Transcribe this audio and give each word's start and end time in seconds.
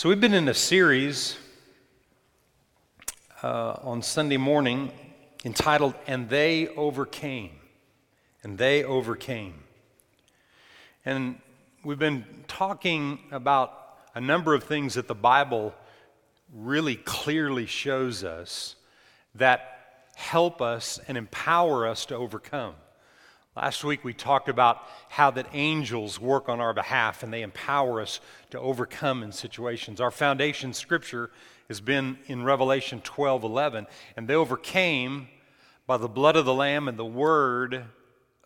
So, 0.00 0.08
we've 0.08 0.18
been 0.18 0.32
in 0.32 0.48
a 0.48 0.54
series 0.54 1.36
uh, 3.42 3.72
on 3.82 4.00
Sunday 4.00 4.38
morning 4.38 4.92
entitled, 5.44 5.92
And 6.06 6.26
They 6.30 6.68
Overcame. 6.68 7.50
And 8.42 8.56
They 8.56 8.82
Overcame. 8.82 9.62
And 11.04 11.38
we've 11.84 11.98
been 11.98 12.24
talking 12.48 13.18
about 13.30 13.98
a 14.14 14.22
number 14.22 14.54
of 14.54 14.64
things 14.64 14.94
that 14.94 15.06
the 15.06 15.14
Bible 15.14 15.74
really 16.50 16.96
clearly 16.96 17.66
shows 17.66 18.24
us 18.24 18.76
that 19.34 20.06
help 20.14 20.62
us 20.62 20.98
and 21.08 21.18
empower 21.18 21.86
us 21.86 22.06
to 22.06 22.16
overcome. 22.16 22.74
Last 23.56 23.82
week 23.82 24.04
we 24.04 24.14
talked 24.14 24.48
about 24.48 24.80
how 25.08 25.32
that 25.32 25.48
angels 25.52 26.20
work 26.20 26.48
on 26.48 26.60
our 26.60 26.72
behalf 26.72 27.24
and 27.24 27.32
they 27.32 27.42
empower 27.42 28.00
us 28.00 28.20
to 28.50 28.60
overcome 28.60 29.24
in 29.24 29.32
situations. 29.32 30.00
Our 30.00 30.12
foundation 30.12 30.72
scripture 30.72 31.30
has 31.66 31.80
been 31.80 32.18
in 32.26 32.44
Revelation 32.44 33.00
12 33.00 33.42
11, 33.42 33.88
and 34.16 34.28
they 34.28 34.34
overcame 34.34 35.28
by 35.86 35.96
the 35.96 36.08
blood 36.08 36.36
of 36.36 36.44
the 36.44 36.54
Lamb 36.54 36.86
and 36.86 36.96
the 36.96 37.04
word 37.04 37.86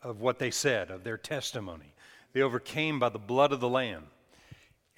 of 0.03 0.21
what 0.21 0.39
they 0.39 0.51
said, 0.51 0.91
of 0.91 1.05
their 1.05 1.19
testimony. 1.19 1.95
They 2.33 2.41
overcame 2.41 2.99
by 2.99 3.11
the 3.11 3.19
blood 3.19 3.53
of 3.53 3.61
the 3.61 3.69
Lamb 3.69 4.05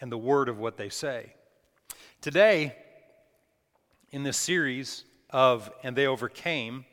and 0.01 0.11
the 0.13 0.19
word 0.19 0.49
of 0.49 0.59
what 0.59 0.77
they 0.77 0.89
say. 0.89 1.35
Today, 2.21 2.77
in 4.13 4.23
this 4.23 4.37
series 4.37 5.05
of 5.31 5.71
And 5.83 5.97
They 5.97 6.07
Overcame, 6.07 6.85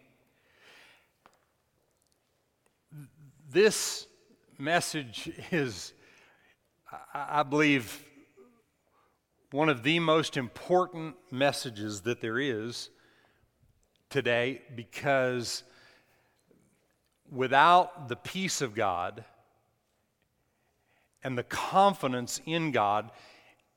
This 3.53 4.07
message 4.57 5.29
is, 5.51 5.93
I 7.13 7.43
believe, 7.43 8.03
one 9.51 9.69
of 9.69 9.83
the 9.83 9.99
most 9.99 10.37
important 10.37 11.15
messages 11.29 12.01
that 12.01 12.19
there 12.19 12.39
is 12.39 12.89
today 14.09 14.63
because 14.75 15.61
without 17.29 18.07
the 18.07 18.15
peace 18.15 18.59
of 18.61 18.73
God 18.73 19.23
and 21.23 21.37
the 21.37 21.43
confidence 21.43 22.41
in 22.47 22.71
God, 22.71 23.11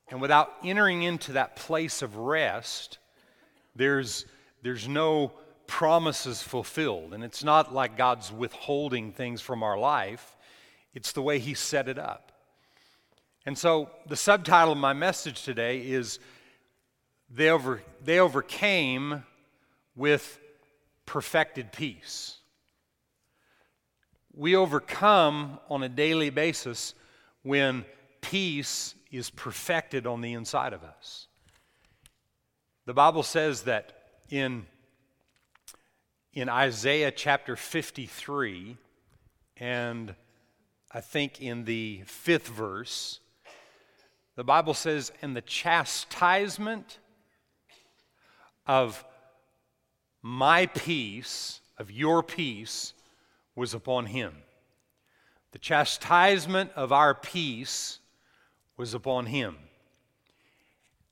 and 0.09 0.23
without 0.23 0.55
entering 0.65 1.03
into 1.03 1.33
that 1.33 1.55
place 1.55 2.01
of 2.01 2.17
rest, 2.17 2.97
there's, 3.75 4.25
there's 4.63 4.89
no 4.89 5.33
promises 5.67 6.43
fulfilled. 6.43 7.15
And 7.15 7.25
it's 7.25 7.45
not 7.45 7.75
like 7.75 7.97
God's 7.97 8.33
withholding 8.33 9.13
things 9.13 9.41
from 9.41 9.63
our 9.63 9.79
life, 9.79 10.37
it's 10.95 11.13
the 11.13 11.23
way 11.23 11.39
He 11.39 11.55
set 11.55 11.89
it 11.89 11.99
up. 11.99 12.33
And 13.45 13.57
so 13.57 13.91
the 14.09 14.17
subtitle 14.17 14.73
of 14.73 14.79
my 14.79 14.93
message 14.93 15.43
today 15.43 15.87
is 15.87 16.19
They, 17.31 17.51
over, 17.51 17.83
they 18.05 18.19
Overcame 18.19 19.25
with 19.95 20.41
Perfected 21.07 21.73
Peace. 21.73 22.39
We 24.35 24.55
overcome 24.57 25.59
on 25.71 25.83
a 25.83 25.89
daily 25.89 26.31
basis 26.31 26.95
when 27.43 27.87
peace 28.21 28.95
is 29.11 29.31
perfected 29.31 30.07
on 30.07 30.21
the 30.21 30.35
inside 30.35 30.73
of 30.73 30.83
us. 30.83 31.27
The 32.85 32.93
Bible 32.93 33.23
says 33.23 33.63
that 33.63 33.93
in 34.29 34.67
in 36.37 36.51
Isaiah 36.51 37.11
chapter 37.11 37.57
53, 37.57 38.77
and 39.57 40.15
I 40.93 41.01
think 41.01 41.41
in 41.41 41.65
the 41.65 42.03
fifth 42.05 42.49
verse, 42.49 43.21
the 44.35 44.45
Bible 44.45 44.75
says, 44.75 45.13
And 45.23 45.35
the 45.35 45.41
chastisement 45.41 46.99
of 48.67 49.03
my 50.21 50.67
peace, 50.67 51.63
of 51.79 51.91
your 51.91 52.23
peace, 52.23 52.93
was 53.55 53.73
upon 53.73 54.05
him. 54.05 54.35
The 55.53 55.59
chastisement 55.59 56.71
of 56.77 56.93
our 56.93 57.15
peace 57.15 57.99
was 58.77 58.93
upon 58.93 59.25
him. 59.25 59.57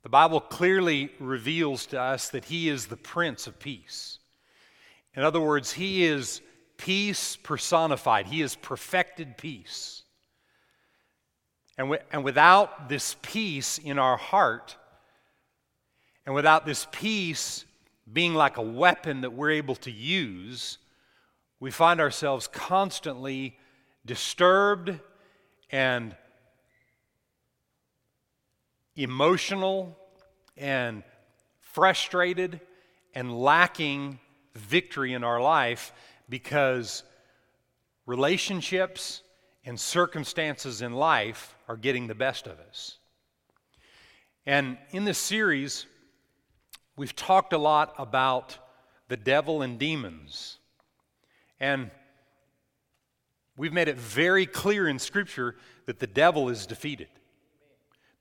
The 0.02 0.10
Bible 0.10 0.40
clearly 0.40 1.12
reveals 1.18 1.86
to 1.86 1.98
us 1.98 2.28
that 2.28 2.44
he 2.44 2.68
is 2.68 2.88
the 2.88 2.98
Prince 2.98 3.46
of 3.46 3.58
Peace. 3.58 4.18
In 5.16 5.22
other 5.22 5.40
words, 5.40 5.72
He 5.72 6.04
is 6.04 6.40
peace 6.76 7.36
personified, 7.36 8.26
He 8.26 8.42
is 8.42 8.56
perfected 8.56 9.36
peace. 9.36 10.02
And, 11.76 11.98
and 12.12 12.22
without 12.22 12.88
this 12.88 13.16
peace 13.22 13.78
in 13.78 13.98
our 13.98 14.16
heart, 14.16 14.76
and 16.26 16.34
without 16.34 16.64
this 16.64 16.86
peace 16.92 17.64
being 18.10 18.34
like 18.34 18.56
a 18.56 18.62
weapon 18.62 19.22
that 19.22 19.32
we're 19.32 19.50
able 19.50 19.74
to 19.76 19.90
use, 19.90 20.78
we 21.58 21.70
find 21.70 22.00
ourselves 22.00 22.46
constantly 22.46 23.56
disturbed 24.06 24.98
and 25.70 26.14
emotional 28.96 29.98
and 30.56 31.02
frustrated 31.60 32.60
and 33.14 33.36
lacking 33.36 34.18
victory 34.54 35.12
in 35.12 35.24
our 35.24 35.40
life 35.40 35.92
because 36.28 37.02
relationships 38.06 39.22
and 39.64 39.78
circumstances 39.78 40.82
in 40.82 40.92
life 40.92 41.56
are 41.68 41.76
getting 41.76 42.06
the 42.06 42.14
best 42.14 42.46
of 42.46 42.58
us. 42.60 42.98
And 44.46 44.76
in 44.90 45.04
this 45.04 45.18
series, 45.18 45.86
we've 46.96 47.16
talked 47.16 47.52
a 47.52 47.58
lot 47.58 47.94
about 47.98 48.58
the 49.08 49.16
devil 49.16 49.62
and 49.62 49.78
demons. 49.78 50.58
And 51.60 51.90
we've 53.56 53.72
made 53.72 53.88
it 53.88 53.96
very 53.96 54.44
clear 54.44 54.86
in 54.86 54.98
Scripture 54.98 55.56
that 55.86 55.98
the 55.98 56.06
devil 56.06 56.48
is 56.48 56.66
defeated 56.66 57.08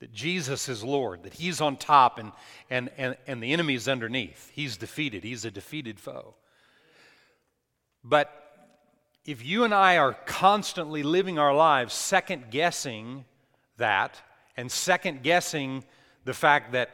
that 0.00 0.12
Jesus 0.12 0.68
is 0.68 0.82
Lord, 0.84 1.22
that 1.22 1.34
He's 1.34 1.60
on 1.60 1.76
top 1.76 2.18
and, 2.18 2.32
and, 2.70 2.90
and, 2.96 3.16
and 3.26 3.42
the 3.42 3.52
enemy 3.52 3.74
is 3.74 3.88
underneath. 3.88 4.50
He's 4.54 4.76
defeated, 4.76 5.24
He's 5.24 5.44
a 5.44 5.50
defeated 5.50 5.98
foe. 6.00 6.34
But 8.02 8.30
if 9.24 9.44
you 9.44 9.64
and 9.64 9.72
I 9.72 9.96
are 9.96 10.12
constantly 10.26 11.02
living 11.02 11.38
our 11.38 11.54
lives 11.54 11.94
second 11.94 12.50
guessing 12.50 13.24
that 13.78 14.20
and 14.56 14.70
second 14.70 15.22
guessing 15.22 15.84
the 16.24 16.34
fact 16.34 16.72
that 16.72 16.90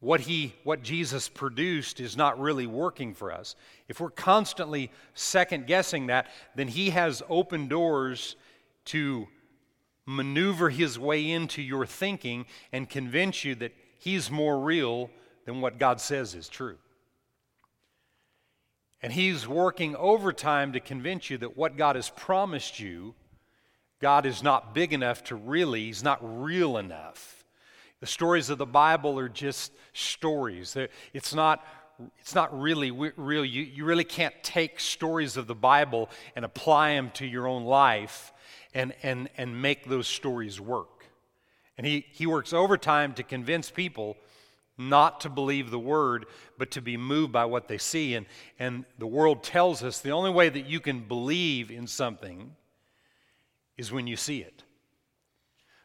what 0.00 0.20
he 0.20 0.52
what 0.64 0.82
Jesus 0.82 1.28
produced 1.28 2.00
is 2.00 2.16
not 2.16 2.40
really 2.40 2.66
working 2.66 3.14
for 3.14 3.30
us. 3.30 3.54
If 3.86 4.00
we're 4.00 4.10
constantly 4.10 4.90
second 5.14 5.68
guessing 5.68 6.08
that, 6.08 6.26
then 6.56 6.66
he 6.66 6.90
has 6.90 7.22
open 7.28 7.68
doors 7.68 8.34
to 8.86 9.28
maneuver 10.06 10.70
his 10.70 10.98
way 10.98 11.30
into 11.30 11.62
your 11.62 11.86
thinking 11.86 12.46
and 12.72 12.88
convince 12.88 13.44
you 13.44 13.54
that 13.56 13.72
he's 13.98 14.30
more 14.30 14.58
real 14.58 15.10
than 15.44 15.60
what 15.60 15.78
God 15.78 16.00
says 16.00 16.34
is 16.34 16.48
true. 16.48 16.76
And 19.02 19.12
he's 19.12 19.48
working 19.48 19.96
overtime 19.96 20.72
to 20.72 20.80
convince 20.80 21.28
you 21.28 21.38
that 21.38 21.56
what 21.56 21.76
God 21.76 21.96
has 21.96 22.10
promised 22.10 22.78
you, 22.78 23.14
God 24.00 24.26
is 24.26 24.42
not 24.42 24.74
big 24.74 24.92
enough 24.92 25.24
to 25.24 25.34
really, 25.34 25.86
he's 25.86 26.04
not 26.04 26.20
real 26.22 26.76
enough. 26.78 27.44
The 28.00 28.06
stories 28.06 28.50
of 28.50 28.58
the 28.58 28.66
Bible 28.66 29.18
are 29.18 29.28
just 29.28 29.72
stories. 29.92 30.76
It's 31.12 31.34
not 31.34 31.64
it's 32.18 32.34
not 32.34 32.58
really 32.58 32.90
real. 32.90 33.44
You, 33.44 33.62
you 33.62 33.84
really 33.84 34.02
can't 34.02 34.34
take 34.42 34.80
stories 34.80 35.36
of 35.36 35.46
the 35.46 35.54
Bible 35.54 36.10
and 36.34 36.44
apply 36.44 36.94
them 36.94 37.10
to 37.14 37.26
your 37.26 37.46
own 37.46 37.64
life 37.64 38.31
and, 38.74 38.94
and, 39.02 39.28
and 39.36 39.60
make 39.60 39.88
those 39.88 40.06
stories 40.06 40.60
work. 40.60 41.06
And 41.76 41.86
he, 41.86 42.06
he 42.10 42.26
works 42.26 42.52
overtime 42.52 43.14
to 43.14 43.22
convince 43.22 43.70
people 43.70 44.16
not 44.78 45.20
to 45.20 45.28
believe 45.28 45.70
the 45.70 45.78
word, 45.78 46.26
but 46.58 46.70
to 46.72 46.80
be 46.80 46.96
moved 46.96 47.32
by 47.32 47.44
what 47.44 47.68
they 47.68 47.78
see. 47.78 48.14
And, 48.14 48.26
and 48.58 48.84
the 48.98 49.06
world 49.06 49.42
tells 49.42 49.82
us 49.82 50.00
the 50.00 50.10
only 50.10 50.30
way 50.30 50.48
that 50.48 50.66
you 50.66 50.80
can 50.80 51.00
believe 51.00 51.70
in 51.70 51.86
something 51.86 52.54
is 53.76 53.92
when 53.92 54.06
you 54.06 54.16
see 54.16 54.40
it. 54.40 54.62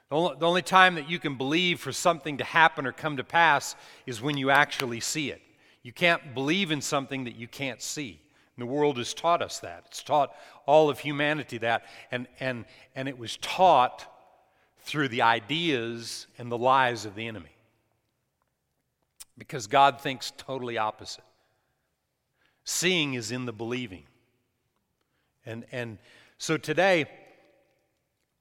The 0.10 0.16
only, 0.16 0.36
the 0.40 0.48
only 0.48 0.62
time 0.62 0.96
that 0.96 1.10
you 1.10 1.20
can 1.20 1.36
believe 1.36 1.80
for 1.80 1.92
something 1.92 2.38
to 2.38 2.44
happen 2.44 2.86
or 2.86 2.92
come 2.92 3.18
to 3.18 3.24
pass 3.24 3.76
is 4.06 4.22
when 4.22 4.38
you 4.38 4.50
actually 4.50 5.02
see 5.02 5.30
it. 5.32 5.42
You 5.84 5.92
can't 5.92 6.34
believe 6.34 6.72
in 6.72 6.82
something 6.82 7.26
that 7.26 7.36
you 7.36 7.48
can't 7.48 7.82
see. 7.82 8.22
The 8.58 8.66
world 8.66 8.98
has 8.98 9.14
taught 9.14 9.42
us 9.42 9.60
that. 9.60 9.84
It's 9.88 10.02
taught 10.02 10.36
all 10.66 10.90
of 10.90 11.00
humanity 11.00 11.60
that. 11.60 11.86
And, 12.12 12.28
and, 12.40 12.66
and 12.96 13.08
it 13.08 13.18
was 13.18 13.38
taught 13.38 14.06
through 14.80 15.10
the 15.10 15.22
ideas 15.22 16.28
and 16.38 16.52
the 16.52 16.58
lies 16.58 17.06
of 17.06 17.14
the 17.14 17.28
enemy. 17.28 17.56
Because 19.38 19.68
God 19.68 20.02
thinks 20.02 20.32
totally 20.38 20.78
opposite. 20.78 21.24
Seeing 22.64 23.14
is 23.14 23.32
in 23.32 23.46
the 23.46 23.54
believing. 23.54 24.04
And, 25.46 25.66
and 25.72 26.00
so 26.40 26.58
today, 26.58 27.06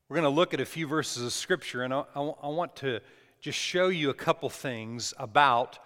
we're 0.09 0.17
going 0.17 0.25
to 0.25 0.31
look 0.31 0.55
at 0.55 0.61
a 0.61 0.67
few 0.67 0.87
verses 0.87 1.25
of 1.25 1.33
Scripture, 1.33 1.83
and 1.83 1.93
I, 1.93 2.05
I, 2.15 2.21
I 2.21 2.49
want 2.49 2.75
to 2.77 3.01
just 3.41 3.59
show 3.59 3.89
you 3.89 4.09
a 4.11 4.15
couple 4.15 4.49
things 4.49 5.13
about 5.19 5.79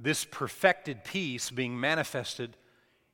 this 0.00 0.24
perfected 0.24 1.04
peace 1.04 1.50
being 1.50 1.78
manifested 1.78 2.56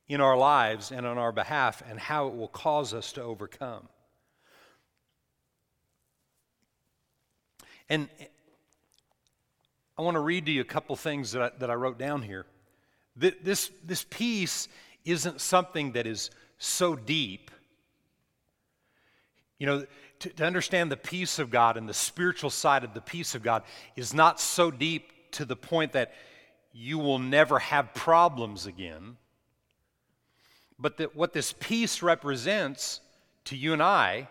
in 0.07 0.21
our 0.21 0.37
lives 0.37 0.91
and 0.91 1.05
on 1.05 1.17
our 1.17 1.31
behalf 1.31 1.81
and 1.89 1.99
how 1.99 2.27
it 2.27 2.35
will 2.35 2.47
cause 2.47 2.93
us 2.93 3.11
to 3.13 3.23
overcome. 3.23 3.87
And 7.89 8.09
I 9.97 10.01
want 10.01 10.15
to 10.15 10.21
read 10.21 10.45
to 10.47 10.51
you 10.51 10.61
a 10.61 10.65
couple 10.65 10.95
things 10.95 11.31
that 11.31 11.41
I, 11.41 11.51
that 11.59 11.69
I 11.69 11.75
wrote 11.75 11.97
down 11.97 12.21
here. 12.21 12.45
This, 13.15 13.71
this 13.83 14.05
peace 14.09 14.67
isn't 15.05 15.39
something 15.39 15.93
that 15.93 16.05
is 16.05 16.31
so 16.57 16.95
deep. 16.95 17.49
You 19.57 19.67
know, 19.67 19.85
to, 20.19 20.29
to 20.29 20.45
understand 20.45 20.91
the 20.91 20.97
peace 20.97 21.39
of 21.39 21.49
God 21.49 21.77
and 21.77 21.87
the 21.87 21.93
spiritual 21.93 22.49
side 22.49 22.83
of 22.83 22.93
the 22.93 23.01
peace 23.01 23.35
of 23.35 23.43
God 23.43 23.63
is 23.95 24.13
not 24.13 24.39
so 24.39 24.69
deep 24.69 25.31
to 25.31 25.45
the 25.45 25.55
point 25.55 25.93
that 25.93 26.13
you 26.73 26.97
will 26.97 27.19
never 27.19 27.59
have 27.59 27.93
problems 27.93 28.65
again. 28.65 29.15
But 30.77 30.97
that 30.97 31.15
what 31.15 31.33
this 31.33 31.53
peace 31.59 32.01
represents 32.01 33.01
to 33.45 33.55
you 33.55 33.73
and 33.73 33.81
I 33.81 34.27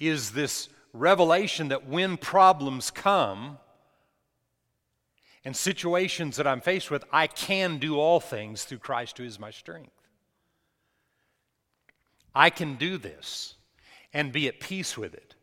is 0.00 0.32
this 0.32 0.68
revelation 0.92 1.68
that 1.68 1.86
when 1.86 2.16
problems 2.16 2.90
come 2.90 3.58
and 5.44 5.54
situations 5.54 6.36
that 6.36 6.46
I'm 6.46 6.60
faced 6.60 6.90
with, 6.90 7.04
I 7.12 7.26
can 7.26 7.78
do 7.78 7.98
all 7.98 8.20
things 8.20 8.64
through 8.64 8.78
Christ 8.78 9.18
who 9.18 9.24
is 9.24 9.38
my 9.38 9.50
strength. 9.50 9.90
I 12.34 12.50
can 12.50 12.76
do 12.76 12.98
this 12.98 13.54
and 14.12 14.32
be 14.32 14.48
at 14.48 14.60
peace 14.60 14.96
with 14.96 15.14
it. 15.14 15.34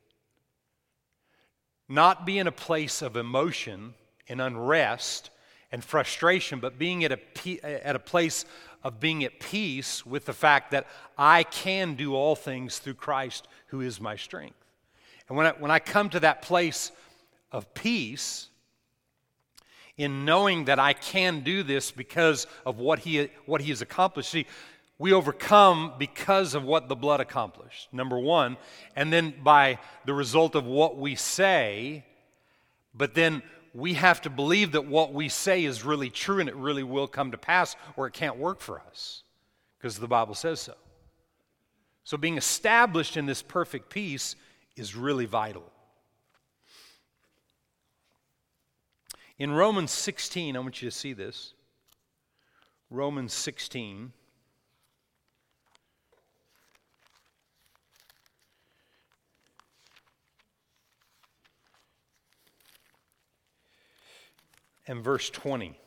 Not 1.88 2.26
be 2.26 2.40
in 2.40 2.48
a 2.48 2.52
place 2.52 3.02
of 3.02 3.16
emotion 3.16 3.94
and 4.28 4.42
unrest 4.42 5.30
and 5.72 5.84
frustration, 5.84 6.60
but 6.60 6.80
being 6.80 7.04
at 7.04 7.12
a, 7.12 7.86
at 7.86 7.96
a 7.96 8.00
place 8.00 8.46
of 8.84 9.00
being 9.00 9.24
at 9.24 9.40
peace 9.40 10.06
with 10.06 10.26
the 10.26 10.34
fact 10.34 10.72
that 10.72 10.88
I 11.18 11.44
can 11.44 11.96
do 11.96 12.16
all 12.16 12.36
things 12.36 12.80
through 12.80 12.96
Christ 12.96 13.48
who 13.68 13.82
is 13.82 14.02
my 14.02 14.16
strength. 14.16 14.56
And 15.28 15.38
when 15.38 15.48
I, 15.48 15.52
when 15.52 15.72
I 15.72 15.80
come 15.80 16.10
to 16.10 16.20
that 16.22 16.42
place 16.42 16.92
of 17.52 17.74
peace, 17.74 18.50
in 19.98 20.26
knowing 20.26 20.66
that 20.66 20.80
I 20.80 20.94
can 20.94 21.42
do 21.42 21.64
this 21.64 21.92
because 21.92 22.48
of 22.66 22.80
what 22.80 23.00
he, 23.00 23.30
what 23.46 23.62
he 23.62 23.70
has 23.70 23.82
accomplished. 23.82 24.30
See, 24.30 24.48
we 24.98 25.14
overcome 25.14 25.94
because 25.98 26.54
of 26.56 26.64
what 26.64 26.88
the 26.88 26.96
blood 26.96 27.20
accomplished, 27.20 27.92
number 27.92 28.20
one, 28.20 28.58
and 28.96 29.12
then 29.12 29.34
by 29.44 29.80
the 30.06 30.14
result 30.14 30.56
of 30.56 30.66
what 30.66 30.98
we 30.98 31.16
say, 31.16 32.06
but 32.94 33.14
then 33.14 33.42
we 33.74 33.94
have 33.94 34.22
to 34.22 34.30
believe 34.30 34.74
that 34.74 34.86
what 34.86 35.14
we 35.14 35.30
say 35.30 35.64
is 35.64 35.86
really 35.86 36.10
true 36.10 36.40
and 36.40 36.50
it 36.50 36.56
really 36.56 36.84
will 36.84 37.08
come 37.08 37.32
to 37.32 37.38
pass, 37.38 37.76
or 37.96 38.08
it 38.08 38.14
can't 38.14 38.38
work 38.38 38.60
for 38.60 38.82
us 38.90 39.24
because 39.78 39.98
the 39.98 40.08
Bible 40.08 40.36
says 40.36 40.60
so. 40.60 40.74
So, 42.04 42.18
being 42.18 42.38
established 42.38 43.16
in 43.16 43.26
this 43.26 43.42
perfect 43.42 43.90
peace 43.90 44.36
is 44.76 44.96
really 44.96 45.26
vital. 45.26 45.64
In 49.38 49.52
Romans 49.52 49.92
16, 49.92 50.56
I 50.56 50.60
want 50.60 50.82
you 50.82 50.90
to 50.90 50.96
see 50.96 51.14
this. 51.14 51.54
Romans 52.90 53.34
16. 53.34 54.12
And 64.92 65.02
verse 65.02 65.30
20. 65.30 65.80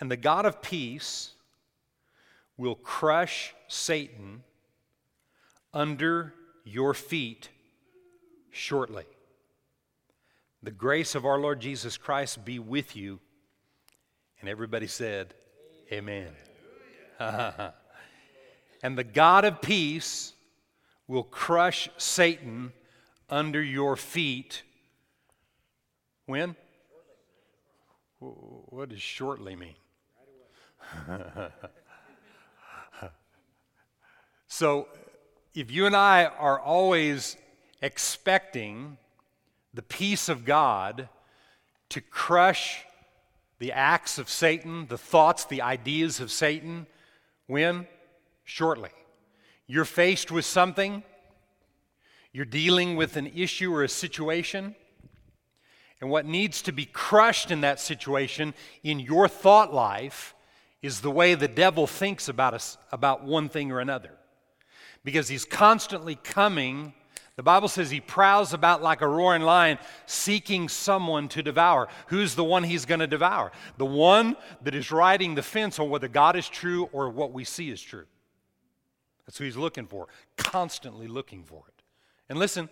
And 0.00 0.10
the 0.10 0.16
God 0.16 0.46
of 0.46 0.60
peace 0.60 1.30
will 2.56 2.74
crush 2.74 3.54
Satan 3.68 4.42
under 5.72 6.34
your 6.64 6.92
feet 6.92 7.50
shortly. 8.50 9.04
The 10.60 10.72
grace 10.72 11.14
of 11.14 11.24
our 11.24 11.38
Lord 11.38 11.60
Jesus 11.60 11.96
Christ 11.96 12.44
be 12.44 12.58
with 12.58 12.96
you. 12.96 13.20
And 14.40 14.48
everybody 14.48 14.88
said, 14.88 15.34
Amen. 15.92 16.32
and 18.84 18.96
the 18.98 19.02
God 19.02 19.44
of 19.46 19.62
peace 19.62 20.34
will 21.08 21.22
crush 21.22 21.88
Satan 21.96 22.74
under 23.30 23.62
your 23.62 23.96
feet. 23.96 24.62
When? 26.26 26.54
What 28.18 28.90
does 28.90 29.00
shortly 29.00 29.56
mean? 29.56 29.72
so, 34.48 34.88
if 35.54 35.70
you 35.70 35.86
and 35.86 35.96
I 35.96 36.26
are 36.26 36.60
always 36.60 37.38
expecting 37.80 38.98
the 39.72 39.80
peace 39.80 40.28
of 40.28 40.44
God 40.44 41.08
to 41.88 42.02
crush 42.02 42.84
the 43.60 43.72
acts 43.72 44.18
of 44.18 44.28
Satan, 44.28 44.88
the 44.88 44.98
thoughts, 44.98 45.46
the 45.46 45.62
ideas 45.62 46.20
of 46.20 46.30
Satan, 46.30 46.86
when? 47.46 47.86
Shortly. 48.44 48.90
You're 49.66 49.84
faced 49.84 50.30
with 50.30 50.44
something, 50.44 51.02
you're 52.32 52.44
dealing 52.44 52.96
with 52.96 53.16
an 53.16 53.26
issue 53.34 53.74
or 53.74 53.82
a 53.82 53.88
situation, 53.88 54.74
and 56.00 56.10
what 56.10 56.26
needs 56.26 56.60
to 56.62 56.72
be 56.72 56.84
crushed 56.84 57.50
in 57.50 57.62
that 57.62 57.80
situation 57.80 58.52
in 58.82 59.00
your 59.00 59.26
thought 59.26 59.72
life 59.72 60.34
is 60.82 61.00
the 61.00 61.10
way 61.10 61.34
the 61.34 61.48
devil 61.48 61.86
thinks 61.86 62.28
about 62.28 62.52
us 62.52 62.76
about 62.92 63.24
one 63.24 63.48
thing 63.48 63.72
or 63.72 63.80
another. 63.80 64.10
Because 65.02 65.28
he's 65.28 65.46
constantly 65.46 66.16
coming. 66.16 66.92
The 67.36 67.42
Bible 67.42 67.68
says 67.68 67.90
he 67.90 68.00
prowls 68.00 68.52
about 68.52 68.82
like 68.82 69.00
a 69.00 69.08
roaring 69.08 69.42
lion, 69.42 69.78
seeking 70.04 70.68
someone 70.68 71.26
to 71.28 71.42
devour. 71.42 71.88
Who's 72.08 72.34
the 72.34 72.44
one 72.44 72.64
he's 72.64 72.84
going 72.84 73.00
to 73.00 73.06
devour? 73.06 73.50
The 73.78 73.86
one 73.86 74.36
that 74.62 74.74
is 74.74 74.92
riding 74.92 75.34
the 75.34 75.42
fence 75.42 75.78
on 75.78 75.88
whether 75.88 76.06
God 76.08 76.36
is 76.36 76.48
true 76.50 76.90
or 76.92 77.08
what 77.08 77.32
we 77.32 77.44
see 77.44 77.70
is 77.70 77.80
true. 77.80 78.04
That's 79.26 79.38
who 79.38 79.44
he's 79.44 79.56
looking 79.56 79.86
for, 79.86 80.08
constantly 80.36 81.08
looking 81.08 81.44
for 81.44 81.64
it. 81.68 81.82
And 82.28 82.38
listen, 82.38 82.68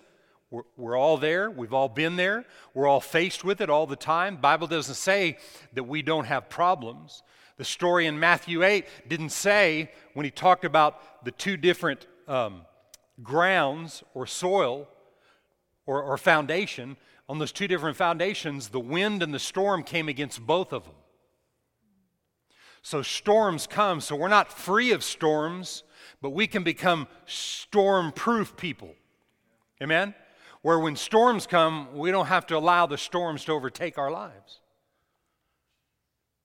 we're, 0.51 0.63
we're, 0.77 0.97
all 0.97 1.17
there. 1.17 1.51
We've 1.51 1.73
all 1.73 1.89
been 1.89 2.17
there. 2.17 2.45
We're 2.75 2.87
all 2.87 3.01
faced 3.01 3.43
with 3.43 3.61
it 3.61 3.71
all 3.71 3.87
the 3.87 3.97
time. 3.97 4.37
Bible 4.37 4.67
doesn't 4.67 4.97
say 4.97 5.39
that 5.73 5.85
we 5.85 6.03
don't 6.03 6.27
have 6.27 6.51
problems. 6.51 7.23
The 7.57 7.65
story 7.65 8.07
in 8.07 8.19
Matthew 8.21 8.63
8 8.63 8.87
didn't 9.09 9.31
say, 9.31 9.91
when 10.15 10.25
he 10.25 10.31
talked 10.31 10.65
about 10.65 11.25
the 11.25 11.31
two 11.31 11.57
different 11.57 12.07
um, 12.29 12.63
grounds 13.23 14.03
or 14.15 14.27
soil 14.27 14.89
or, 15.87 16.03
or 16.03 16.19
foundation, 16.19 16.97
on 17.29 17.39
those 17.39 17.53
two 17.53 17.69
different 17.69 17.97
foundations, 17.97 18.69
the 18.69 18.81
wind 18.81 19.23
and 19.23 19.33
the 19.33 19.39
storm 19.39 19.83
came 19.83 20.09
against 20.09 20.47
both 20.47 20.73
of 20.73 20.85
them. 20.85 20.95
So 22.83 23.01
storms 23.01 23.67
come. 23.67 24.01
So 24.01 24.17
we're 24.17 24.29
not 24.29 24.53
free 24.53 24.93
of 24.93 25.05
storms, 25.05 25.85
but 26.21 26.31
we 26.31 26.47
can 26.47 26.63
become 26.63 27.07
storm 27.27 28.13
proof 28.13 28.57
people. 28.57 28.95
Amen? 29.83 30.15
Where 30.63 30.79
when 30.79 30.97
storms 30.97 31.47
come, 31.47 31.97
we 31.97 32.11
don't 32.11 32.27
have 32.27 32.47
to 32.49 32.57
allow 32.57 32.87
the 32.87 32.99
storms 32.99 33.45
to 33.45 33.53
overtake 33.53 33.99
our 33.99 34.11
lives 34.11 34.61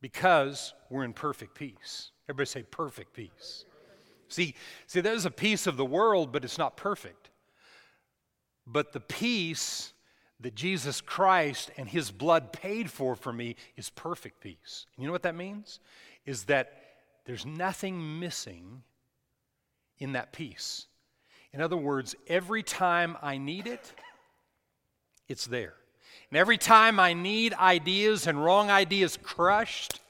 because 0.02 0.74
we're 0.90 1.04
in 1.04 1.14
perfect 1.14 1.56
peace. 1.56 2.12
Everybody 2.28 2.48
say 2.48 2.64
perfect 2.64 3.14
peace. 3.14 3.66
See, 4.28 4.56
see, 4.88 5.02
there's 5.02 5.26
a 5.26 5.32
peace 5.32 5.68
of 5.68 5.78
the 5.78 5.86
world, 5.86 6.32
but 6.32 6.44
it's 6.44 6.58
not 6.58 6.76
perfect. 6.76 7.30
But 8.66 8.92
the 8.92 9.00
peace 9.00 9.94
that 10.40 10.54
Jesus 10.54 11.02
Christ 11.02 11.72
and 11.78 11.88
his 11.88 12.12
blood 12.12 12.52
paid 12.52 12.92
for 12.92 13.16
for 13.16 13.32
me 13.32 13.56
is 13.76 13.90
perfect 13.90 14.42
peace. 14.42 14.86
And 14.96 15.04
you 15.04 15.08
know 15.08 15.14
what 15.14 15.24
that 15.24 15.36
means? 15.36 15.80
Is 16.26 16.44
that 16.46 16.74
there's 17.26 17.46
nothing 17.46 18.20
missing 18.20 18.84
in 20.00 20.13
that 20.13 20.32
peace. 20.32 20.86
In 21.54 21.62
other 21.62 21.77
words, 21.77 22.16
every 22.27 22.63
time 22.63 23.18
I 23.22 23.38
need 23.38 23.68
it, 23.68 23.94
it's 25.27 25.46
there. 25.48 25.74
And 26.30 26.38
every 26.38 26.58
time 26.58 27.00
I 27.00 27.13
need 27.13 27.54
ideas 27.54 28.27
and 28.27 28.44
wrong 28.44 28.70
ideas 28.70 29.18
crushed, 29.22 30.01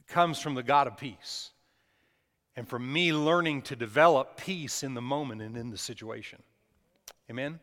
it 0.00 0.06
comes 0.06 0.38
from 0.38 0.54
the 0.54 0.62
God 0.62 0.86
of 0.86 0.96
peace. 0.96 1.50
And 2.56 2.68
from 2.68 2.92
me 2.92 3.12
learning 3.12 3.62
to 3.62 3.76
develop 3.76 4.36
peace 4.36 4.82
in 4.82 4.94
the 4.94 5.00
moment 5.00 5.40
and 5.40 5.56
in 5.56 5.70
the 5.70 5.78
situation. 5.78 6.42
Amen? 7.30 7.58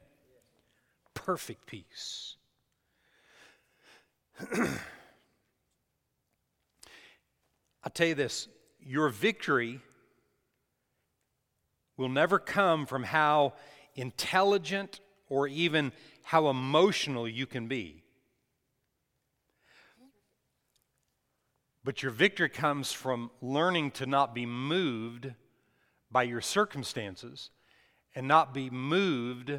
Perfect 1.13 1.65
peace. 1.67 2.35
I'll 7.83 7.91
tell 7.93 8.07
you 8.07 8.15
this 8.15 8.47
your 8.81 9.09
victory 9.09 9.81
will 11.97 12.09
never 12.09 12.39
come 12.39 12.85
from 12.85 13.03
how 13.03 13.53
intelligent 13.95 14.99
or 15.29 15.47
even 15.47 15.91
how 16.23 16.47
emotional 16.47 17.27
you 17.27 17.45
can 17.45 17.67
be. 17.67 18.03
But 21.83 22.03
your 22.03 22.11
victory 22.11 22.49
comes 22.49 22.91
from 22.91 23.31
learning 23.41 23.91
to 23.91 24.05
not 24.05 24.35
be 24.35 24.45
moved 24.45 25.33
by 26.11 26.23
your 26.23 26.41
circumstances 26.41 27.49
and 28.13 28.27
not 28.27 28.53
be 28.53 28.69
moved 28.69 29.51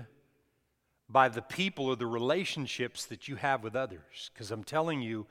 by 1.09 1.29
the 1.29 1.43
people 1.43 1.87
or 1.87 1.97
the 1.97 2.07
relationships 2.07 3.07
that 3.07 3.29
you 3.29 3.37
have 3.37 3.63
with 3.63 3.75
others. 3.75 4.31
Because 4.33 4.51
I'm 4.51 4.65
telling 4.65 5.01
you, 5.01 5.27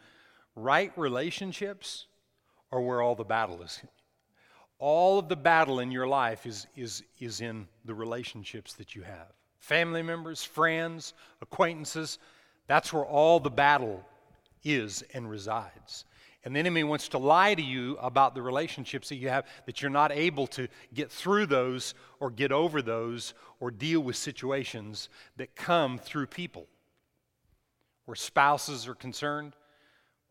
right 0.56 0.92
relationships 0.98 2.08
are 2.72 2.82
where 2.82 3.02
all 3.02 3.16
the 3.16 3.24
battle 3.24 3.62
is. 3.62 3.80
All 4.80 5.18
of 5.18 5.28
the 5.28 5.36
battle 5.36 5.80
in 5.80 5.92
your 5.92 6.08
life 6.08 6.46
is, 6.46 6.68
is, 6.76 7.04
is 7.20 7.42
in 7.42 7.68
the 7.86 7.96
relationships 7.96 8.74
that 8.74 8.96
you 8.96 9.02
have. 9.02 9.32
Family 9.60 10.04
members, 10.04 10.44
friends, 10.44 11.14
acquaintances, 11.42 12.20
that's 12.68 12.94
where 12.94 13.06
all 13.06 13.40
the 13.40 13.50
battle 13.50 14.06
is 14.64 15.04
and 15.14 15.30
resides. 15.30 16.06
And 16.44 16.56
the 16.56 16.60
enemy 16.60 16.84
wants 16.84 17.10
to 17.10 17.18
lie 17.18 17.56
to 17.56 17.62
you 17.62 17.98
about 17.98 18.36
the 18.36 18.42
relationships 18.42 19.10
that 19.10 19.16
you 19.16 19.30
have, 19.30 19.46
that 19.66 19.82
you're 19.82 19.90
not 19.92 20.12
able 20.12 20.48
to 20.48 20.68
get 20.94 21.12
through 21.12 21.48
those 21.48 21.94
or 22.20 22.30
get 22.30 22.52
over 22.52 22.82
those 22.82 23.34
or 23.60 23.72
deal 23.72 24.00
with 24.00 24.16
situations 24.16 25.10
that 25.38 25.56
come 25.56 25.98
through 25.98 26.28
people. 26.28 26.68
Where 28.06 28.16
spouses 28.16 28.88
are 28.88 28.96
concerned, 28.96 29.54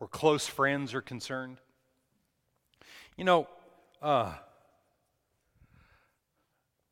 or 0.00 0.08
close 0.08 0.46
friends 0.46 0.94
are 0.94 1.02
concerned. 1.02 1.58
You 3.16 3.24
know, 3.24 3.48
uh, 4.06 4.32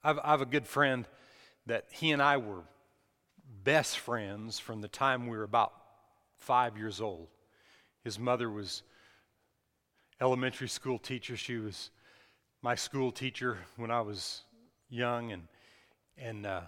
I've, 0.02 0.18
I 0.18 0.32
have 0.32 0.40
a 0.40 0.46
good 0.46 0.66
friend 0.66 1.06
that 1.66 1.84
he 1.92 2.10
and 2.10 2.20
I 2.20 2.38
were 2.38 2.62
best 3.62 4.00
friends 4.00 4.58
from 4.58 4.80
the 4.80 4.88
time 4.88 5.28
we 5.28 5.36
were 5.36 5.44
about 5.44 5.72
five 6.38 6.76
years 6.76 7.00
old. 7.00 7.28
His 8.02 8.18
mother 8.18 8.50
was 8.50 8.82
elementary 10.20 10.66
school 10.66 10.98
teacher. 10.98 11.36
She 11.36 11.56
was 11.58 11.90
my 12.62 12.74
school 12.74 13.12
teacher 13.12 13.58
when 13.76 13.92
I 13.92 14.00
was 14.00 14.42
young, 14.90 15.30
and 15.30 15.42
and 16.18 16.44
uh, 16.44 16.62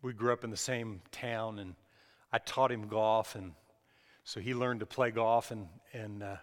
we 0.00 0.14
grew 0.14 0.32
up 0.32 0.42
in 0.42 0.50
the 0.50 0.56
same 0.56 1.02
town. 1.10 1.58
And 1.58 1.74
I 2.32 2.38
taught 2.38 2.72
him 2.72 2.88
golf, 2.88 3.34
and 3.34 3.52
so 4.24 4.40
he 4.40 4.54
learned 4.54 4.80
to 4.80 4.86
play 4.86 5.10
golf. 5.10 5.50
And 5.50 5.68
and 5.92 6.22
uh, 6.22 6.36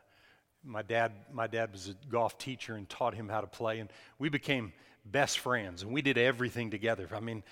my 0.63 0.81
dad 0.81 1.11
my 1.31 1.47
dad 1.47 1.71
was 1.71 1.89
a 1.89 1.95
golf 2.09 2.37
teacher 2.37 2.75
and 2.75 2.87
taught 2.89 3.13
him 3.13 3.29
how 3.29 3.41
to 3.41 3.47
play, 3.47 3.79
and 3.79 3.89
we 4.17 4.29
became 4.29 4.73
best 5.05 5.39
friends. 5.39 5.81
And 5.83 5.91
we 5.91 6.01
did 6.01 6.17
everything 6.17 6.69
together. 6.69 7.07
I 7.13 7.19
mean, 7.19 7.43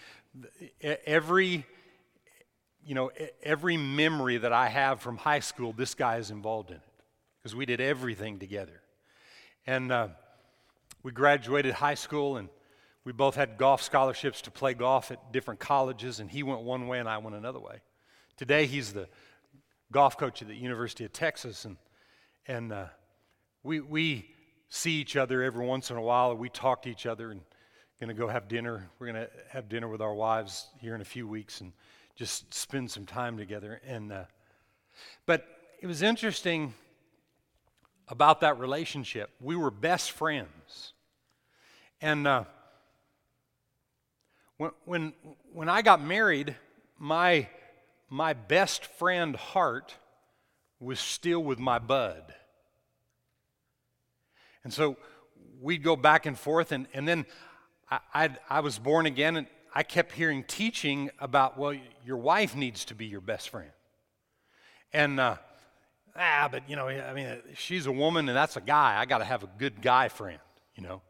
every 0.82 1.66
you 2.86 2.96
know 2.96 3.12
every 3.44 3.78
memory 3.78 4.38
that 4.38 4.54
I 4.54 4.68
have 4.68 5.02
from 5.02 5.18
high 5.18 5.40
school, 5.40 5.74
this 5.74 5.96
guy 5.96 6.18
is 6.18 6.32
involved 6.32 6.70
in 6.70 6.78
it 6.78 6.82
because 7.42 7.56
we 7.56 7.66
did 7.66 7.82
everything 7.82 8.40
together. 8.40 8.82
And 9.66 9.92
uh, 9.92 10.08
we 11.04 11.12
graduated 11.12 11.74
high 11.74 11.96
school, 11.96 12.38
and 12.38 12.50
we 13.04 13.14
both 13.14 13.36
had 13.36 13.58
golf 13.58 13.82
scholarships 13.82 14.42
to 14.42 14.52
play 14.52 14.74
golf 14.74 15.12
at 15.12 15.32
different 15.32 15.60
colleges, 15.60 16.20
and 16.20 16.30
he 16.30 16.44
went 16.44 16.62
one 16.62 16.88
way 16.88 17.00
and 17.00 17.08
I 17.08 17.18
went 17.20 17.36
another 17.36 17.60
way. 17.60 17.82
Today, 18.36 18.66
he's 18.66 18.94
the 18.94 19.08
golf 19.92 20.18
coach 20.18 20.42
at 20.42 20.48
the 20.48 20.56
University 20.56 21.06
of 21.06 21.14
Texas, 21.14 21.66
and, 21.66 21.78
and 22.48 22.72
uh, 22.72 22.86
we, 23.64 23.80
we 23.80 24.30
see 24.70 24.94
each 24.94 25.16
other 25.16 25.44
every 25.44 25.66
once 25.66 25.92
in 25.92 25.98
a 25.98 26.02
while, 26.02 26.36
we 26.36 26.50
talk 26.50 26.84
to 26.84 26.90
each 26.90 27.06
other, 27.06 27.32
and 27.32 27.42
going 28.00 28.10
to 28.10 28.14
go 28.14 28.28
have 28.28 28.48
dinner. 28.48 28.90
We're 29.00 29.12
going 29.12 29.26
to 29.26 29.30
have 29.50 29.70
dinner 29.70 29.88
with 29.88 30.02
our 30.02 30.14
wives 30.14 30.68
here 30.80 30.96
in 30.96 31.02
a 31.02 31.06
few 31.06 31.28
weeks 31.28 31.62
and 31.62 31.74
just 32.16 32.54
spend 32.54 32.92
some 32.92 33.06
time 33.06 33.38
together. 33.38 33.82
And 33.86 34.12
uh, 34.12 34.24
but 35.26 35.46
it 35.82 35.88
was 35.88 36.02
interesting 36.02 36.74
about 38.08 38.42
that 38.42 38.60
relationship. 38.60 39.30
We 39.42 39.56
were 39.56 39.72
best 39.72 40.12
friends. 40.12 40.94
And 42.02 42.28
uh, 42.28 42.44
when, 44.58 44.72
when, 44.86 45.14
when 45.54 45.70
I 45.70 45.82
got 45.82 46.02
married, 46.02 46.56
my, 46.98 47.48
my 48.10 48.34
best 48.34 48.86
friend 48.86 49.36
heart 49.36 49.96
was 50.80 51.00
still 51.00 51.44
with 51.44 51.60
my 51.60 51.80
bud. 51.80 52.34
And 54.68 54.74
so 54.74 54.98
we'd 55.62 55.82
go 55.82 55.96
back 55.96 56.26
and 56.26 56.38
forth, 56.38 56.74
and, 56.74 56.88
and 56.94 57.08
then 57.08 57.26
I, 57.90 58.00
i 58.14 58.30
I 58.50 58.60
was 58.60 58.78
born 58.78 59.06
again, 59.06 59.38
and 59.38 59.48
I 59.74 59.84
kept 59.84 60.12
hearing 60.12 60.44
teaching 60.44 61.10
about, 61.20 61.58
well, 61.58 61.74
your 62.06 62.18
wife 62.18 62.54
needs 62.54 62.84
to 62.84 62.94
be 62.94 63.06
your 63.06 63.22
best 63.22 63.48
friend. 63.48 63.72
And 64.92 65.22
uh, 65.22 65.38
ah, 66.18 66.50
but 66.52 66.70
you 66.70 66.76
know, 66.76 66.90
I 66.90 67.14
mean, 67.14 67.38
she's 67.56 67.86
a 67.86 67.94
woman 67.94 68.28
and 68.28 68.36
that's 68.36 68.58
a 68.58 68.62
guy. 68.62 69.00
I 69.00 69.06
got 69.06 69.20
to 69.20 69.24
have 69.24 69.42
a 69.42 69.50
good 69.58 69.82
guy 69.82 70.10
friend, 70.10 70.40
you 70.76 70.84
know, 70.84 71.02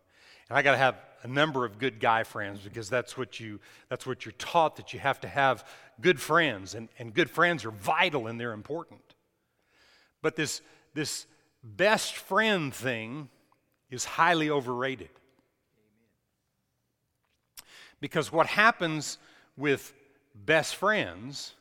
and 0.49 0.55
I 0.59 0.61
got 0.61 0.73
to 0.73 0.77
have 0.77 0.97
a 1.23 1.27
number 1.27 1.65
of 1.65 1.79
good 1.79 1.99
guy 1.99 2.25
friends 2.25 2.59
because 2.63 2.91
that's 2.91 3.17
what 3.17 3.39
you 3.39 3.59
that's 3.89 4.05
what 4.05 4.23
you're 4.23 4.33
taught 4.33 4.75
that 4.75 4.93
you 4.93 4.99
have 4.99 5.19
to 5.21 5.27
have 5.27 5.65
good 5.99 6.21
friends 6.21 6.75
and, 6.75 6.89
and 6.99 7.11
good 7.11 7.31
friends 7.31 7.65
are 7.65 7.71
vital 7.71 8.27
and 8.27 8.39
they're 8.39 8.53
important. 8.53 9.15
But 10.21 10.35
this 10.35 10.61
this 10.93 11.25
best 11.63 12.15
friend 12.15 12.71
thing 12.71 13.29
is 13.89 14.05
highly 14.05 14.49
overrated. 14.49 15.09
Because 17.99 18.31
what 18.31 18.47
happens 18.47 19.17
with 19.55 19.93
best 20.35 20.75
friends 20.75 21.53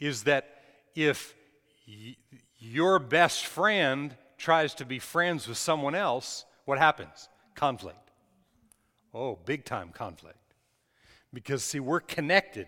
is 0.00 0.24
that 0.24 0.62
if 0.94 1.34
your 2.58 2.98
best 2.98 3.46
friend 3.46 4.16
tries 4.38 4.74
to 4.74 4.84
be 4.84 4.98
friends 4.98 5.46
with 5.46 5.58
someone 5.58 5.94
else, 5.94 6.44
what 6.64 6.78
happens? 6.78 7.28
Conflict. 7.54 8.10
Oh, 9.14 9.38
big 9.44 9.64
time 9.64 9.90
conflict. 9.92 10.38
Because, 11.34 11.62
see, 11.62 11.80
we're 11.80 12.00
connected. 12.00 12.66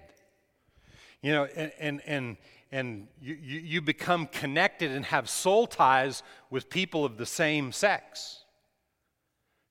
You 1.22 1.32
know, 1.32 1.44
and, 1.44 1.72
and, 1.78 2.02
and, 2.06 2.36
and 2.70 3.08
you, 3.20 3.34
you 3.34 3.80
become 3.80 4.26
connected 4.26 4.90
and 4.90 5.04
have 5.06 5.28
soul 5.28 5.66
ties 5.66 6.22
with 6.50 6.68
people 6.68 7.04
of 7.04 7.16
the 7.16 7.26
same 7.26 7.72
sex. 7.72 8.43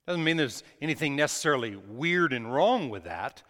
Doesn't 0.08 0.24
mean 0.24 0.38
there's 0.38 0.64
anything 0.82 1.16
necessarily 1.16 1.76
weird 1.76 2.34
and 2.34 2.54
wrong 2.54 2.90
with 2.90 3.06
that. 3.06 3.44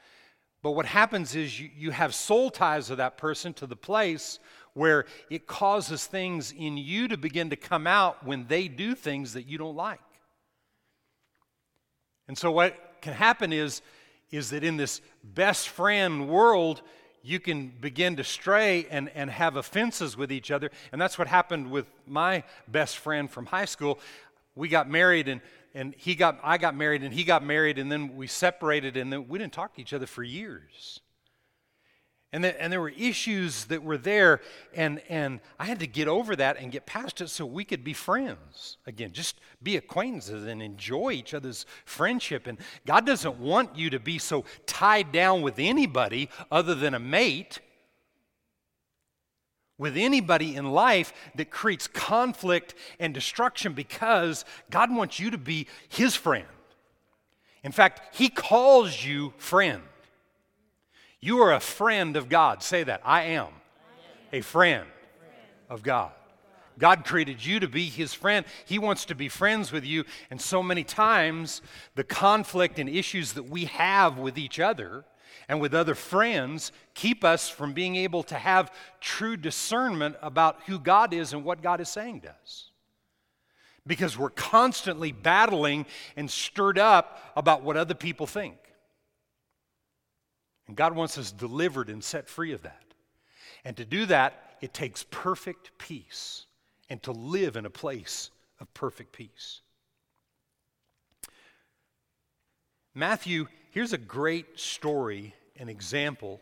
But 0.62 0.72
what 0.72 0.86
happens 0.86 1.36
is 1.36 1.60
you, 1.60 1.70
you 1.76 1.92
have 1.92 2.16
soul 2.16 2.50
ties 2.50 2.90
of 2.90 2.98
that 2.98 3.18
person 3.18 3.54
to 3.56 3.68
the 3.68 3.76
place 3.76 4.40
where 4.74 5.06
it 5.30 5.46
causes 5.46 6.06
things 6.06 6.52
in 6.52 6.78
you 6.78 7.08
to 7.08 7.18
begin 7.18 7.50
to 7.50 7.56
come 7.56 7.86
out 7.86 8.26
when 8.26 8.48
they 8.48 8.68
do 8.68 8.96
things 8.96 9.34
that 9.34 9.44
you 9.44 9.58
don't 9.58 9.76
like. 9.76 10.00
And 12.28 12.38
so 12.38 12.52
what 12.52 12.76
can 13.02 13.14
happen 13.14 13.52
is 13.52 13.82
is 14.32 14.50
that 14.50 14.64
in 14.64 14.78
this 14.78 15.00
best 15.24 15.70
friend 15.70 16.28
world 16.28 16.82
you 17.22 17.40
can 17.40 17.72
begin 17.80 18.16
to 18.16 18.24
stray 18.24 18.88
and, 18.90 19.10
and 19.16 19.30
have 19.30 19.56
offenses 19.56 20.18
with 20.18 20.32
each 20.32 20.50
other. 20.50 20.72
And 20.92 21.00
that's 21.00 21.18
what 21.18 21.28
happened 21.28 21.70
with 21.72 21.86
my 22.08 22.44
best 22.68 22.98
friend 22.98 23.30
from 23.30 23.46
high 23.46 23.66
school. 23.66 24.00
We 24.56 24.70
got 24.70 24.90
married 24.90 25.28
and, 25.28 25.40
and 25.74 25.94
he 25.98 26.15
got 26.15 26.39
I 26.44 26.58
got 26.58 26.75
married 26.75 27.03
and 27.03 27.13
he 27.13 27.24
got 27.24 27.44
married 27.44 27.77
and 27.77 27.92
then 27.92 28.15
we 28.15 28.27
separated 28.27 28.98
and 28.98 29.12
then 29.12 29.27
we 29.27 29.39
didn't 29.39 29.53
talk 29.53 29.75
to 29.75 29.82
each 29.82 29.94
other 29.94 30.06
for 30.06 30.24
years. 30.24 31.01
And, 32.34 32.44
the, 32.44 32.60
and 32.60 32.74
there 32.74 32.82
were 32.82 32.89
issues 32.89 33.65
that 33.65 33.84
were 33.84 33.98
there, 33.98 34.42
and, 34.74 35.03
and 35.08 35.39
I 35.60 35.65
had 35.65 35.80
to 35.82 35.88
get 35.88 36.08
over 36.08 36.36
that 36.36 36.58
and 36.58 36.72
get 36.72 36.88
past 36.88 37.22
it 37.22 37.30
so 37.30 37.46
we 37.46 37.63
could 37.63 37.84
be 37.84 37.94
friends 37.94 38.77
again, 38.88 39.12
just 39.12 39.39
be 39.62 39.77
acquaintances 39.77 40.48
and 40.48 40.60
enjoy 40.60 41.12
each 41.12 41.36
other's 41.36 41.68
friendship. 41.86 42.48
And 42.48 42.58
God 42.88 43.06
doesn't 43.06 43.38
want 43.38 43.77
you 43.77 43.92
to 43.92 44.00
be 44.00 44.18
so 44.18 44.46
tied 44.65 45.12
down 45.12 45.44
with 45.44 45.60
anybody 45.60 46.27
other 46.51 46.74
than 46.74 46.96
a 46.96 47.00
mate, 47.00 47.60
with 49.77 49.98
anybody 49.98 50.56
in 50.56 50.72
life 50.72 51.13
that 51.36 51.50
creates 51.50 51.88
conflict 51.88 52.75
and 53.00 53.13
destruction 53.13 53.74
because 53.74 54.46
God 54.70 54.94
wants 54.94 55.20
you 55.20 55.32
to 55.32 55.38
be 55.38 55.68
His 55.89 56.15
friend. 56.15 56.46
In 57.63 57.72
fact, 57.72 58.15
He 58.15 58.30
calls 58.30 59.03
you 59.03 59.34
friend. 59.38 59.82
You 61.20 61.39
are 61.42 61.53
a 61.53 61.60
friend 61.60 62.18
of 62.18 62.27
God. 62.27 62.62
Say 62.62 62.84
that. 62.84 63.01
I 63.06 63.24
am 63.24 63.48
a 64.32 64.42
friend 64.42 64.86
of 65.70 65.82
God. 65.82 66.12
God 66.77 67.06
created 67.06 67.46
you 67.46 67.60
to 67.60 67.68
be 67.68 67.86
his 67.86 68.13
friend. 68.13 68.46
He 68.65 68.80
wants 68.80 69.06
to 69.06 69.15
be 69.15 69.30
friends 69.30 69.72
with 69.72 69.86
you. 69.86 70.06
And 70.30 70.42
so 70.42 70.63
many 70.63 70.84
times, 70.84 71.62
the 71.96 72.03
conflict 72.03 72.80
and 72.80 72.89
issues 72.89 73.34
that 73.34 73.44
we 73.44 73.65
have 73.65 74.18
with 74.18 74.38
each 74.38 74.60
other 74.60 75.06
and 75.48 75.60
with 75.60 75.74
other 75.74 75.96
friends 75.96 76.72
keep 76.94 77.24
us 77.24 77.50
from 77.50 77.74
being 77.74 77.96
able 77.96 78.24
to 78.24 78.36
have 78.36 78.72
true 79.02 79.36
discernment 79.38 80.16
about 80.22 80.62
who 80.68 80.80
God 80.80 81.14
is 81.14 81.34
and 81.34 81.44
what 81.44 81.62
God 81.62 81.82
is 81.82 81.90
saying 81.90 82.22
to 82.22 82.30
us. 82.30 82.70
because 83.86 84.18
we're 84.18 84.30
constantly 84.30 85.12
battling 85.12 85.86
and 86.16 86.30
stirred 86.30 86.80
up 86.80 87.20
about 87.36 87.64
what 87.64 87.78
other 87.78 87.94
people 87.94 88.28
think. 88.28 88.56
And 90.68 90.78
God 90.78 90.96
wants 90.96 91.18
us 91.18 91.32
delivered 91.32 91.90
and 91.90 92.04
set 92.04 92.30
free 92.30 92.54
of 92.54 92.62
that. 92.64 92.94
And 93.66 93.76
to 93.78 93.86
do 93.86 94.06
that, 94.06 94.56
it 94.62 94.74
takes 94.74 95.06
perfect 95.12 95.78
peace 95.78 96.46
and 96.90 97.02
to 97.04 97.12
live 97.12 97.58
in 97.58 97.66
a 97.66 97.70
place 97.70 98.32
of 98.60 98.74
perfect 98.74 99.12
peace. 99.12 99.62
Matthew, 102.96 103.48
here's 103.74 103.92
a 103.92 103.98
great 103.98 104.60
story, 104.60 105.34
an 105.58 105.68
example 105.68 106.39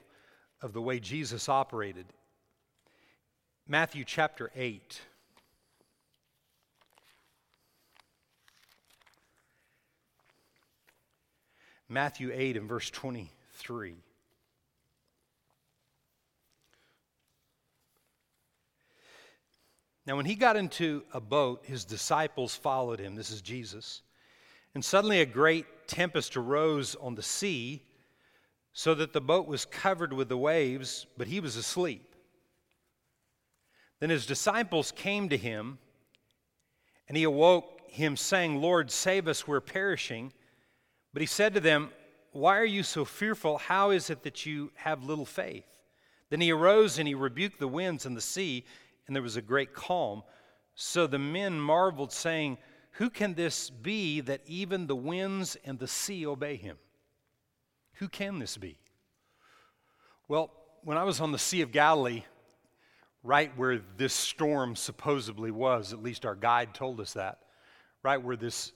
of 0.62 0.74
the 0.74 0.82
way 0.82 1.00
Jesus 1.00 1.48
operated. 1.48 2.06
Matthew 3.68 4.04
chapter 4.04 4.52
8. 4.54 5.00
Matthew 11.88 12.32
8 12.34 12.58
and 12.58 12.68
verse 12.68 12.90
23. 12.90 13.96
Now, 20.06 20.18
when 20.18 20.26
he 20.26 20.36
got 20.36 20.58
into 20.58 21.04
a 21.14 21.22
boat, 21.22 21.64
his 21.66 21.86
disciples 21.86 22.56
followed 22.56 23.00
him. 23.00 23.16
This 23.16 23.30
is 23.30 23.42
Jesus. 23.42 24.02
And 24.74 24.84
suddenly 24.84 25.22
a 25.22 25.26
great 25.26 25.66
tempest 25.92 26.38
arose 26.38 26.96
on 26.96 27.16
the 27.16 27.22
sea, 27.24 27.84
so 28.74 28.96
that 28.96 29.12
the 29.12 29.20
boat 29.20 29.46
was 29.46 29.66
covered 29.66 30.14
with 30.14 30.30
the 30.30 30.38
waves, 30.38 31.06
but 31.18 31.28
he 31.28 31.42
was 31.42 31.58
asleep. 31.58 32.16
Then 34.00 34.10
his 34.10 34.26
disciples 34.26 34.94
came 34.94 35.28
to 35.30 35.38
him, 35.38 35.78
and 37.08 37.18
he 37.18 37.24
awoke 37.24 37.82
him, 37.88 38.16
saying, 38.16 38.62
Lord, 38.62 38.90
save 38.90 39.28
us, 39.28 39.46
we're 39.46 39.60
perishing. 39.60 40.32
But 41.12 41.22
he 41.22 41.26
said 41.26 41.54
to 41.56 41.60
them, 41.60 41.90
Why 42.32 42.58
are 42.58 42.66
you 42.66 42.84
so 42.84 43.04
fearful? 43.04 43.58
How 43.58 43.90
is 43.90 44.10
it 44.10 44.24
that 44.24 44.46
you 44.46 44.72
have 44.76 45.04
little 45.04 45.26
faith? 45.26 45.66
Then 46.30 46.40
he 46.40 46.54
arose 46.54 46.98
and 46.98 47.08
he 47.08 47.16
rebuked 47.16 47.60
the 47.60 47.68
winds 47.68 48.06
and 48.06 48.16
the 48.16 48.22
sea, 48.22 48.64
and 49.06 49.16
there 49.16 49.22
was 49.22 49.36
a 49.36 49.42
great 49.42 49.74
calm. 49.74 50.24
So 50.74 51.06
the 51.06 51.20
men 51.20 51.60
marveled, 51.60 52.14
saying, 52.14 52.58
Who 52.96 53.10
can 53.10 53.34
this 53.36 53.70
be 53.70 54.22
that 54.22 54.42
even 54.46 54.88
the 54.88 54.96
winds 54.96 55.58
and 55.64 55.80
the 55.80 55.88
sea 55.88 56.26
obey 56.26 56.56
him? 56.58 56.78
Who 57.96 58.10
can 58.10 58.40
this 58.40 58.58
be? 58.58 58.78
Well, 60.28 60.52
when 60.84 60.98
I 60.98 61.04
was 61.04 61.22
on 61.22 61.32
the 61.32 61.40
Sea 61.40 61.62
of 61.62 61.72
Galilee, 61.72 62.24
right 63.24 63.52
where 63.58 63.80
this 63.98 64.14
storm 64.14 64.76
supposedly 64.76 65.52
was, 65.52 65.94
at 65.94 66.04
least 66.04 66.26
our 66.26 66.36
guide 66.36 66.74
told 66.74 67.00
us 67.00 67.14
that, 67.14 67.40
right 68.04 68.22
where 68.22 68.36
this 68.36 68.72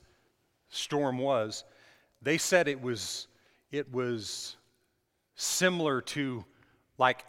storm 0.70 1.18
was, 1.18 1.64
they 2.22 2.38
said 2.38 2.68
it 2.68 2.82
was, 2.82 3.28
it 3.72 3.92
was 3.92 4.56
similar 5.36 6.02
to 6.02 6.46
like, 6.98 7.26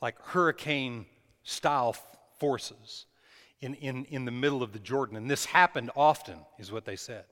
like 0.00 0.20
hurricane 0.22 1.06
style 1.42 1.96
forces 2.38 3.06
in, 3.60 3.74
in, 3.74 4.04
in 4.06 4.24
the 4.24 4.30
middle 4.30 4.62
of 4.62 4.72
the 4.72 4.78
Jordan. 4.78 5.16
And 5.16 5.30
this 5.30 5.44
happened 5.44 5.90
often, 5.96 6.38
is 6.58 6.70
what 6.70 6.84
they 6.84 6.96
said. 6.96 7.24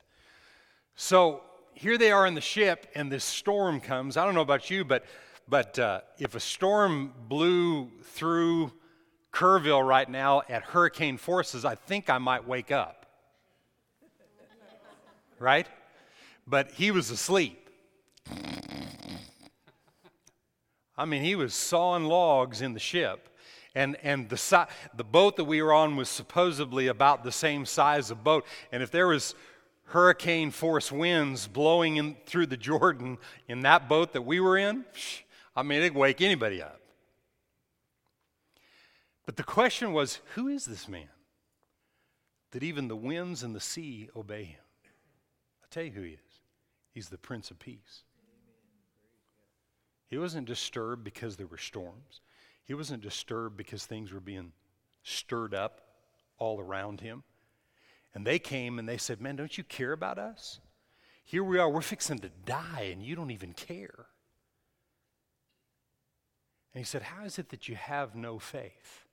So 0.94 1.42
here 1.74 1.98
they 1.98 2.10
are 2.10 2.26
in 2.26 2.34
the 2.34 2.40
ship, 2.40 2.86
and 2.94 3.10
this 3.10 3.24
storm 3.24 3.80
comes. 3.80 4.16
I 4.16 4.24
don't 4.24 4.34
know 4.34 4.40
about 4.40 4.70
you, 4.70 4.84
but, 4.84 5.04
but 5.48 5.78
uh, 5.78 6.00
if 6.18 6.34
a 6.34 6.40
storm 6.40 7.12
blew 7.28 7.90
through 8.02 8.72
Kerrville 9.32 9.86
right 9.86 10.08
now 10.08 10.42
at 10.48 10.62
hurricane 10.62 11.18
forces, 11.18 11.64
I 11.64 11.74
think 11.74 12.08
I 12.08 12.18
might 12.18 12.46
wake 12.46 12.70
up. 12.70 13.04
Right? 15.38 15.66
but 16.46 16.70
he 16.72 16.90
was 16.90 17.10
asleep. 17.10 17.68
I 20.98 21.04
mean, 21.04 21.22
he 21.22 21.34
was 21.34 21.52
sawing 21.52 22.04
logs 22.04 22.62
in 22.62 22.72
the 22.72 22.80
ship. 22.80 23.28
And, 23.76 23.98
and 24.02 24.26
the, 24.30 24.38
si- 24.38 24.56
the 24.96 25.04
boat 25.04 25.36
that 25.36 25.44
we 25.44 25.60
were 25.60 25.74
on 25.74 25.96
was 25.96 26.08
supposedly 26.08 26.86
about 26.86 27.22
the 27.22 27.30
same 27.30 27.66
size 27.66 28.10
of 28.10 28.24
boat. 28.24 28.46
And 28.72 28.82
if 28.82 28.90
there 28.90 29.06
was 29.06 29.34
hurricane 29.88 30.50
force 30.50 30.90
winds 30.90 31.46
blowing 31.46 31.96
in, 31.98 32.16
through 32.24 32.46
the 32.46 32.56
Jordan 32.56 33.18
in 33.48 33.60
that 33.60 33.86
boat 33.86 34.14
that 34.14 34.22
we 34.22 34.40
were 34.40 34.56
in, 34.56 34.86
I 35.54 35.62
mean, 35.62 35.80
it'd 35.82 35.94
wake 35.94 36.22
anybody 36.22 36.62
up. 36.62 36.80
But 39.26 39.36
the 39.36 39.44
question 39.44 39.92
was 39.92 40.20
who 40.36 40.48
is 40.48 40.64
this 40.64 40.88
man 40.88 41.10
that 42.52 42.62
even 42.62 42.88
the 42.88 42.96
winds 42.96 43.42
and 43.42 43.54
the 43.54 43.60
sea 43.60 44.08
obey 44.16 44.44
him? 44.44 44.60
I'll 45.62 45.68
tell 45.70 45.84
you 45.84 45.90
who 45.90 46.02
he 46.02 46.12
is. 46.12 46.40
He's 46.94 47.10
the 47.10 47.18
Prince 47.18 47.50
of 47.50 47.58
Peace. 47.58 48.04
He 50.06 50.16
wasn't 50.16 50.46
disturbed 50.46 51.04
because 51.04 51.36
there 51.36 51.46
were 51.46 51.58
storms. 51.58 52.22
He 52.66 52.74
wasn't 52.74 53.02
disturbed 53.02 53.56
because 53.56 53.86
things 53.86 54.12
were 54.12 54.20
being 54.20 54.52
stirred 55.02 55.54
up 55.54 55.80
all 56.38 56.60
around 56.60 57.00
him. 57.00 57.22
And 58.14 58.26
they 58.26 58.38
came 58.38 58.78
and 58.78 58.88
they 58.88 58.98
said, 58.98 59.20
Man, 59.20 59.36
don't 59.36 59.56
you 59.56 59.64
care 59.64 59.92
about 59.92 60.18
us? 60.18 60.60
Here 61.24 61.42
we 61.42 61.58
are, 61.58 61.68
we're 61.68 61.80
fixing 61.80 62.18
to 62.20 62.30
die, 62.44 62.90
and 62.92 63.02
you 63.02 63.16
don't 63.16 63.30
even 63.30 63.52
care. 63.52 64.06
And 66.74 66.80
he 66.80 66.84
said, 66.84 67.02
How 67.02 67.24
is 67.24 67.38
it 67.38 67.48
that 67.48 67.68
you 67.68 67.76
have 67.76 68.14
no 68.14 68.38
faith? 68.38 69.04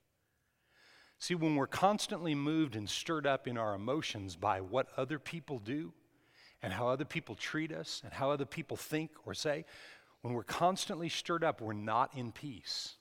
See, 1.18 1.34
when 1.34 1.56
we're 1.56 1.66
constantly 1.66 2.34
moved 2.34 2.76
and 2.76 2.90
stirred 2.90 3.26
up 3.26 3.48
in 3.48 3.56
our 3.56 3.74
emotions 3.74 4.36
by 4.36 4.60
what 4.60 4.88
other 4.96 5.18
people 5.18 5.58
do, 5.58 5.92
and 6.64 6.72
how 6.72 6.88
other 6.88 7.04
people 7.04 7.34
treat 7.34 7.70
us 7.70 8.00
and 8.04 8.12
how 8.14 8.30
other 8.30 8.46
people 8.46 8.74
think 8.74 9.10
or 9.26 9.34
say, 9.34 9.66
when 10.22 10.32
we're 10.32 10.42
constantly 10.42 11.10
stirred 11.10 11.44
up, 11.44 11.60
we're 11.60 11.74
not 11.74 12.10
in 12.16 12.32
peace. 12.32 12.94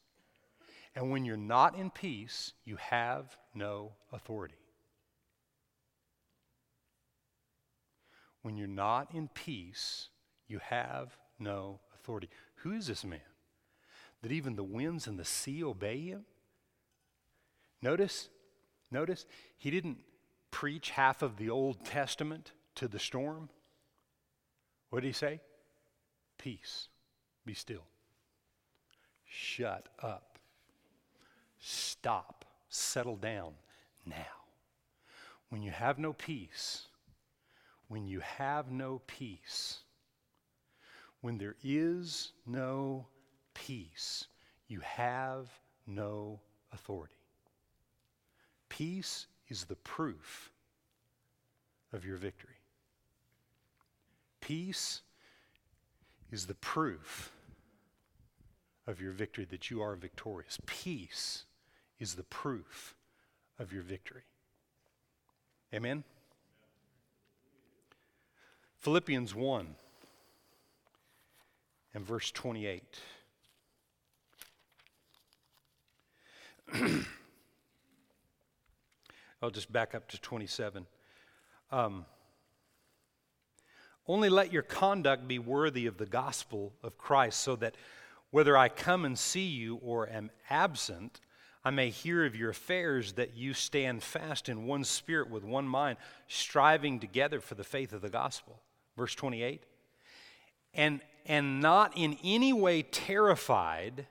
And 0.95 1.11
when 1.11 1.25
you're 1.25 1.37
not 1.37 1.75
in 1.75 1.89
peace, 1.89 2.53
you 2.65 2.75
have 2.75 3.35
no 3.55 3.93
authority. 4.11 4.55
When 8.43 8.57
you're 8.57 8.67
not 8.67 9.13
in 9.13 9.29
peace, 9.29 10.09
you 10.47 10.59
have 10.59 11.17
no 11.39 11.79
authority. 11.95 12.29
Who 12.57 12.73
is 12.73 12.87
this 12.87 13.03
man? 13.03 13.19
That 14.21 14.31
even 14.31 14.55
the 14.55 14.63
winds 14.63 15.07
and 15.07 15.17
the 15.17 15.25
sea 15.25 15.63
obey 15.63 15.99
him? 16.01 16.25
Notice, 17.81 18.29
notice, 18.91 19.25
he 19.57 19.71
didn't 19.71 19.97
preach 20.51 20.91
half 20.91 21.21
of 21.21 21.37
the 21.37 21.49
Old 21.49 21.83
Testament 21.83 22.51
to 22.75 22.87
the 22.87 22.99
storm? 22.99 23.49
What 24.89 25.01
did 25.01 25.07
he 25.07 25.13
say? 25.13 25.41
Peace. 26.37 26.87
Be 27.45 27.53
still. 27.53 27.83
Shut 29.25 29.89
up. 30.01 30.32
Stop. 31.65 32.43
Settle 32.67 33.15
down 33.15 33.53
now. 34.05 34.43
When 35.47 35.61
you 35.61 35.71
have 35.71 35.97
no 35.97 36.11
peace, 36.11 36.87
when 37.87 38.05
you 38.05 38.19
have 38.19 38.69
no 38.69 39.01
peace, 39.07 39.79
when 41.21 41.37
there 41.37 41.55
is 41.63 42.33
no 42.45 43.07
peace, 43.53 44.27
you 44.67 44.81
have 44.81 45.47
no 45.87 46.41
authority. 46.73 47.13
Peace 48.67 49.27
is 49.47 49.63
the 49.63 49.75
proof 49.77 50.51
of 51.93 52.03
your 52.03 52.17
victory. 52.17 52.59
Peace 54.41 55.01
is 56.29 56.47
the 56.47 56.55
proof 56.55 57.31
of 58.85 58.99
your 58.99 59.13
victory 59.13 59.45
that 59.45 59.71
you 59.71 59.81
are 59.81 59.95
victorious. 59.95 60.57
Peace 60.65 61.45
is 61.99 62.15
the 62.15 62.23
proof 62.23 62.95
of 63.59 63.71
your 63.71 63.83
victory. 63.83 64.23
Amen? 65.73 66.03
Philippians 68.79 69.33
1 69.33 69.75
and 71.93 72.05
verse 72.05 72.31
28. 72.31 72.83
I'll 79.41 79.49
just 79.49 79.71
back 79.71 79.95
up 79.95 80.07
to 80.09 80.19
27. 80.19 80.85
Um, 81.71 82.05
only 84.07 84.29
let 84.29 84.51
your 84.51 84.63
conduct 84.63 85.27
be 85.27 85.39
worthy 85.39 85.85
of 85.85 85.97
the 85.97 86.05
gospel 86.05 86.73
of 86.83 86.97
Christ, 86.97 87.39
so 87.39 87.55
that 87.57 87.75
whether 88.31 88.57
I 88.57 88.67
come 88.69 89.05
and 89.05 89.17
see 89.17 89.47
you 89.47 89.75
or 89.77 90.09
am 90.09 90.29
absent, 90.49 91.21
I 91.65 91.71
may 91.71 91.89
hear 91.89 92.25
of 92.25 92.35
your 92.35 92.49
affairs, 92.49 93.13
that 93.13 93.35
you 93.35 93.53
stand 93.53 94.03
fast 94.03 94.49
in 94.49 94.65
one 94.65 94.83
spirit 94.83 95.29
with 95.29 95.43
one 95.43 95.67
mind, 95.67 95.97
striving 96.27 96.99
together 96.99 97.39
for 97.39 97.55
the 97.55 97.63
faith 97.63 97.93
of 97.93 98.01
the 98.01 98.09
gospel. 98.09 98.59
Verse 98.97 99.15
28. 99.15 99.63
And, 100.73 101.01
and 101.25 101.61
not 101.61 101.93
in 101.95 102.17
any 102.23 102.51
way 102.51 102.81
terrified 102.81 104.07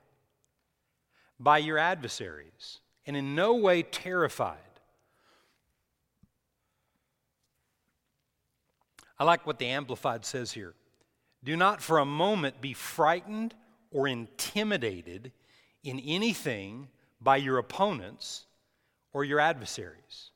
by 1.39 1.59
your 1.59 1.77
adversaries, 1.77 2.79
and 3.07 3.17
in 3.17 3.35
no 3.35 3.55
way 3.55 3.83
terrified 3.83 4.59
I 9.23 9.25
like 9.25 9.47
what 9.47 9.61
the 9.61 9.69
Amplified 9.69 10.25
says 10.25 10.51
here. 10.51 10.75
Do 11.45 11.57
not 11.57 11.81
for 11.81 11.99
a 11.99 12.05
moment 12.05 12.61
be 12.61 12.73
frightened 12.73 13.55
or 13.93 14.09
intimidated 14.09 15.31
in 15.85 16.01
anything 16.01 16.89
by 17.23 17.37
your 17.37 17.59
opponents 17.59 18.45
or 19.13 19.25
your 19.25 19.41
adversaries. 19.41 20.31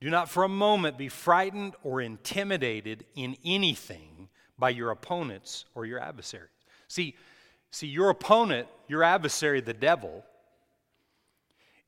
Do 0.00 0.10
not 0.10 0.28
for 0.28 0.44
a 0.44 0.48
moment 0.48 0.98
be 0.98 1.08
frightened 1.08 1.74
or 1.82 2.00
intimidated 2.00 3.04
in 3.14 3.36
anything 3.44 4.28
by 4.58 4.70
your 4.70 4.90
opponents 4.90 5.64
or 5.74 5.86
your 5.86 5.98
adversaries. 5.98 6.50
See, 6.88 7.16
see 7.70 7.86
your 7.86 8.10
opponent, 8.10 8.68
your 8.86 9.02
adversary, 9.02 9.60
the 9.60 9.72
devil, 9.72 10.24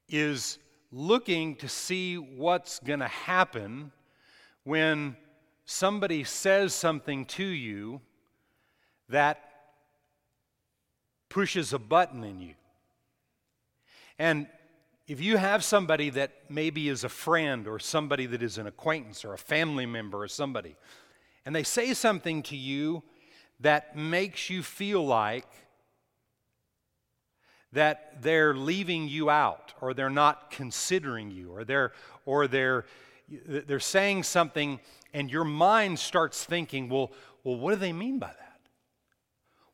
is 0.09 0.59
looking 0.91 1.57
to 1.57 1.69
see 1.69 2.17
what's 2.17 2.79
going 2.79 3.01
to 3.01 3.09
happen 3.09 3.93
when 4.65 5.17
somebody 5.65 6.25
says 6.25 6.75
something 6.75 7.25
to 7.27 7.45
you 7.45 8.01
that 9.09 9.56
pushes 11.29 11.73
a 11.73 11.79
button 11.79 12.25
in 12.25 12.41
you. 12.41 12.55
And 14.19 14.47
if 15.07 15.21
you 15.21 15.37
have 15.37 15.62
somebody 15.62 16.11
that 16.11 16.33
maybe 16.49 16.89
is 16.89 17.05
a 17.05 17.09
friend 17.09 17.69
or 17.69 17.79
somebody 17.79 18.27
that 18.27 18.43
is 18.43 18.59
an 18.59 18.67
acquaintance 18.67 19.25
or 19.25 19.35
a 19.35 19.39
family 19.39 19.87
member 19.87 20.23
or 20.23 20.29
somebody, 20.29 20.75
and 21.45 21.55
they 21.55 21.62
say 21.62 21.95
something 21.95 22.43
to 22.45 22.57
you 22.57 23.03
that 23.61 23.97
makes 23.97 24.51
you 24.51 24.62
feel 24.62 25.07
like 25.07 25.47
that 27.73 28.23
they're 28.23 28.55
leaving 28.55 29.09
you 29.09 29.31
out 29.31 29.75
or 29.81 29.95
they're 29.95 30.11
not 30.11 30.51
considering 30.51 31.31
you 31.31 31.53
or 31.53 31.65
they're 31.65 31.93
or 32.25 32.49
they're 32.49 32.85
they're 33.47 33.81
saying 33.81 34.23
something 34.23 34.81
and 35.12 35.31
your 35.31 35.45
mind 35.45 35.99
starts 35.99 36.45
thinking 36.45 36.89
well 36.89 37.12
well 37.45 37.57
what 37.57 37.73
do 37.73 37.77
they 37.77 37.93
mean 37.93 38.19
by 38.19 38.29
that 38.29 38.61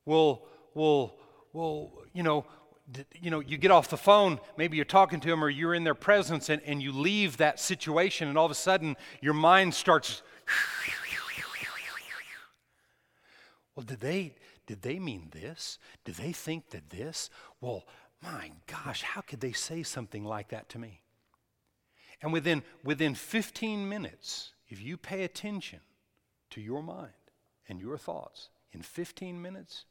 well 0.04 0.42
well 0.74 1.14
well 1.52 1.92
you 2.12 2.22
know 2.22 2.44
you 3.20 3.30
know 3.30 3.40
you 3.40 3.56
get 3.56 3.70
off 3.70 3.88
the 3.88 3.96
phone 3.96 4.38
maybe 4.56 4.76
you're 4.76 4.84
talking 4.84 5.20
to 5.20 5.28
them 5.28 5.42
or 5.42 5.48
you're 5.48 5.74
in 5.74 5.84
their 5.84 5.94
presence 5.94 6.48
and, 6.48 6.60
and 6.62 6.82
you 6.82 6.92
leave 6.92 7.36
that 7.36 7.60
situation 7.60 8.28
and 8.28 8.36
all 8.36 8.46
of 8.46 8.50
a 8.50 8.56
sudden 8.56 8.96
your 9.20 9.34
mind 9.34 9.72
starts 9.72 10.22
well 13.74 13.84
did 13.84 14.00
they 14.00 14.34
did 14.66 14.82
they 14.82 14.98
mean 14.98 15.28
this? 15.32 15.78
Did 16.04 16.14
they 16.16 16.32
think 16.32 16.70
that 16.70 16.90
this? 16.90 17.30
Well, 17.60 17.84
my 18.22 18.52
gosh, 18.66 19.02
how 19.02 19.20
could 19.20 19.40
they 19.40 19.52
say 19.52 19.82
something 19.82 20.24
like 20.24 20.48
that 20.48 20.68
to 20.70 20.78
me? 20.78 21.02
And 22.20 22.32
within, 22.32 22.62
within 22.84 23.14
15 23.14 23.88
minutes, 23.88 24.52
if 24.68 24.80
you 24.80 24.96
pay 24.96 25.24
attention 25.24 25.80
to 26.50 26.60
your 26.60 26.82
mind 26.82 27.10
and 27.68 27.80
your 27.80 27.98
thoughts, 27.98 28.48
in 28.72 28.80
15 28.80 29.42
minutes, 29.42 29.84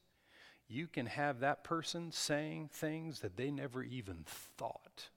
you 0.72 0.88
can 0.88 1.06
have 1.06 1.42
that 1.42 1.64
person 1.64 2.12
saying 2.12 2.70
things 2.74 3.20
that 3.20 3.38
they 3.38 3.52
never 3.52 3.84
even 3.84 4.24
thought 4.58 5.10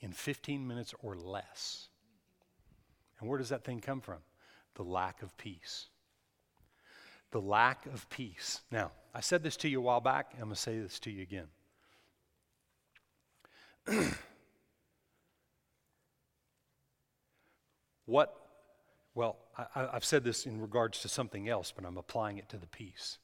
in 0.00 0.12
15 0.12 0.66
minutes 0.66 0.94
or 1.02 1.16
less. 1.16 1.88
And 3.18 3.28
where 3.28 3.38
does 3.38 3.48
that 3.48 3.64
thing 3.64 3.80
come 3.80 4.00
from? 4.00 4.18
The 4.74 4.84
lack 4.84 5.22
of 5.22 5.36
peace 5.38 5.86
the 7.30 7.40
lack 7.40 7.86
of 7.86 8.08
peace. 8.08 8.62
Now, 8.70 8.92
I 9.14 9.20
said 9.20 9.42
this 9.42 9.56
to 9.58 9.68
you 9.68 9.78
a 9.78 9.82
while 9.82 10.00
back, 10.00 10.30
I'm 10.34 10.44
going 10.44 10.54
to 10.54 10.60
say 10.60 10.78
this 10.78 10.98
to 11.00 11.10
you 11.10 11.22
again. 11.22 11.48
what, 18.06 18.34
well, 19.14 19.36
I, 19.74 19.88
have 19.92 20.04
said 20.04 20.24
this 20.24 20.46
in 20.46 20.60
regards 20.60 21.00
to 21.02 21.08
something 21.08 21.48
else, 21.48 21.72
but 21.74 21.84
I'm 21.84 21.98
applying 21.98 22.38
it 22.38 22.48
to 22.50 22.56
the 22.56 22.66
peace. 22.66 23.18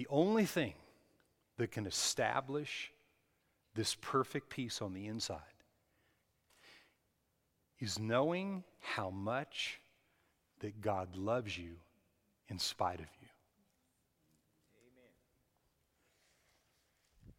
The 0.00 0.06
only 0.08 0.46
thing 0.46 0.72
that 1.58 1.72
can 1.72 1.86
establish 1.86 2.90
this 3.74 3.94
perfect 3.96 4.48
peace 4.48 4.80
on 4.80 4.94
the 4.94 5.06
inside 5.06 5.40
is 7.78 7.98
knowing 7.98 8.64
how 8.80 9.10
much 9.10 9.78
that 10.60 10.80
God 10.80 11.16
loves 11.16 11.58
you 11.58 11.72
in 12.48 12.58
spite 12.58 13.00
of 13.00 13.08
you. 13.20 13.28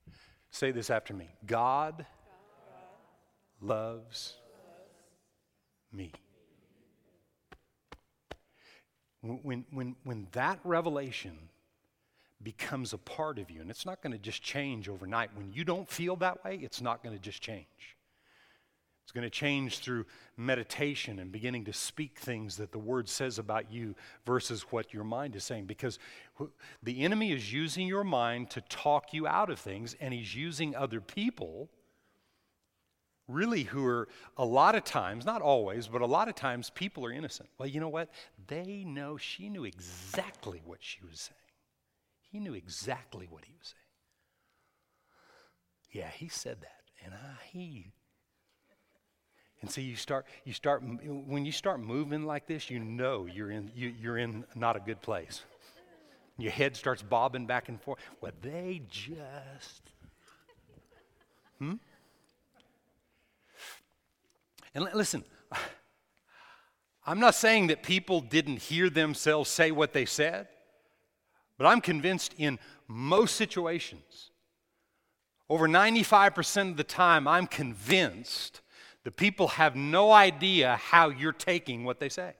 Amen. 0.05 0.15
Say 0.51 0.69
this 0.69 0.91
after 0.91 1.15
me 1.15 1.29
God, 1.47 1.97
God 1.97 2.05
loves, 3.59 4.03
loves 4.03 4.35
me. 5.91 6.11
When, 9.21 9.65
when, 9.71 9.95
when 10.03 10.27
that 10.33 10.59
revelation 10.63 11.49
becomes 12.43 12.93
a 12.93 12.97
part 12.97 13.39
of 13.39 13.49
you, 13.51 13.61
and 13.61 13.69
it's 13.69 13.85
not 13.85 14.01
going 14.01 14.13
to 14.13 14.19
just 14.19 14.41
change 14.41 14.89
overnight, 14.89 15.29
when 15.35 15.51
you 15.51 15.63
don't 15.63 15.89
feel 15.89 16.15
that 16.17 16.43
way, 16.43 16.59
it's 16.61 16.81
not 16.81 17.03
going 17.03 17.15
to 17.15 17.21
just 17.21 17.41
change. 17.41 17.97
It's 19.03 19.11
going 19.11 19.23
to 19.23 19.29
change 19.29 19.79
through 19.79 20.05
meditation 20.37 21.19
and 21.19 21.31
beginning 21.31 21.65
to 21.65 21.73
speak 21.73 22.19
things 22.19 22.57
that 22.57 22.71
the 22.71 22.79
Word 22.79 23.09
says 23.09 23.39
about 23.39 23.71
you 23.71 23.95
versus 24.25 24.61
what 24.69 24.93
your 24.93 25.03
mind 25.03 25.35
is 25.35 25.43
saying. 25.43 25.65
Because 25.65 25.99
the 26.81 27.01
enemy 27.01 27.33
is 27.33 27.51
using 27.51 27.87
your 27.87 28.03
mind 28.05 28.51
to 28.51 28.61
talk 28.61 29.11
you 29.11 29.27
out 29.27 29.49
of 29.49 29.59
things, 29.59 29.95
and 29.99 30.13
he's 30.13 30.33
using 30.33 30.75
other 30.75 31.01
people, 31.01 31.67
really, 33.27 33.63
who 33.63 33.85
are 33.85 34.07
a 34.37 34.45
lot 34.45 34.75
of 34.75 34.85
times, 34.85 35.25
not 35.25 35.41
always, 35.41 35.87
but 35.87 36.01
a 36.01 36.05
lot 36.05 36.29
of 36.29 36.35
times, 36.35 36.69
people 36.69 37.05
are 37.05 37.11
innocent. 37.11 37.49
Well, 37.57 37.67
you 37.67 37.81
know 37.81 37.89
what? 37.89 38.09
They 38.47 38.85
know 38.85 39.17
she 39.17 39.49
knew 39.49 39.65
exactly 39.65 40.61
what 40.63 40.79
she 40.79 40.99
was 41.09 41.19
saying. 41.19 41.37
He 42.31 42.39
knew 42.39 42.53
exactly 42.53 43.27
what 43.29 43.45
he 43.45 43.53
was 43.59 43.67
saying. 43.67 43.75
Yeah, 45.91 46.09
he 46.09 46.29
said 46.29 46.61
that. 46.61 46.81
And 47.03 47.13
I, 47.13 47.43
he 47.51 47.91
and 49.61 49.69
so 49.69 49.79
you 49.79 49.95
start, 49.95 50.25
you 50.43 50.53
start, 50.53 50.83
when 50.83 51.45
you 51.45 51.51
start 51.51 51.79
moving 51.79 52.25
like 52.25 52.47
this, 52.47 52.69
you 52.71 52.79
know 52.79 53.27
you're 53.31 53.51
in, 53.51 53.71
you, 53.75 53.93
you're 53.99 54.17
in 54.17 54.43
not 54.55 54.75
a 54.75 54.79
good 54.79 55.01
place. 55.01 55.43
Your 56.37 56.51
head 56.51 56.75
starts 56.75 57.03
bobbing 57.03 57.45
back 57.45 57.69
and 57.69 57.79
forth. 57.79 57.99
Well, 58.21 58.31
they 58.41 58.81
just, 58.89 59.83
hmm? 61.59 61.75
And 64.73 64.89
listen, 64.95 65.23
I'm 67.05 67.19
not 67.19 67.35
saying 67.35 67.67
that 67.67 67.83
people 67.83 68.21
didn't 68.21 68.57
hear 68.57 68.89
themselves 68.89 69.49
say 69.49 69.69
what 69.69 69.93
they 69.93 70.05
said, 70.05 70.47
but 71.61 71.67
I'm 71.67 71.81
convinced 71.81 72.33
in 72.39 72.57
most 72.87 73.35
situations, 73.35 74.31
over 75.47 75.67
95% 75.67 76.71
of 76.71 76.77
the 76.77 76.83
time, 76.83 77.27
I'm 77.27 77.45
convinced 77.45 78.61
the 79.03 79.11
people 79.11 79.47
have 79.49 79.75
no 79.75 80.11
idea 80.11 80.77
how 80.77 81.09
you're 81.09 81.31
taking 81.31 81.83
what 81.83 81.99
they 81.99 82.09
say. 82.09 82.33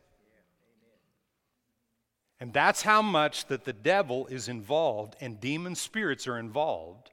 And 2.40 2.52
that's 2.52 2.82
how 2.82 3.04
much 3.04 3.46
that 3.46 3.64
the 3.64 3.74
devil 3.74 4.26
is 4.26 4.48
involved 4.48 5.16
and 5.22 5.40
demon 5.40 5.76
spirits 5.76 6.28
are 6.28 6.40
involved 6.40 7.12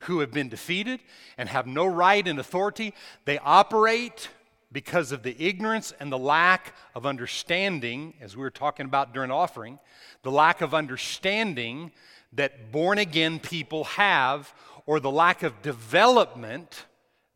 who 0.00 0.20
have 0.20 0.30
been 0.30 0.50
defeated 0.50 1.00
and 1.38 1.48
have 1.48 1.66
no 1.66 1.86
right 1.86 2.28
and 2.28 2.38
authority. 2.38 2.92
They 3.24 3.38
operate 3.38 4.28
because 4.74 5.12
of 5.12 5.22
the 5.22 5.40
ignorance 5.40 5.94
and 6.00 6.10
the 6.10 6.18
lack 6.18 6.74
of 6.96 7.06
understanding, 7.06 8.12
as 8.20 8.36
we 8.36 8.42
were 8.42 8.50
talking 8.50 8.84
about 8.84 9.14
during 9.14 9.30
offering, 9.30 9.78
the 10.22 10.32
lack 10.32 10.60
of 10.60 10.74
understanding 10.74 11.92
that 12.32 12.72
born 12.72 12.98
again 12.98 13.38
people 13.38 13.84
have, 13.84 14.52
or 14.84 14.98
the 14.98 15.10
lack 15.10 15.44
of 15.44 15.62
development 15.62 16.86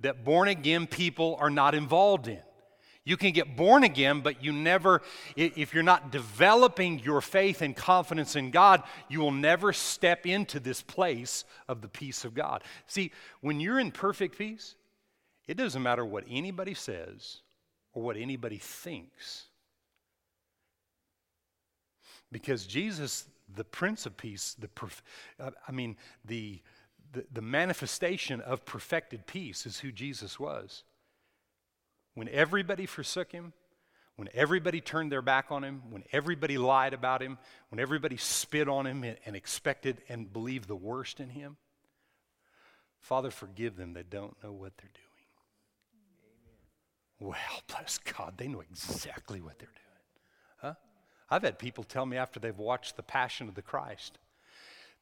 that 0.01 0.25
born 0.25 0.49
again 0.49 0.87
people 0.89 1.39
are 1.41 1.49
not 1.49 1.75
involved 1.75 2.27
in. 2.27 2.41
You 3.05 3.17
can 3.17 3.33
get 3.33 3.57
born 3.57 3.85
again, 3.85 4.21
but 4.21 4.45
you 4.45 4.53
never, 4.53 5.01
if 5.37 5.73
you're 5.73 5.83
not 5.85 6.11
developing 6.11 6.99
your 6.99 7.21
faith 7.21 7.63
and 7.63 7.75
confidence 7.75 8.35
in 8.37 8.51
God, 8.51 8.83
you 9.09 9.21
will 9.21 9.31
never 9.31 9.73
step 9.73 10.27
into 10.27 10.61
this 10.61 10.83
place 10.83 11.45
of 11.69 11.83
the 11.83 11.89
peace 11.89 12.25
of 12.25 12.35
God. 12.35 12.65
See, 12.87 13.13
when 13.41 13.61
you're 13.61 13.79
in 13.79 13.93
perfect 13.93 14.37
peace, 14.37 14.75
it 15.49 15.57
doesn't 15.57 15.83
matter 15.83 16.05
what 16.05 16.25
anybody 16.31 16.75
says 16.75 17.39
or 17.95 18.03
what 18.03 18.17
anybody 18.17 18.59
thinks. 18.59 19.47
Because 22.31 22.67
Jesus, 22.67 23.25
the 23.53 23.65
Prince 23.65 24.05
of 24.05 24.19
Peace, 24.19 24.55
the, 24.59 24.69
I 25.67 25.73
mean, 25.73 25.97
the, 26.25 26.61
the, 27.13 27.25
the 27.33 27.43
manifestation 27.43 28.43
of 28.43 28.67
perfected 28.67 29.27
peace 29.27 29.65
is 29.65 29.81
who 29.81 29.91
Jesus 29.91 30.39
was. 30.39 30.85
When 32.15 32.29
everybody 32.29 32.85
forsook 32.85 33.33
him, 33.33 33.55
when 34.17 34.29
everybody 34.35 34.81
turned 34.81 35.11
their 35.11 35.23
back 35.23 35.47
on 35.51 35.65
him, 35.65 35.83
when 35.91 36.05
everybody 36.13 36.59
lied 36.59 36.93
about 36.93 37.23
him, 37.23 37.39
when 37.71 37.79
everybody 37.79 38.17
spit 38.19 38.69
on 38.69 38.87
him 38.87 39.05
and, 39.05 39.17
and 39.25 39.35
expected 39.35 40.03
and 40.09 40.31
believed 40.31 40.69
the 40.69 40.77
worst 40.77 41.21
in 41.21 41.31
him, 41.31 41.57
Father, 43.01 43.31
forgive 43.31 43.77
them 43.77 43.95
that 43.95 44.11
don't 44.11 44.37
know 44.43 44.53
what 44.53 44.77
they're 44.77 44.91
doing. 44.93 45.08
Well, 47.21 47.37
bless 47.69 47.99
God, 47.99 48.35
they 48.37 48.49
know 48.49 48.61
exactly 48.61 49.41
what 49.41 49.59
they're 49.59 49.69
doing. 49.69 49.85
Huh? 50.59 50.75
I've 51.31 51.43
had 51.43 51.59
people 51.59 51.85
tell 51.85 52.07
me 52.07 52.17
after 52.17 52.41
they've 52.41 52.57
watched 52.57 52.97
The 52.97 53.03
Passion 53.03 53.49
of 53.49 53.55
the 53.55 53.63
Christ 53.63 54.19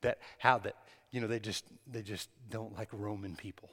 that 0.02 0.18
how 0.38 0.58
that, 0.58 0.76
you 1.10 1.20
know, 1.20 1.26
they 1.26 1.40
just 1.40 1.64
they 1.86 2.02
just 2.02 2.28
don't 2.50 2.74
like 2.76 2.88
Roman 2.92 3.36
people. 3.36 3.70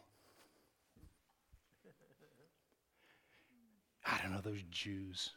I 4.06 4.20
don't 4.22 4.34
know, 4.34 4.42
those 4.42 4.64
Jews. 4.70 5.32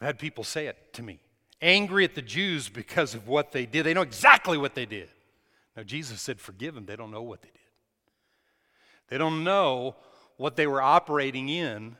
I've 0.00 0.06
had 0.06 0.18
people 0.18 0.44
say 0.44 0.66
it 0.66 0.92
to 0.94 1.02
me, 1.02 1.20
angry 1.62 2.04
at 2.04 2.14
the 2.14 2.22
Jews 2.22 2.68
because 2.68 3.14
of 3.14 3.28
what 3.28 3.52
they 3.52 3.66
did. 3.66 3.84
They 3.84 3.94
know 3.94 4.02
exactly 4.02 4.58
what 4.58 4.74
they 4.74 4.86
did. 4.86 5.08
Now, 5.76 5.82
Jesus 5.82 6.20
said, 6.20 6.40
Forgive 6.40 6.74
them. 6.74 6.86
They 6.86 6.96
don't 6.96 7.10
know 7.10 7.22
what 7.22 7.42
they 7.42 7.48
did. 7.48 7.58
They 9.08 9.18
don't 9.18 9.44
know 9.44 9.96
what 10.38 10.56
they 10.56 10.66
were 10.66 10.80
operating 10.80 11.50
in 11.50 11.96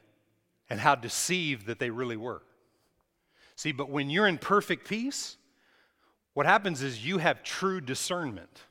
and 0.71 0.81
how 0.81 0.95
deceived 0.95 1.67
that 1.67 1.79
they 1.79 1.91
really 1.91 2.17
were. 2.17 2.43
See, 3.57 3.73
but 3.73 3.91
when 3.91 4.09
you're 4.09 4.27
in 4.27 4.39
perfect 4.39 4.89
peace, 4.89 5.37
what 6.33 6.47
happens 6.47 6.81
is 6.83 7.05
you 7.05 7.19
have 7.19 7.43
true 7.43 7.81
discernment. 7.81 8.63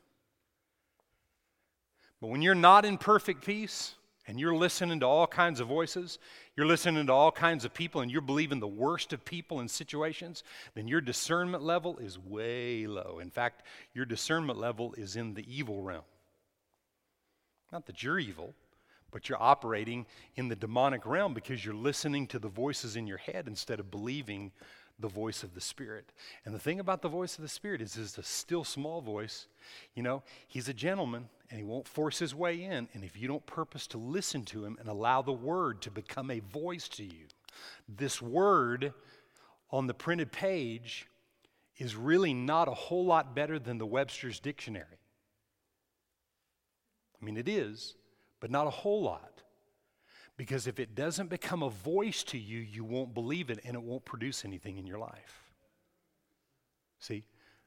But 2.20 2.28
when 2.28 2.42
you're 2.42 2.56
not 2.56 2.86
in 2.86 2.98
perfect 2.98 3.46
peace, 3.46 3.94
and 4.28 4.40
you're 4.40 4.56
listening 4.56 5.00
to 5.00 5.06
all 5.06 5.26
kinds 5.26 5.62
of 5.62 5.68
voices, 5.68 6.20
you're 6.56 6.66
listening 6.66 7.08
to 7.08 7.14
all 7.14 7.32
kinds 7.32 7.64
of 7.64 7.74
people, 7.74 8.02
and 8.02 8.12
you're 8.12 8.22
believing 8.22 8.60
the 8.60 8.68
worst 8.68 9.14
of 9.14 9.24
people 9.24 9.62
and 9.62 9.72
situations, 9.72 10.44
then 10.76 10.88
your 10.88 11.00
discernment 11.00 11.64
level 11.64 11.98
is 11.98 12.20
way 12.20 12.86
low. 12.88 13.20
In 13.22 13.30
fact, 13.30 13.64
your 13.94 14.06
discernment 14.06 14.60
level 14.60 14.94
is 14.98 15.16
in 15.16 15.34
the 15.34 15.46
evil 15.48 15.82
realm. 15.82 16.04
Not 17.72 17.86
that 17.86 18.04
you're 18.04 18.20
evil, 18.20 18.54
but 19.12 19.30
you're 19.30 19.42
operating 19.42 20.06
in 20.36 20.48
the 20.48 20.56
demonic 20.56 21.06
realm 21.06 21.34
because 21.34 21.64
you're 21.64 21.74
listening 21.74 22.28
to 22.28 22.40
the 22.40 22.50
voices 22.50 22.96
in 22.96 23.08
your 23.08 23.18
head 23.18 23.48
instead 23.48 23.80
of 23.80 23.92
believing 23.92 24.52
the 25.00 25.08
voice 25.08 25.44
of 25.44 25.54
the 25.54 25.62
Spirit. 25.62 26.12
And 26.44 26.54
the 26.54 26.60
thing 26.60 26.80
about 26.80 27.02
the 27.02 27.10
voice 27.10 27.36
of 27.36 27.42
the 27.42 27.48
Spirit 27.48 27.82
is, 27.82 27.96
it's 27.98 28.18
a 28.18 28.24
still 28.24 28.64
small 28.64 29.02
voice. 29.02 29.48
You 29.96 30.04
know, 30.04 30.24
he's 30.48 30.70
a 30.70 30.74
gentleman 30.74 31.30
and 31.50 31.60
he 31.60 31.64
won't 31.64 31.88
force 31.88 32.20
his 32.20 32.34
way 32.34 32.64
in. 32.64 32.90
And 32.94 33.04
if 33.04 33.16
you 33.16 33.28
don't 33.28 33.46
purpose 33.46 33.88
to 33.88 33.98
listen 33.98 34.44
to 34.46 34.66
him 34.66 34.78
and 34.80 34.90
allow 34.90 35.22
the 35.22 35.32
word 35.32 35.82
to 35.84 35.92
become 35.92 36.32
a 36.32 36.40
voice 36.40 36.90
to 36.90 37.04
you, 37.04 37.28
this 37.88 38.22
word 38.22 38.94
on 39.70 39.88
the 39.88 39.94
printed 39.94 40.32
page 40.32 41.08
is 41.78 41.96
really 41.96 42.34
not 42.34 42.68
a 42.68 42.74
whole 42.74 43.06
lot 43.06 43.36
better 43.36 43.60
than 43.60 43.78
the 43.78 43.86
Webster's 43.86 44.40
dictionary. 44.40 44.86
I 47.22 47.26
mean, 47.26 47.38
it 47.38 47.48
is, 47.48 47.96
but 48.40 48.52
not 48.52 48.68
a 48.68 48.72
whole 48.72 49.02
lot. 49.02 49.42
Because 50.38 50.68
if 50.68 50.80
it 50.80 50.94
doesn't 50.94 51.30
become 51.30 51.64
a 51.64 51.70
voice 51.70 52.24
to 52.26 52.38
you, 52.38 52.60
you 52.60 52.84
won't 52.84 53.14
believe 53.14 53.50
it 53.50 53.60
and 53.66 53.76
it 53.76 53.82
won't 53.82 54.06
produce 54.06 54.46
anything 54.46 54.78
in 54.78 54.86
your 54.86 55.00
life. 55.00 55.44
See? 57.00 57.24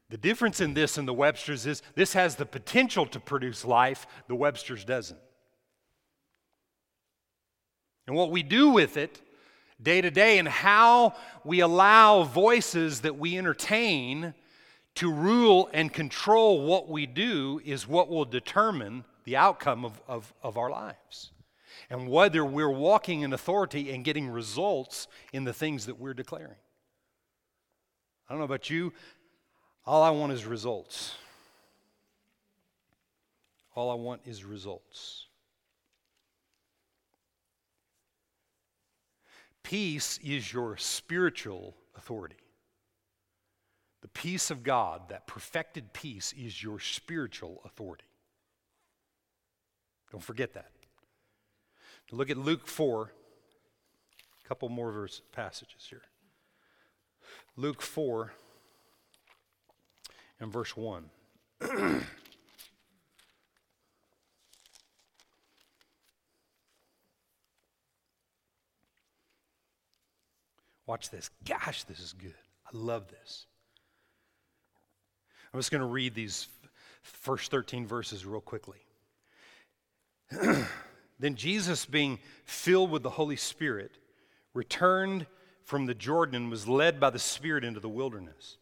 The 0.09 0.17
difference 0.17 0.59
in 0.59 0.73
this 0.73 0.97
and 0.97 1.07
the 1.07 1.13
Webster's 1.13 1.65
is 1.65 1.81
this 1.95 2.13
has 2.13 2.35
the 2.35 2.45
potential 2.45 3.05
to 3.07 3.19
produce 3.19 3.63
life, 3.63 4.05
the 4.27 4.35
Webster's 4.35 4.83
doesn't. 4.83 5.19
And 8.07 8.15
what 8.15 8.29
we 8.29 8.43
do 8.43 8.69
with 8.69 8.97
it 8.97 9.21
day 9.81 10.01
to 10.01 10.11
day 10.11 10.37
and 10.37 10.47
how 10.47 11.15
we 11.45 11.61
allow 11.61 12.23
voices 12.23 13.01
that 13.01 13.17
we 13.17 13.37
entertain 13.37 14.33
to 14.95 15.11
rule 15.11 15.69
and 15.73 15.93
control 15.93 16.65
what 16.65 16.89
we 16.89 17.05
do 17.05 17.61
is 17.63 17.87
what 17.87 18.09
will 18.09 18.25
determine 18.25 19.05
the 19.23 19.37
outcome 19.37 19.85
of, 19.85 20.01
of, 20.07 20.33
of 20.43 20.57
our 20.57 20.69
lives. 20.69 21.31
And 21.89 22.07
whether 22.07 22.43
we're 22.43 22.69
walking 22.69 23.21
in 23.21 23.33
authority 23.33 23.91
and 23.91 24.03
getting 24.03 24.29
results 24.29 25.07
in 25.33 25.43
the 25.43 25.53
things 25.53 25.85
that 25.85 25.99
we're 25.99 26.13
declaring. 26.13 26.55
I 28.27 28.33
don't 28.33 28.39
know 28.39 28.45
about 28.45 28.69
you, 28.69 28.93
all 29.85 30.03
I 30.03 30.09
want 30.11 30.31
is 30.31 30.45
results. 30.45 31.15
All 33.75 33.89
I 33.89 33.95
want 33.95 34.21
is 34.25 34.43
results. 34.43 35.27
Peace 39.63 40.19
is 40.23 40.51
your 40.51 40.77
spiritual 40.77 41.75
authority. 41.95 42.35
The 44.01 44.07
peace 44.07 44.49
of 44.49 44.63
God, 44.63 45.09
that 45.09 45.27
perfected 45.27 45.93
peace, 45.93 46.33
is 46.33 46.61
your 46.61 46.79
spiritual 46.79 47.61
authority. 47.63 48.05
Don't 50.11 50.23
forget 50.23 50.53
that. 50.53 50.71
Look 52.11 52.29
at 52.29 52.37
Luke 52.37 52.67
4, 52.67 53.09
a 54.43 54.47
couple 54.47 54.67
more 54.67 54.91
verse 54.91 55.21
passages 55.31 55.87
here. 55.89 56.01
Luke 57.55 57.81
4 57.81 58.33
and 60.41 60.51
verse 60.51 60.75
1. 60.75 61.05
Watch 70.85 71.09
this. 71.09 71.29
Gosh, 71.45 71.83
this 71.85 71.99
is 71.99 72.11
good. 72.11 72.33
I 72.65 72.69
love 72.73 73.07
this. 73.07 73.45
I'm 75.53 75.59
just 75.59 75.71
going 75.71 75.79
to 75.79 75.87
read 75.87 76.13
these 76.13 76.49
first 77.01 77.51
13 77.51 77.87
verses 77.87 78.25
real 78.25 78.41
quickly. 78.41 78.79
then 81.19 81.35
Jesus, 81.35 81.85
being 81.85 82.19
filled 82.45 82.91
with 82.91 83.03
the 83.03 83.09
Holy 83.09 83.35
Spirit, 83.35 83.91
returned 84.53 85.27
from 85.63 85.85
the 85.85 85.95
Jordan 85.95 86.35
and 86.35 86.51
was 86.51 86.67
led 86.67 86.99
by 86.99 87.09
the 87.09 87.19
Spirit 87.19 87.63
into 87.63 87.79
the 87.79 87.89
wilderness 87.89 88.57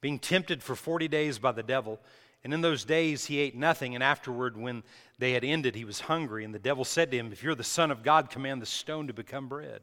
being 0.00 0.18
tempted 0.18 0.62
for 0.62 0.74
40 0.74 1.08
days 1.08 1.38
by 1.38 1.52
the 1.52 1.62
devil. 1.62 2.00
And 2.42 2.54
in 2.54 2.60
those 2.60 2.84
days 2.84 3.26
he 3.26 3.38
ate 3.38 3.54
nothing, 3.54 3.94
and 3.94 4.02
afterward, 4.02 4.56
when 4.56 4.82
they 5.18 5.32
had 5.32 5.44
ended, 5.44 5.74
he 5.74 5.84
was 5.84 6.00
hungry. 6.00 6.44
And 6.44 6.54
the 6.54 6.58
devil 6.58 6.84
said 6.84 7.10
to 7.10 7.18
him, 7.18 7.32
If 7.32 7.42
you're 7.42 7.54
the 7.54 7.64
Son 7.64 7.90
of 7.90 8.02
God, 8.02 8.30
command 8.30 8.62
the 8.62 8.66
stone 8.66 9.06
to 9.08 9.12
become 9.12 9.48
bread. 9.48 9.82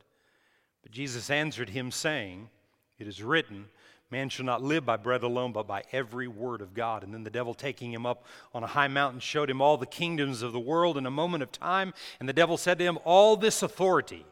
But 0.82 0.92
Jesus 0.92 1.30
answered 1.30 1.70
him, 1.70 1.92
saying, 1.92 2.50
It 2.98 3.08
is 3.08 3.22
written, 3.22 3.68
Man 4.10 4.30
shall 4.30 4.46
not 4.46 4.64
live 4.64 4.86
by 4.86 4.96
bread 4.96 5.24
alone, 5.24 5.52
but 5.52 5.68
by 5.68 5.84
every 5.92 6.30
word 6.30 6.62
of 6.62 6.74
God. 6.74 7.04
And 7.04 7.14
then 7.14 7.24
the 7.24 7.30
devil, 7.30 7.54
taking 7.54 7.92
him 7.92 8.06
up 8.06 8.26
on 8.54 8.64
a 8.64 8.68
high 8.68 8.88
mountain, 8.88 9.20
showed 9.20 9.50
him 9.50 9.62
all 9.62 9.78
the 9.78 9.86
kingdoms 9.86 10.42
of 10.42 10.54
the 10.54 10.60
world 10.60 10.98
in 10.98 11.06
a 11.06 11.12
moment 11.12 11.44
of 11.44 11.52
time. 11.52 11.94
And 12.20 12.30
the 12.30 12.34
devil 12.34 12.56
said 12.56 12.80
to 12.80 12.86
him, 12.86 13.00
All 13.04 13.36
this 13.36 13.62
authority, 13.64 14.26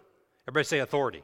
everybody 0.48 0.64
say 0.64 0.80
authority. 0.80 1.24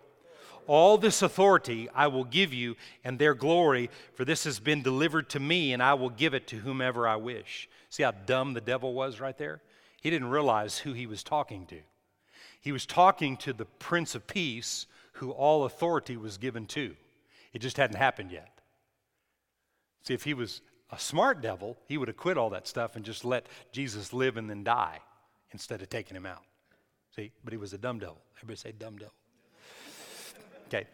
All 0.67 0.97
this 0.97 1.21
authority 1.21 1.89
I 1.95 2.07
will 2.07 2.25
give 2.25 2.53
you 2.53 2.75
and 3.03 3.17
their 3.17 3.33
glory, 3.33 3.89
for 4.13 4.25
this 4.25 4.43
has 4.43 4.59
been 4.59 4.81
delivered 4.81 5.29
to 5.29 5.39
me, 5.39 5.71
and 5.73 5.81
I 5.81 5.93
will 5.93 6.09
give 6.09 6.33
it 6.33 6.47
to 6.47 6.57
whomever 6.57 7.07
I 7.07 7.15
wish. 7.15 7.69
See 7.89 8.03
how 8.03 8.11
dumb 8.11 8.53
the 8.53 8.61
devil 8.61 8.93
was 8.93 9.19
right 9.19 9.37
there? 9.37 9.61
He 10.01 10.09
didn't 10.09 10.29
realize 10.29 10.79
who 10.79 10.93
he 10.93 11.07
was 11.07 11.23
talking 11.23 11.65
to. 11.67 11.79
He 12.59 12.71
was 12.71 12.85
talking 12.85 13.37
to 13.37 13.53
the 13.53 13.65
Prince 13.65 14.13
of 14.13 14.27
Peace, 14.27 14.87
who 15.13 15.31
all 15.31 15.63
authority 15.63 16.17
was 16.17 16.37
given 16.37 16.65
to. 16.67 16.95
It 17.53 17.59
just 17.59 17.77
hadn't 17.77 17.97
happened 17.97 18.31
yet. 18.31 18.49
See, 20.03 20.13
if 20.13 20.23
he 20.23 20.33
was 20.33 20.61
a 20.91 20.99
smart 20.99 21.41
devil, 21.41 21.77
he 21.87 21.97
would 21.97 22.07
have 22.07 22.17
quit 22.17 22.37
all 22.37 22.49
that 22.51 22.67
stuff 22.67 22.95
and 22.95 23.05
just 23.05 23.23
let 23.23 23.47
Jesus 23.71 24.13
live 24.13 24.37
and 24.37 24.49
then 24.49 24.63
die 24.63 24.99
instead 25.51 25.81
of 25.81 25.89
taking 25.89 26.15
him 26.15 26.25
out. 26.25 26.43
See, 27.15 27.31
but 27.43 27.53
he 27.53 27.57
was 27.57 27.73
a 27.73 27.77
dumb 27.77 27.99
devil. 27.99 28.21
Everybody 28.37 28.57
say 28.57 28.71
dumb 28.71 28.97
devil. 28.97 29.13
Okay. 30.67 30.87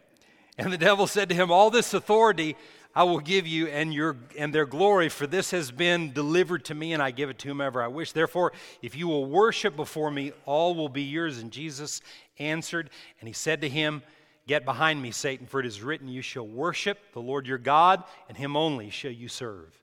And 0.56 0.72
the 0.72 0.78
devil 0.78 1.06
said 1.06 1.28
to 1.28 1.34
him, 1.34 1.52
All 1.52 1.70
this 1.70 1.94
authority 1.94 2.56
I 2.94 3.04
will 3.04 3.20
give 3.20 3.46
you 3.46 3.68
and, 3.68 3.94
your, 3.94 4.16
and 4.36 4.52
their 4.52 4.66
glory, 4.66 5.08
for 5.08 5.26
this 5.26 5.52
has 5.52 5.70
been 5.70 6.12
delivered 6.12 6.64
to 6.64 6.74
me, 6.74 6.94
and 6.94 7.02
I 7.02 7.12
give 7.12 7.30
it 7.30 7.38
to 7.40 7.48
whomever 7.48 7.80
I 7.80 7.86
wish. 7.86 8.10
Therefore, 8.10 8.52
if 8.82 8.96
you 8.96 9.06
will 9.06 9.26
worship 9.26 9.76
before 9.76 10.10
me, 10.10 10.32
all 10.46 10.74
will 10.74 10.88
be 10.88 11.02
yours. 11.02 11.38
And 11.38 11.52
Jesus 11.52 12.00
answered, 12.40 12.90
and 13.20 13.28
he 13.28 13.32
said 13.32 13.60
to 13.60 13.68
him, 13.68 14.02
Get 14.48 14.64
behind 14.64 15.00
me, 15.00 15.12
Satan, 15.12 15.46
for 15.46 15.60
it 15.60 15.66
is 15.66 15.82
written, 15.82 16.08
You 16.08 16.22
shall 16.22 16.46
worship 16.46 16.98
the 17.12 17.20
Lord 17.20 17.46
your 17.46 17.58
God, 17.58 18.02
and 18.28 18.36
him 18.36 18.56
only 18.56 18.90
shall 18.90 19.12
you 19.12 19.28
serve. 19.28 19.78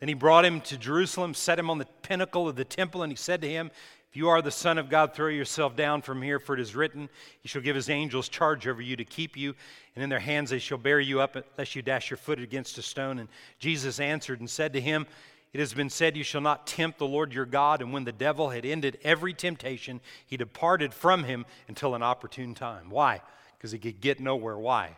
Then 0.00 0.08
he 0.08 0.14
brought 0.14 0.44
him 0.44 0.60
to 0.62 0.78
Jerusalem, 0.78 1.34
set 1.34 1.58
him 1.58 1.68
on 1.68 1.78
the 1.78 1.88
pinnacle 2.02 2.48
of 2.48 2.56
the 2.56 2.64
temple, 2.64 3.02
and 3.02 3.12
he 3.12 3.16
said 3.16 3.42
to 3.42 3.48
him, 3.48 3.70
if 4.14 4.18
you 4.18 4.28
are 4.28 4.40
the 4.40 4.52
Son 4.52 4.78
of 4.78 4.88
God, 4.88 5.12
throw 5.12 5.26
yourself 5.26 5.74
down 5.74 6.00
from 6.00 6.22
here, 6.22 6.38
for 6.38 6.54
it 6.54 6.60
is 6.60 6.76
written, 6.76 7.08
He 7.40 7.48
shall 7.48 7.62
give 7.62 7.74
His 7.74 7.90
angels 7.90 8.28
charge 8.28 8.68
over 8.68 8.80
you 8.80 8.94
to 8.94 9.04
keep 9.04 9.36
you, 9.36 9.56
and 9.96 10.04
in 10.04 10.08
their 10.08 10.20
hands 10.20 10.50
they 10.50 10.60
shall 10.60 10.78
bear 10.78 11.00
you 11.00 11.20
up, 11.20 11.36
lest 11.58 11.74
you 11.74 11.82
dash 11.82 12.10
your 12.10 12.16
foot 12.16 12.38
against 12.38 12.78
a 12.78 12.82
stone. 12.82 13.18
And 13.18 13.28
Jesus 13.58 13.98
answered 13.98 14.38
and 14.38 14.48
said 14.48 14.72
to 14.74 14.80
him, 14.80 15.08
It 15.52 15.58
has 15.58 15.74
been 15.74 15.90
said, 15.90 16.16
You 16.16 16.22
shall 16.22 16.40
not 16.40 16.68
tempt 16.68 17.00
the 17.00 17.08
Lord 17.08 17.32
your 17.32 17.44
God. 17.44 17.82
And 17.82 17.92
when 17.92 18.04
the 18.04 18.12
devil 18.12 18.50
had 18.50 18.64
ended 18.64 19.00
every 19.02 19.34
temptation, 19.34 20.00
he 20.24 20.36
departed 20.36 20.94
from 20.94 21.24
him 21.24 21.44
until 21.66 21.96
an 21.96 22.04
opportune 22.04 22.54
time. 22.54 22.90
Why? 22.90 23.20
Because 23.64 23.72
he 23.72 23.78
could 23.78 24.02
get 24.02 24.20
nowhere. 24.20 24.58
Why? 24.58 24.90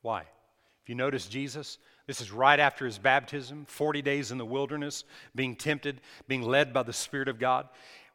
Why? 0.00 0.22
If 0.22 0.88
you 0.88 0.94
notice 0.94 1.26
Jesus, 1.26 1.76
this 2.06 2.22
is 2.22 2.32
right 2.32 2.58
after 2.58 2.86
his 2.86 2.96
baptism, 2.96 3.66
40 3.66 4.00
days 4.00 4.32
in 4.32 4.38
the 4.38 4.46
wilderness, 4.46 5.04
being 5.34 5.54
tempted, 5.54 6.00
being 6.26 6.40
led 6.40 6.72
by 6.72 6.84
the 6.84 6.94
Spirit 6.94 7.28
of 7.28 7.38
God. 7.38 7.68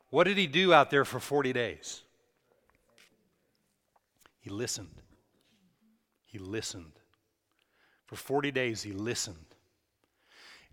What 0.10 0.24
did 0.24 0.36
he 0.36 0.48
do 0.48 0.74
out 0.74 0.90
there 0.90 1.06
for 1.06 1.20
40 1.20 1.54
days? 1.54 2.02
He 4.40 4.50
listened. 4.50 5.00
He 6.26 6.40
listened. 6.40 6.94
For 8.08 8.16
40 8.16 8.50
days, 8.50 8.82
he 8.82 8.94
listened. 8.94 9.46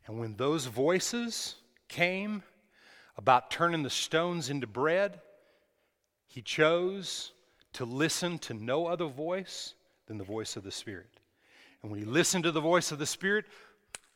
And 0.06 0.18
when 0.18 0.34
those 0.36 0.64
voices 0.64 1.56
came 1.88 2.42
about 3.18 3.50
turning 3.50 3.82
the 3.82 3.90
stones 3.90 4.48
into 4.48 4.66
bread, 4.66 5.20
he 6.26 6.40
chose 6.40 7.32
to 7.74 7.84
listen 7.84 8.38
to 8.38 8.54
no 8.54 8.86
other 8.86 9.06
voice 9.06 9.74
than 10.06 10.18
the 10.18 10.24
voice 10.24 10.56
of 10.56 10.64
the 10.64 10.70
Spirit. 10.70 11.20
And 11.82 11.90
when 11.90 12.00
he 12.00 12.06
listened 12.06 12.44
to 12.44 12.52
the 12.52 12.60
voice 12.60 12.92
of 12.92 12.98
the 12.98 13.06
Spirit, 13.06 13.44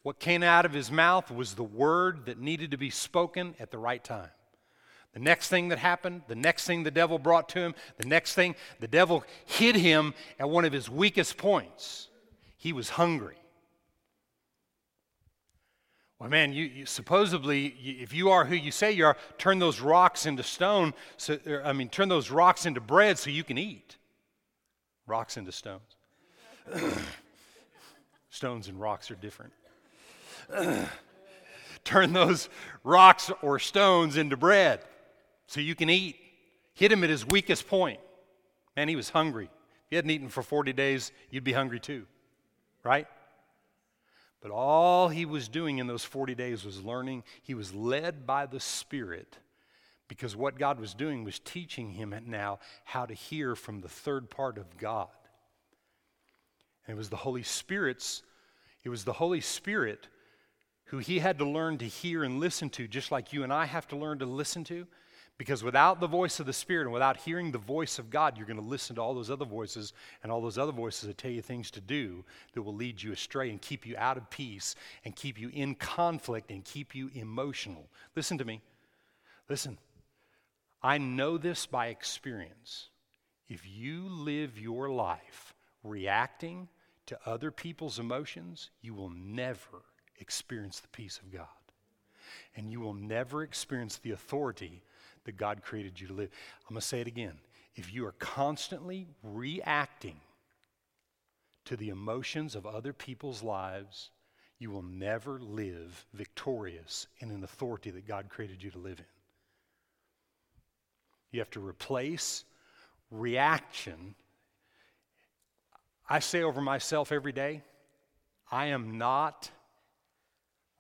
what 0.03 0.19
came 0.19 0.43
out 0.43 0.65
of 0.65 0.73
his 0.73 0.91
mouth 0.91 1.31
was 1.31 1.55
the 1.55 1.63
word 1.63 2.27
that 2.27 2.39
needed 2.39 2.71
to 2.71 2.77
be 2.77 2.91
spoken 2.91 3.55
at 3.61 3.71
the 3.71 3.79
right 3.79 4.03
time. 4.03 4.31
The 5.13 5.21
next 5.21 5.49
thing 5.49 5.69
that 5.69 5.79
happened, 5.79 6.23
the 6.29 6.37
next 6.37 6.67
thing 6.67 6.83
the 6.83 6.91
devil 6.91 7.19
brought 7.19 7.49
to 7.51 7.61
him, 7.61 7.75
the 7.97 8.07
next 8.07 8.35
thing, 8.35 8.55
the 8.79 8.89
devil 8.89 9.25
hit 9.47 9.75
him 9.75 10.15
at 10.39 10.49
one 10.49 10.65
of 10.65 10.73
his 10.73 10.89
weakest 10.89 11.37
points. 11.37 12.09
He 12.57 12.73
was 12.73 12.91
hungry. 12.91 13.37
Well, 16.19 16.29
man, 16.29 16.53
you, 16.53 16.65
you 16.65 16.87
supposedly, 16.87 17.77
you, 17.79 17.97
if 18.01 18.13
you 18.13 18.31
are 18.31 18.45
who 18.45 18.57
you 18.57 18.73
say 18.73 18.91
you 18.91 19.07
are, 19.07 19.17
turn 19.39 19.61
those 19.61 19.81
rocks 19.81 20.27
into 20.27 20.43
stone. 20.43 20.95
So, 21.17 21.39
er, 21.47 21.63
I 21.65 21.73
mean, 21.73 21.89
turn 21.89 22.09
those 22.09 22.31
rocks 22.31 22.67
into 22.67 22.81
bread 22.81 23.19
so 23.19 23.31
you 23.31 23.45
can 23.45 23.57
eat. 23.57 23.97
Rocks 25.07 25.37
into 25.37 25.53
stones. 25.53 25.97
stones 28.31 28.69
and 28.69 28.81
rocks 28.81 29.11
are 29.13 29.15
different. 29.15 29.53
turn 31.85 32.13
those 32.13 32.49
rocks 32.83 33.31
or 33.41 33.61
stones 33.61 34.17
into 34.17 34.37
bread 34.37 34.81
so 35.47 35.61
you 35.61 35.77
can 35.77 35.89
eat. 35.89 36.17
Hit 36.75 36.91
him 36.91 37.05
at 37.05 37.11
his 37.11 37.25
weakest 37.27 37.69
point. 37.69 38.01
Man, 38.77 38.89
he 38.89 38.97
was 38.97 39.11
hungry. 39.11 39.45
If 39.45 39.93
you 39.93 39.97
hadn't 39.97 40.11
eaten 40.11 40.29
for 40.29 40.43
40 40.43 40.73
days, 40.73 41.13
you'd 41.31 41.45
be 41.45 41.53
hungry 41.53 41.81
too, 41.81 42.07
right? 42.83 43.07
But 44.41 44.51
all 44.51 45.09
he 45.09 45.25
was 45.25 45.49
doing 45.49 45.79
in 45.79 45.87
those 45.87 46.05
40 46.05 46.35
days 46.35 46.65
was 46.65 46.83
learning. 46.85 47.25
He 47.43 47.55
was 47.55 47.75
led 47.75 48.27
by 48.27 48.47
the 48.47 48.61
Spirit 48.61 49.39
because 50.07 50.35
what 50.35 50.59
God 50.59 50.81
was 50.81 50.95
doing 50.95 51.25
was 51.25 51.39
teaching 51.39 51.91
him 51.91 52.15
now 52.27 52.61
how 52.85 53.05
to 53.05 53.15
hear 53.15 53.55
from 53.55 53.81
the 53.81 53.89
third 53.89 54.31
part 54.31 54.57
of 54.57 54.79
God. 54.79 55.09
And 56.87 56.95
it 56.95 56.99
was 56.99 57.11
the 57.11 57.17
Holy 57.17 57.43
Spirit's, 57.43 58.23
it 58.85 58.89
was 58.89 59.05
the 59.05 59.13
Holy 59.13 59.41
Spirit 59.41 60.09
who 60.85 60.99
he 60.99 61.19
had 61.19 61.39
to 61.39 61.45
learn 61.45 61.77
to 61.79 61.85
hear 61.85 62.25
and 62.25 62.41
listen 62.41 62.71
to, 62.71 62.89
just 62.89 63.13
like 63.13 63.33
you 63.33 63.45
and 63.45 63.53
I 63.53 63.67
have 63.67 63.87
to 63.89 63.97
learn 63.97 64.21
to 64.21 64.27
listen 64.27 64.65
to. 64.65 64.87
Because 65.39 65.63
without 65.63 66.01
the 66.01 66.09
voice 66.09 66.41
of 66.41 66.47
the 66.47 66.53
Spirit 66.53 66.83
and 66.83 66.93
without 66.93 67.17
hearing 67.17 67.53
the 67.53 67.59
voice 67.59 68.01
of 68.01 68.11
God, 68.11 68.37
you're 68.37 68.47
going 68.47 68.59
to 68.59 68.63
listen 68.63 68.97
to 68.97 69.03
all 69.03 69.15
those 69.15 69.31
other 69.31 69.45
voices 69.45 69.93
and 70.23 70.33
all 70.33 70.43
those 70.43 70.59
other 70.59 70.73
voices 70.73 71.07
that 71.07 71.17
tell 71.17 71.31
you 71.31 71.43
things 71.43 71.71
to 71.71 71.81
do 71.81 72.25
that 72.53 72.63
will 72.63 72.75
lead 72.75 73.01
you 73.01 73.13
astray 73.13 73.49
and 73.49 73.63
keep 73.63 73.87
you 73.87 73.95
out 73.97 74.17
of 74.17 74.29
peace 74.31 74.75
and 75.05 75.15
keep 75.15 75.39
you 75.39 75.49
in 75.55 75.77
conflict 75.77 76.51
and 76.51 76.65
keep 76.65 76.93
you 76.93 77.09
emotional. 77.15 77.89
Listen 78.17 78.37
to 78.39 78.45
me. 78.45 78.61
Listen. 79.49 79.79
I 80.83 80.99
know 80.99 81.39
this 81.39 81.67
by 81.67 81.89
experience. 81.89 82.89
If 83.49 83.67
you 83.67 84.09
live 84.09 84.59
your 84.59 84.91
life 84.91 85.55
reacting 85.83 86.69
to 87.07 87.19
other 87.25 87.51
people's 87.51 87.99
emotions, 87.99 88.71
you 88.81 88.95
will 88.95 89.11
never 89.11 89.83
experience 90.21 90.81
the 90.81 90.89
peace 90.89 91.19
of 91.19 91.33
God. 91.33 91.47
And 92.55 92.71
you 92.71 92.81
will 92.81 92.95
never 92.95 93.43
experience 93.43 93.97
the 93.97 94.11
authority 94.11 94.83
that 95.29 95.37
God 95.37 95.63
created 95.63 96.01
you 96.01 96.07
to 96.07 96.15
live. 96.15 96.31
I'm 96.67 96.73
going 96.73 96.81
to 96.81 96.87
say 96.87 97.03
it 97.03 97.07
again. 97.07 97.35
If 97.75 97.93
you 97.93 98.07
are 98.07 98.15
constantly 98.19 99.09
reacting 99.23 100.17
to 101.67 101.77
the 101.77 101.91
emotions 101.91 102.55
of 102.55 102.65
other 102.65 102.95
people's 102.95 103.43
lives, 103.43 104.09
you 104.59 104.71
will 104.71 104.83
never 104.83 105.39
live 105.39 106.07
victorious 106.15 107.09
in 107.19 107.31
an 107.31 107.45
authority 107.45 107.91
that 107.91 108.09
God 108.09 108.31
created 108.31 108.63
you 108.63 108.71
to 108.71 108.79
live 108.79 109.01
in. 109.01 109.05
You 111.31 111.41
have 111.41 111.51
to 111.51 111.61
replace 111.61 112.45
reaction. 113.11 114.15
I 116.09 116.21
say 116.21 116.43
over 116.43 116.63
myself 116.63 117.13
every 117.13 117.33
day, 117.33 117.63
I 118.51 118.69
am 118.69 118.97
not 118.97 119.51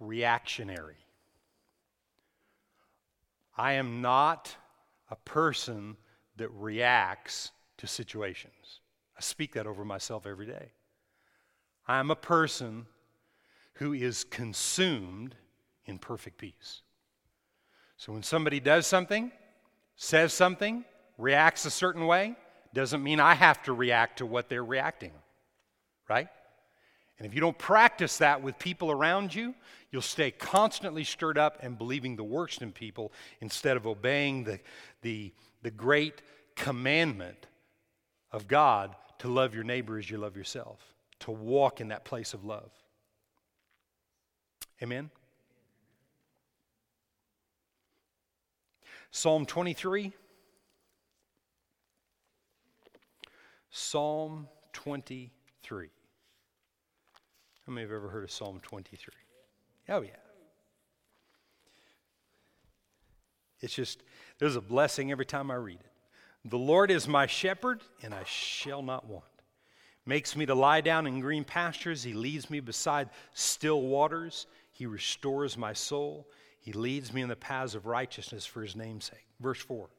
reactionary. 0.00 0.96
I 3.59 3.73
am 3.73 4.01
not 4.01 4.55
a 5.11 5.16
person 5.16 5.97
that 6.37 6.49
reacts 6.51 7.51
to 7.79 7.87
situations. 7.87 8.81
I 9.16 9.21
speak 9.21 9.55
that 9.55 9.66
over 9.66 9.85
myself 9.85 10.27
every 10.27 10.47
day. 10.47 10.71
I 11.87 11.99
am 11.99 12.11
a 12.11 12.16
person 12.16 12.87
who 13.75 13.92
is 13.92 14.25
consumed 14.25 15.35
in 15.87 15.99
perfect 15.99 16.38
peace. 16.38 16.83
So 17.97 18.12
when 18.12 18.23
somebody 18.23 18.61
does 18.61 18.87
something, 18.87 19.33
says 19.97 20.33
something, 20.33 20.85
reacts 21.16 21.64
a 21.64 21.71
certain 21.71 22.07
way, 22.07 22.37
doesn't 22.75 23.03
mean 23.03 23.18
I 23.18 23.35
have 23.35 23.62
to 23.64 23.73
react 23.73 24.18
to 24.18 24.27
what 24.27 24.49
they're 24.49 24.64
reacting. 24.64 25.12
Right? 26.09 26.29
And 27.18 27.26
if 27.26 27.35
you 27.35 27.40
don't 27.40 27.59
practice 27.59 28.18
that 28.18 28.42
with 28.42 28.59
people 28.59 28.90
around 28.90 29.35
you, 29.35 29.54
you'll 29.90 30.02
stay 30.02 30.31
constantly 30.31 31.02
stirred 31.02 31.37
up 31.37 31.59
and 31.62 31.76
believing 31.76 32.14
the 32.14 32.24
worst 32.24 32.62
in 32.62 32.70
people 32.70 33.12
instead 33.40 33.76
of 33.76 33.87
obeying 33.87 34.44
the, 34.44 34.61
the, 35.02 35.33
the 35.62 35.70
great 35.70 36.22
commandment 36.54 37.46
of 38.31 38.46
God 38.46 38.94
to 39.18 39.28
love 39.28 39.54
your 39.54 39.64
neighbor 39.64 39.98
as 39.98 40.09
you 40.09 40.18
love 40.18 40.37
yourself, 40.37 40.81
to 41.20 41.33
walk 41.33 41.81
in 41.81 41.88
that 41.88 42.04
place 42.04 42.35
of 42.35 42.44
love. 42.44 42.70
Amen? 44.81 45.11
Psalm 49.11 49.44
23. 49.44 50.12
Psalm 53.70 54.46
23. 54.72 55.90
How 57.68 57.74
many 57.74 57.87
have 57.87 57.94
ever 57.94 58.09
heard 58.09 58.24
of 58.24 58.31
Psalm 58.31 58.61
23? 58.62 59.12
Oh, 59.90 60.00
yeah. 60.00 60.09
It's 63.61 63.74
just, 63.74 64.02
there's 64.38 64.57
a 64.57 64.62
blessing 64.62 65.12
every 65.12 65.26
time 65.26 65.50
I 65.50 65.57
read 65.57 65.78
it. 65.78 66.48
The 66.48 66.57
Lord 66.57 66.90
is 66.90 67.07
my 67.07 67.26
shepherd, 67.26 67.83
and 68.02 68.14
I 68.14 68.24
shall 68.24 68.81
not 68.81 69.07
want. 69.07 69.24
Makes 70.07 70.35
me 70.35 70.46
to 70.46 70.54
lie 70.54 70.81
down 70.81 71.07
in 71.07 71.20
green 71.20 71.44
pastures. 71.44 72.02
He 72.02 72.14
leads 72.14 72.48
me 72.48 72.61
beside 72.61 73.11
still 73.35 73.83
waters. 73.83 74.46
He 74.72 74.87
restores 74.87 75.59
my 75.59 75.74
soul. 75.74 76.26
He 76.61 76.72
leads 76.72 77.12
me 77.12 77.20
in 77.20 77.28
the 77.28 77.37
paths 77.37 77.74
of 77.74 77.85
righteousness 77.85 78.46
for 78.46 78.62
his 78.62 78.76
name's 78.76 79.04
sake. 79.04 79.26
Verse 79.40 79.61
4 79.61 79.90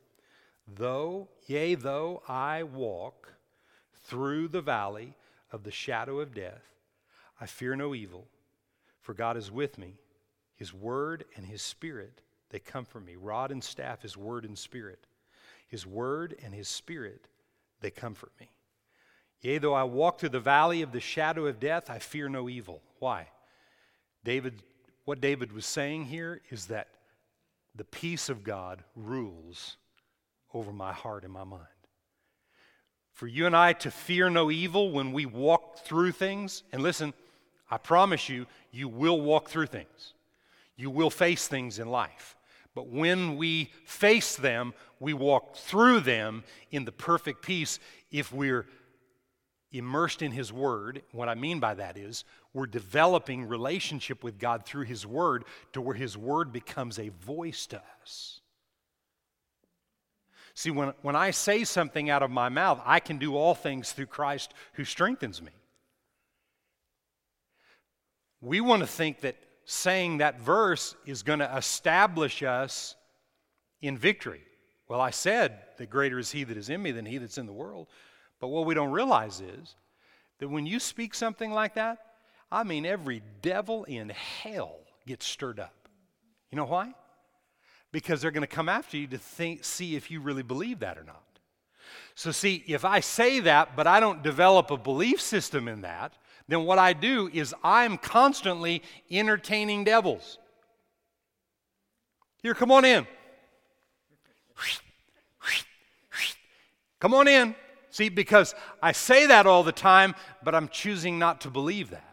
Though, 0.75 1.27
yea, 1.45 1.75
though 1.75 2.23
I 2.27 2.63
walk 2.63 3.31
through 4.05 4.47
the 4.47 4.61
valley 4.61 5.13
of 5.51 5.63
the 5.63 5.71
shadow 5.71 6.19
of 6.19 6.33
death, 6.33 6.63
I 7.39 7.45
fear 7.45 7.75
no 7.75 7.95
evil, 7.95 8.27
for 9.01 9.13
God 9.13 9.37
is 9.37 9.51
with 9.51 9.77
me. 9.77 9.99
His 10.55 10.73
word 10.73 11.25
and 11.35 11.45
his 11.45 11.61
spirit, 11.61 12.21
they 12.49 12.59
come 12.59 12.83
comfort 12.83 13.05
me. 13.05 13.15
Rod 13.15 13.51
and 13.51 13.63
staff, 13.63 14.01
his 14.01 14.17
word 14.17 14.43
and 14.43 14.57
spirit. 14.57 15.07
His 15.67 15.85
word 15.85 16.35
and 16.43 16.53
his 16.53 16.67
spirit, 16.67 17.27
they 17.81 17.91
comfort 17.91 18.31
me. 18.39 18.49
Yea, 19.41 19.59
though 19.59 19.73
I 19.73 19.83
walk 19.83 20.19
through 20.19 20.29
the 20.29 20.39
valley 20.39 20.81
of 20.81 20.91
the 20.91 20.99
shadow 20.99 21.45
of 21.45 21.59
death, 21.59 21.89
I 21.89 21.99
fear 21.99 22.27
no 22.27 22.49
evil. 22.49 22.81
Why? 22.99 23.27
David, 24.25 24.61
what 25.05 25.21
David 25.21 25.53
was 25.53 25.65
saying 25.65 26.05
here 26.05 26.41
is 26.49 26.65
that 26.65 26.89
the 27.75 27.85
peace 27.85 28.27
of 28.27 28.43
God 28.43 28.83
rules 28.95 29.77
over 30.53 30.73
my 30.73 30.91
heart 30.91 31.23
and 31.23 31.31
my 31.31 31.45
mind. 31.45 31.63
For 33.13 33.27
you 33.27 33.45
and 33.45 33.55
I 33.55 33.73
to 33.73 33.91
fear 33.91 34.29
no 34.29 34.51
evil 34.51 34.91
when 34.91 35.13
we 35.13 35.25
walk 35.25 35.79
through 35.79 36.11
things, 36.11 36.63
and 36.73 36.81
listen, 36.81 37.13
I 37.69 37.77
promise 37.77 38.29
you, 38.29 38.47
you 38.71 38.87
will 38.87 39.21
walk 39.21 39.49
through 39.49 39.67
things. 39.67 40.13
You 40.75 40.89
will 40.89 41.09
face 41.09 41.47
things 41.47 41.79
in 41.79 41.89
life. 41.89 42.35
But 42.73 42.87
when 42.87 43.35
we 43.35 43.71
face 43.83 44.35
them, 44.35 44.73
we 44.99 45.13
walk 45.13 45.55
through 45.55 46.01
them 46.01 46.43
in 46.71 46.85
the 46.85 46.91
perfect 46.91 47.41
peace 47.41 47.79
if 48.11 48.31
we're 48.31 48.65
immersed 49.71 50.21
in 50.21 50.31
His 50.31 50.51
Word. 50.51 51.03
What 51.11 51.29
I 51.29 51.35
mean 51.35 51.59
by 51.59 51.73
that 51.75 51.97
is 51.97 52.23
we're 52.53 52.67
developing 52.67 53.45
relationship 53.47 54.23
with 54.23 54.39
God 54.39 54.65
through 54.65 54.85
His 54.85 55.05
Word 55.05 55.45
to 55.73 55.81
where 55.81 55.95
His 55.95 56.17
Word 56.17 56.51
becomes 56.51 56.97
a 56.97 57.09
voice 57.09 57.65
to 57.67 57.81
us. 58.01 58.41
See, 60.53 60.71
when, 60.71 60.93
when 61.03 61.15
I 61.15 61.31
say 61.31 61.63
something 61.63 62.09
out 62.09 62.23
of 62.23 62.31
my 62.31 62.49
mouth, 62.49 62.81
I 62.85 62.99
can 62.99 63.17
do 63.17 63.35
all 63.37 63.55
things 63.55 63.91
through 63.91 64.07
Christ 64.07 64.53
who 64.73 64.83
strengthens 64.83 65.41
me. 65.41 65.51
We 68.41 68.61
want 68.61 68.81
to 68.81 68.87
think 68.87 69.21
that 69.21 69.35
saying 69.65 70.17
that 70.17 70.39
verse 70.39 70.95
is 71.05 71.23
going 71.23 71.39
to 71.39 71.57
establish 71.57 72.41
us 72.41 72.95
in 73.81 73.97
victory. 73.97 74.41
Well, 74.87 75.01
I 75.01 75.11
said 75.11 75.59
that 75.77 75.89
greater 75.89 76.17
is 76.17 76.31
he 76.31 76.43
that 76.43 76.57
is 76.57 76.69
in 76.69 76.81
me 76.81 76.91
than 76.91 77.05
he 77.05 77.17
that's 77.17 77.37
in 77.37 77.45
the 77.45 77.53
world. 77.53 77.87
But 78.39 78.47
what 78.47 78.65
we 78.65 78.73
don't 78.73 78.91
realize 78.91 79.41
is 79.41 79.75
that 80.39 80.47
when 80.47 80.65
you 80.65 80.79
speak 80.79 81.13
something 81.13 81.51
like 81.51 81.75
that, 81.75 81.99
I 82.51 82.63
mean, 82.63 82.85
every 82.85 83.21
devil 83.41 83.83
in 83.83 84.09
hell 84.09 84.77
gets 85.05 85.25
stirred 85.25 85.59
up. 85.59 85.87
You 86.51 86.55
know 86.55 86.65
why? 86.65 86.93
Because 87.91 88.21
they're 88.21 88.31
going 88.31 88.41
to 88.41 88.47
come 88.47 88.69
after 88.69 88.97
you 88.97 89.07
to 89.07 89.17
think, 89.17 89.63
see 89.63 89.95
if 89.95 90.09
you 90.09 90.19
really 90.21 90.43
believe 90.43 90.79
that 90.79 90.97
or 90.97 91.03
not. 91.03 91.23
So, 92.15 92.31
see, 92.31 92.63
if 92.67 92.85
I 92.85 92.99
say 92.99 93.39
that, 93.41 93.75
but 93.75 93.87
I 93.87 93.99
don't 93.99 94.23
develop 94.23 94.71
a 94.71 94.77
belief 94.77 95.21
system 95.21 95.67
in 95.67 95.81
that, 95.81 96.13
then 96.49 96.65
what 96.65 96.79
I 96.79 96.93
do 96.93 97.29
is 97.31 97.53
I'm 97.63 97.97
constantly 97.97 98.81
entertaining 99.09 99.83
devils. 99.83 100.39
Here, 102.41 102.53
come 102.53 102.71
on 102.71 102.85
in. 102.85 103.05
Come 106.99 107.13
on 107.13 107.27
in. 107.27 107.55
See, 107.91 108.09
because 108.09 108.53
I 108.81 108.91
say 108.91 109.27
that 109.27 109.47
all 109.47 109.63
the 109.63 109.71
time, 109.71 110.15
but 110.43 110.53
I'm 110.53 110.69
choosing 110.69 111.17
not 111.17 111.41
to 111.41 111.49
believe 111.49 111.91
that. 111.91 112.03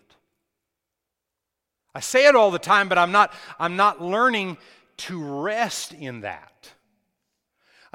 I 1.95 2.01
say 2.01 2.27
it 2.27 2.37
all 2.37 2.51
the 2.51 2.59
time, 2.59 2.89
but 2.89 2.99
I'm 2.99 3.13
not, 3.13 3.33
I'm 3.59 3.77
not 3.77 4.03
learning 4.03 4.59
to 4.99 5.43
rest 5.43 5.93
in 5.93 6.21
that. 6.21 6.71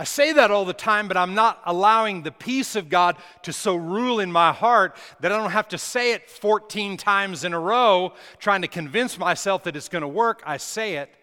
I 0.02 0.04
say 0.04 0.34
that 0.34 0.50
all 0.50 0.66
the 0.66 0.74
time, 0.74 1.08
but 1.08 1.16
I'm 1.16 1.36
not 1.36 1.62
allowing 1.64 2.24
the 2.24 2.32
peace 2.32 2.76
of 2.76 2.90
God 2.90 3.18
to 3.44 3.54
so 3.54 3.76
rule 3.76 4.20
in 4.20 4.32
my 4.32 4.52
heart 4.52 4.98
that 5.20 5.32
I 5.32 5.38
don't 5.38 5.52
have 5.52 5.68
to 5.68 5.78
say 5.78 6.14
it 6.14 6.28
14 6.28 6.98
times 6.98 7.44
in 7.44 7.54
a 7.54 7.60
row 7.60 8.14
trying 8.40 8.64
to 8.64 8.68
convince 8.68 9.20
myself 9.20 9.62
that 9.66 9.76
it's 9.76 9.90
going 9.90 10.02
to 10.02 10.08
work. 10.08 10.42
I 10.44 10.58
say 10.58 10.96
it, 10.96 11.14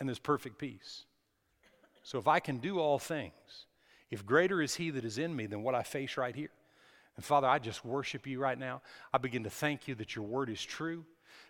and 0.00 0.08
there's 0.08 0.18
perfect 0.18 0.58
peace. 0.58 1.04
So 2.02 2.18
if 2.18 2.26
I 2.26 2.40
can 2.40 2.58
do 2.58 2.80
all 2.80 2.98
things, 2.98 3.66
if 4.10 4.26
greater 4.26 4.60
is 4.60 4.74
He 4.74 4.90
that 4.90 5.04
is 5.04 5.18
in 5.18 5.36
me 5.36 5.46
than 5.46 5.62
what 5.62 5.76
I 5.76 5.84
face 5.84 6.16
right 6.16 6.34
here. 6.34 6.50
And 7.14 7.24
Father, 7.24 7.46
I 7.46 7.60
just 7.60 7.84
worship 7.84 8.26
you 8.26 8.40
right 8.40 8.58
now. 8.58 8.82
I 9.12 9.18
begin 9.18 9.44
to 9.44 9.50
thank 9.50 9.86
you 9.86 9.94
that 9.94 10.16
your 10.16 10.24
word 10.24 10.50
is 10.50 10.60
true 10.60 11.04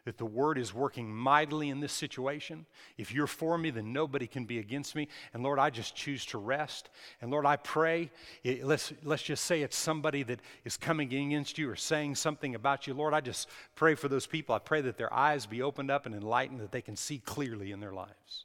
that 0.04 0.18
the 0.18 0.26
word 0.26 0.58
is 0.58 0.74
working 0.74 1.14
mightily 1.14 1.70
in 1.70 1.80
this 1.80 1.92
situation. 1.92 2.66
If 2.98 3.12
you're 3.12 3.26
for 3.26 3.56
me, 3.56 3.70
then 3.70 3.92
nobody 3.92 4.26
can 4.26 4.44
be 4.44 4.58
against 4.58 4.94
me. 4.94 5.08
And 5.32 5.42
Lord, 5.42 5.58
I 5.58 5.70
just 5.70 5.94
choose 5.94 6.26
to 6.26 6.38
rest. 6.38 6.90
And 7.22 7.30
Lord, 7.30 7.46
I 7.46 7.56
pray, 7.56 8.10
it, 8.42 8.64
let's, 8.64 8.92
let's 9.02 9.22
just 9.22 9.44
say 9.44 9.62
it's 9.62 9.76
somebody 9.76 10.22
that 10.24 10.40
is 10.64 10.76
coming 10.76 11.12
against 11.12 11.56
you 11.56 11.70
or 11.70 11.76
saying 11.76 12.16
something 12.16 12.54
about 12.54 12.86
you. 12.86 12.92
Lord, 12.92 13.14
I 13.14 13.22
just 13.22 13.48
pray 13.76 13.94
for 13.94 14.08
those 14.08 14.26
people. 14.26 14.54
I 14.54 14.58
pray 14.58 14.82
that 14.82 14.98
their 14.98 15.12
eyes 15.12 15.46
be 15.46 15.62
opened 15.62 15.90
up 15.90 16.04
and 16.04 16.14
enlightened, 16.14 16.60
that 16.60 16.72
they 16.72 16.82
can 16.82 16.96
see 16.96 17.18
clearly 17.18 17.72
in 17.72 17.80
their 17.80 17.92
lives. 17.92 18.44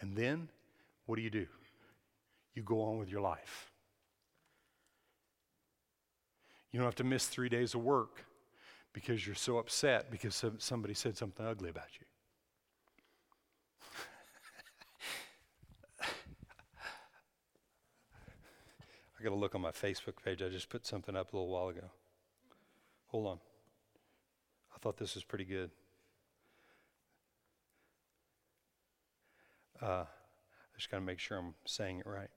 And 0.00 0.16
then, 0.16 0.48
what 1.04 1.16
do 1.16 1.22
you 1.22 1.30
do? 1.30 1.46
You 2.54 2.62
go 2.62 2.82
on 2.82 2.98
with 2.98 3.10
your 3.10 3.20
life. 3.20 3.70
You 6.70 6.78
don't 6.78 6.86
have 6.86 6.94
to 6.96 7.04
miss 7.04 7.26
three 7.26 7.50
days 7.50 7.74
of 7.74 7.82
work 7.82 8.24
because 8.92 9.26
you're 9.26 9.34
so 9.34 9.58
upset 9.58 10.10
because 10.10 10.44
somebody 10.58 10.94
said 10.94 11.16
something 11.16 11.46
ugly 11.46 11.70
about 11.70 11.88
you. 11.98 12.06
I 19.18 19.22
got 19.22 19.30
to 19.30 19.36
look 19.36 19.54
on 19.54 19.60
my 19.60 19.70
Facebook 19.70 20.14
page. 20.24 20.42
I 20.42 20.48
just 20.48 20.68
put 20.68 20.86
something 20.86 21.16
up 21.16 21.32
a 21.32 21.36
little 21.36 21.50
while 21.50 21.68
ago. 21.68 21.90
Hold 23.08 23.26
on. 23.26 23.38
I 24.74 24.78
thought 24.78 24.96
this 24.96 25.14
was 25.14 25.24
pretty 25.24 25.44
good. 25.44 25.70
Uh, 29.80 30.04
I 30.04 30.76
just 30.76 30.90
got 30.90 30.98
to 30.98 31.02
make 31.02 31.18
sure 31.18 31.38
I'm 31.38 31.54
saying 31.64 32.00
it 32.00 32.06
right. 32.06 32.30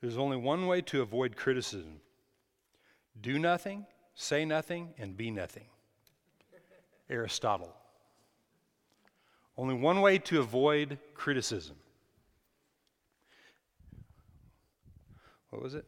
There's 0.00 0.18
only 0.18 0.36
one 0.36 0.66
way 0.66 0.80
to 0.82 1.02
avoid 1.02 1.36
criticism 1.36 2.00
do 3.20 3.38
nothing, 3.38 3.84
say 4.14 4.44
nothing, 4.44 4.94
and 4.96 5.16
be 5.16 5.30
nothing. 5.30 5.64
Aristotle. 7.10 7.74
Only 9.56 9.74
one 9.74 10.00
way 10.00 10.18
to 10.18 10.38
avoid 10.38 10.98
criticism. 11.14 11.74
What 15.50 15.62
was 15.62 15.74
it? 15.74 15.84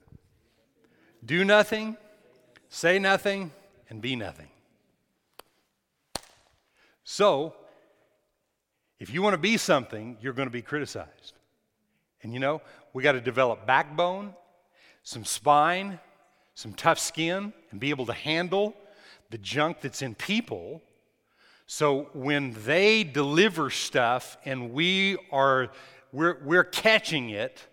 Do 1.24 1.44
nothing, 1.44 1.96
say 2.68 2.98
nothing, 2.98 3.52
and 3.90 4.00
be 4.00 4.16
nothing. 4.16 4.48
So, 7.04 7.54
if 8.98 9.12
you 9.12 9.22
want 9.22 9.34
to 9.34 9.38
be 9.38 9.56
something, 9.56 10.16
you're 10.20 10.32
going 10.32 10.48
to 10.48 10.52
be 10.52 10.62
criticized. 10.62 11.34
And 12.22 12.32
you 12.32 12.40
know, 12.40 12.60
we 12.92 13.02
got 13.02 13.12
to 13.12 13.20
develop 13.20 13.66
backbone, 13.66 14.34
some 15.02 15.24
spine, 15.24 15.98
some 16.54 16.74
tough 16.74 16.98
skin, 16.98 17.52
and 17.70 17.80
be 17.80 17.90
able 17.90 18.06
to 18.06 18.12
handle 18.12 18.74
the 19.30 19.38
junk 19.38 19.80
that's 19.80 20.02
in 20.02 20.14
people. 20.14 20.82
So 21.66 22.08
when 22.12 22.54
they 22.64 23.04
deliver 23.04 23.70
stuff 23.70 24.36
and 24.44 24.72
we 24.72 25.16
are 25.30 25.70
we're, 26.12 26.38
we're 26.44 26.64
catching 26.64 27.30
it, 27.30 27.64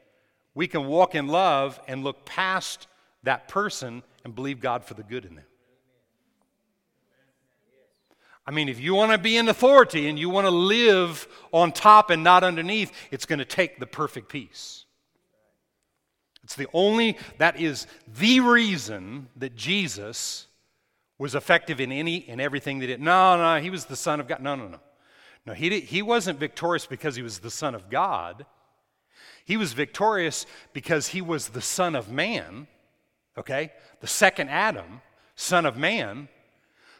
we 0.53 0.67
can 0.67 0.85
walk 0.85 1.15
in 1.15 1.27
love 1.27 1.79
and 1.87 2.03
look 2.03 2.25
past 2.25 2.87
that 3.23 3.47
person 3.47 4.03
and 4.23 4.35
believe 4.35 4.59
God 4.59 4.83
for 4.83 4.93
the 4.93 5.03
good 5.03 5.25
in 5.25 5.35
them. 5.35 5.45
I 8.47 8.51
mean, 8.51 8.69
if 8.69 8.79
you 8.79 8.95
want 8.95 9.11
to 9.11 9.17
be 9.17 9.35
in 9.35 9.49
authority 9.49 10.07
and 10.07 10.17
you 10.17 10.29
want 10.29 10.45
to 10.45 10.51
live 10.51 11.27
on 11.51 11.73
top 11.73 12.09
and 12.09 12.23
not 12.23 12.45
underneath, 12.45 12.93
it's 13.11 13.25
going 13.25 13.39
to 13.39 13.45
take 13.45 13.77
the 13.77 13.85
perfect 13.85 14.29
peace. 14.29 14.85
It's 16.45 16.55
the 16.55 16.69
only, 16.71 17.17
that 17.39 17.59
is 17.59 17.87
the 18.07 18.39
reason 18.39 19.27
that 19.35 19.57
Jesus 19.57 20.47
was 21.17 21.35
effective 21.35 21.81
in 21.81 21.91
any 21.91 22.25
and 22.29 22.39
everything 22.39 22.79
that 22.79 22.87
did. 22.87 23.01
No, 23.01 23.35
no, 23.35 23.61
he 23.61 23.69
was 23.69 23.85
the 23.85 23.97
Son 23.97 24.21
of 24.21 24.29
God. 24.29 24.41
No, 24.41 24.55
no, 24.55 24.69
no. 24.69 24.79
No, 25.45 25.53
he, 25.53 25.67
did, 25.67 25.83
he 25.83 26.01
wasn't 26.01 26.39
victorious 26.39 26.85
because 26.85 27.17
he 27.17 27.21
was 27.21 27.39
the 27.39 27.51
Son 27.51 27.75
of 27.75 27.89
God. 27.89 28.45
He 29.43 29.57
was 29.57 29.73
victorious 29.73 30.45
because 30.71 31.07
he 31.07 31.21
was 31.21 31.49
the 31.49 31.61
Son 31.61 31.95
of 31.95 32.09
Man, 32.09 32.67
okay? 33.37 33.73
The 33.99 34.07
second 34.07 34.49
Adam, 34.49 35.01
Son 35.35 35.65
of 35.65 35.75
Man, 35.75 36.29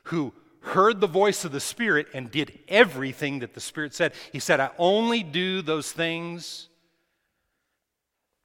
who 0.04 0.34
heard 0.68 1.02
the 1.02 1.08
voice 1.08 1.46
of 1.46 1.52
the 1.52 1.60
Spirit 1.60 2.08
and 2.14 2.30
did 2.30 2.60
everything 2.68 3.40
that 3.40 3.54
the 3.54 3.60
Spirit 3.60 3.94
said. 3.94 4.14
He 4.32 4.40
said, 4.40 4.60
I 4.60 4.70
only 4.78 5.24
do 5.24 5.62
those 5.62 5.92
things 5.92 6.70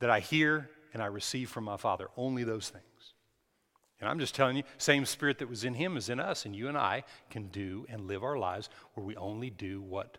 that 0.01 0.11
I 0.11 0.21
hear 0.21 0.71
and 0.93 1.03
I 1.03 1.07
receive 1.07 1.51
from 1.51 1.65
my 1.65 1.77
Father. 1.77 2.09
Only 2.17 2.45
those 2.45 2.69
things. 2.69 2.85
And 4.01 4.09
I'm 4.09 4.19
just 4.19 4.35
telling 4.35 4.57
you, 4.57 4.65
same 4.79 5.05
Spirit 5.05 5.39
that 5.39 5.49
was 5.49 5.65
in 5.65 5.75
him 5.75 5.97
is 5.97 6.09
in 6.09 6.19
us, 6.19 6.45
and 6.45 6.57
you 6.57 6.69
and 6.69 6.77
I 6.77 7.05
can 7.31 7.49
do 7.49 7.87
and 7.89 8.09
live 8.09 8.25
our 8.25 8.37
lives 8.37 8.69
where 8.95 9.07
we 9.07 9.15
only 9.17 9.49
do 9.49 9.81
what 9.81 10.19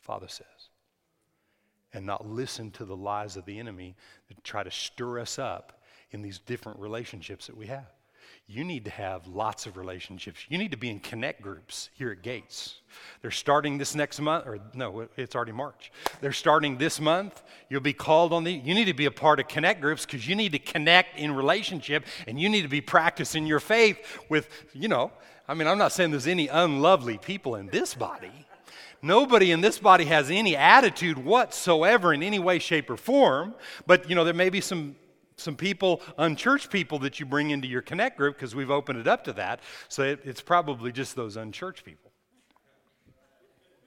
Father 0.00 0.28
says. 0.28 0.46
And 1.92 2.06
not 2.06 2.28
listen 2.28 2.70
to 2.72 2.84
the 2.84 2.96
lies 2.96 3.36
of 3.36 3.46
the 3.46 3.58
enemy 3.58 3.96
that 4.28 4.44
try 4.44 4.62
to 4.62 4.70
stir 4.70 5.18
us 5.18 5.40
up 5.40 5.82
in 6.12 6.22
these 6.22 6.38
different 6.38 6.78
relationships 6.78 7.48
that 7.48 7.56
we 7.56 7.66
have 7.66 7.90
you 8.50 8.64
need 8.64 8.84
to 8.84 8.90
have 8.90 9.28
lots 9.28 9.66
of 9.66 9.76
relationships. 9.76 10.44
You 10.48 10.58
need 10.58 10.72
to 10.72 10.76
be 10.76 10.90
in 10.90 10.98
connect 10.98 11.40
groups 11.40 11.88
here 11.94 12.10
at 12.10 12.22
Gates. 12.22 12.80
They're 13.22 13.30
starting 13.30 13.78
this 13.78 13.94
next 13.94 14.20
month, 14.20 14.44
or 14.44 14.58
no, 14.74 15.08
it's 15.16 15.36
already 15.36 15.52
March. 15.52 15.92
They're 16.20 16.32
starting 16.32 16.76
this 16.76 17.00
month. 17.00 17.42
You'll 17.68 17.80
be 17.80 17.92
called 17.92 18.32
on 18.32 18.42
the, 18.42 18.52
you 18.52 18.74
need 18.74 18.86
to 18.86 18.94
be 18.94 19.06
a 19.06 19.10
part 19.12 19.38
of 19.38 19.46
connect 19.46 19.80
groups 19.80 20.04
because 20.04 20.26
you 20.26 20.34
need 20.34 20.50
to 20.52 20.58
connect 20.58 21.16
in 21.16 21.32
relationship 21.32 22.04
and 22.26 22.40
you 22.40 22.48
need 22.48 22.62
to 22.62 22.68
be 22.68 22.80
practicing 22.80 23.46
your 23.46 23.60
faith 23.60 23.98
with, 24.28 24.48
you 24.72 24.88
know, 24.88 25.12
I 25.46 25.54
mean, 25.54 25.68
I'm 25.68 25.78
not 25.78 25.92
saying 25.92 26.10
there's 26.10 26.26
any 26.26 26.48
unlovely 26.48 27.18
people 27.18 27.54
in 27.54 27.68
this 27.68 27.94
body. 27.94 28.46
Nobody 29.00 29.52
in 29.52 29.60
this 29.60 29.78
body 29.78 30.06
has 30.06 30.28
any 30.28 30.56
attitude 30.56 31.18
whatsoever 31.18 32.12
in 32.12 32.22
any 32.22 32.38
way, 32.38 32.58
shape, 32.58 32.90
or 32.90 32.96
form. 32.96 33.54
But, 33.86 34.10
you 34.10 34.16
know, 34.16 34.24
there 34.24 34.34
may 34.34 34.50
be 34.50 34.60
some 34.60 34.96
some 35.40 35.56
people, 35.56 36.00
unchurched 36.18 36.70
people 36.70 36.98
that 37.00 37.18
you 37.18 37.26
bring 37.26 37.50
into 37.50 37.66
your 37.66 37.82
connect 37.82 38.16
group 38.16 38.36
because 38.36 38.54
we've 38.54 38.70
opened 38.70 38.98
it 38.98 39.08
up 39.08 39.24
to 39.24 39.32
that. 39.34 39.60
So 39.88 40.02
it, 40.02 40.20
it's 40.24 40.40
probably 40.40 40.92
just 40.92 41.16
those 41.16 41.36
unchurched 41.36 41.84
people. 41.84 42.12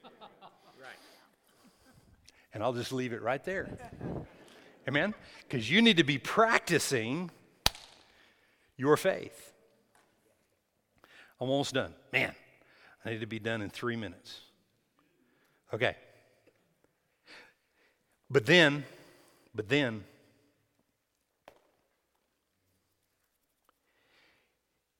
Right. 0.04 0.98
And 2.52 2.62
I'll 2.62 2.72
just 2.72 2.92
leave 2.92 3.12
it 3.12 3.22
right 3.22 3.42
there. 3.44 3.68
Amen? 4.86 5.14
Because 5.48 5.70
you 5.70 5.80
need 5.80 5.96
to 5.96 6.04
be 6.04 6.18
practicing 6.18 7.30
your 8.76 8.96
faith. 8.96 9.52
I'm 11.40 11.48
almost 11.50 11.74
done. 11.74 11.94
Man, 12.12 12.34
I 13.04 13.10
need 13.10 13.20
to 13.20 13.26
be 13.26 13.38
done 13.38 13.62
in 13.62 13.70
three 13.70 13.96
minutes. 13.96 14.40
Okay. 15.72 15.96
But 18.30 18.46
then, 18.46 18.84
but 19.54 19.68
then, 19.68 20.04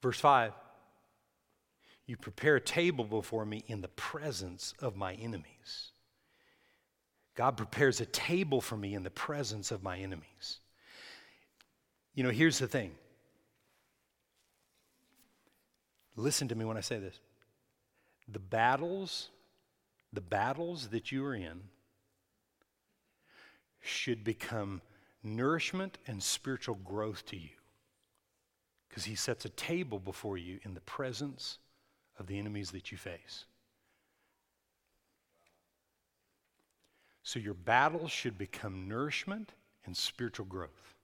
Verse 0.05 0.21
5 0.21 0.53
You 2.05 2.19
prepare 2.19 2.57
a 2.57 2.61
table 2.61 3.05
before 3.05 3.47
me 3.47 3.65
in 3.69 3.81
the 3.81 3.89
presence 3.89 4.75
of 4.79 4.97
my 4.97 5.15
enemies. 5.15 5.93
God 7.35 7.57
prepares 7.57 8.03
a 8.03 8.07
table 8.07 8.61
for 8.61 8.77
me 8.77 8.95
in 8.95 9.03
the 9.03 9.09
presence 9.09 9.71
of 9.71 9.83
my 9.83 9.97
enemies. 9.97 10.59
You 12.15 12.23
know, 12.23 12.29
here's 12.29 12.59
the 12.59 12.69
thing. 12.69 12.91
Listen 16.17 16.49
to 16.49 16.55
me 16.55 16.67
when 16.67 16.77
I 16.77 16.83
say 16.83 16.99
this. 16.99 17.19
The 18.29 18.39
battles, 18.39 19.31
the 20.13 20.21
battles 20.21 20.89
that 20.89 21.13
you 21.13 21.25
are 21.25 21.35
in 21.35 21.63
should 23.81 24.23
become 24.23 24.83
nourishment 25.23 25.97
and 26.07 26.23
spiritual 26.23 26.75
growth 26.75 27.25
to 27.29 27.39
you. 27.39 27.49
Because 28.95 29.07
he 29.07 29.17
sets 29.17 29.45
a 29.45 29.49
table 29.49 29.99
before 29.99 30.39
you 30.39 30.61
in 30.63 30.75
the 30.75 30.81
presence 30.83 31.59
of 32.17 32.29
the 32.29 32.39
enemies 32.39 32.71
that 32.71 32.93
you 32.93 32.97
face. 32.97 33.45
So 37.25 37.41
your 37.41 37.55
battles 37.55 38.13
should 38.13 38.39
become 38.39 38.87
nourishment 38.87 39.51
and 39.85 39.97
spiritual 39.97 40.47
growth. 40.47 40.95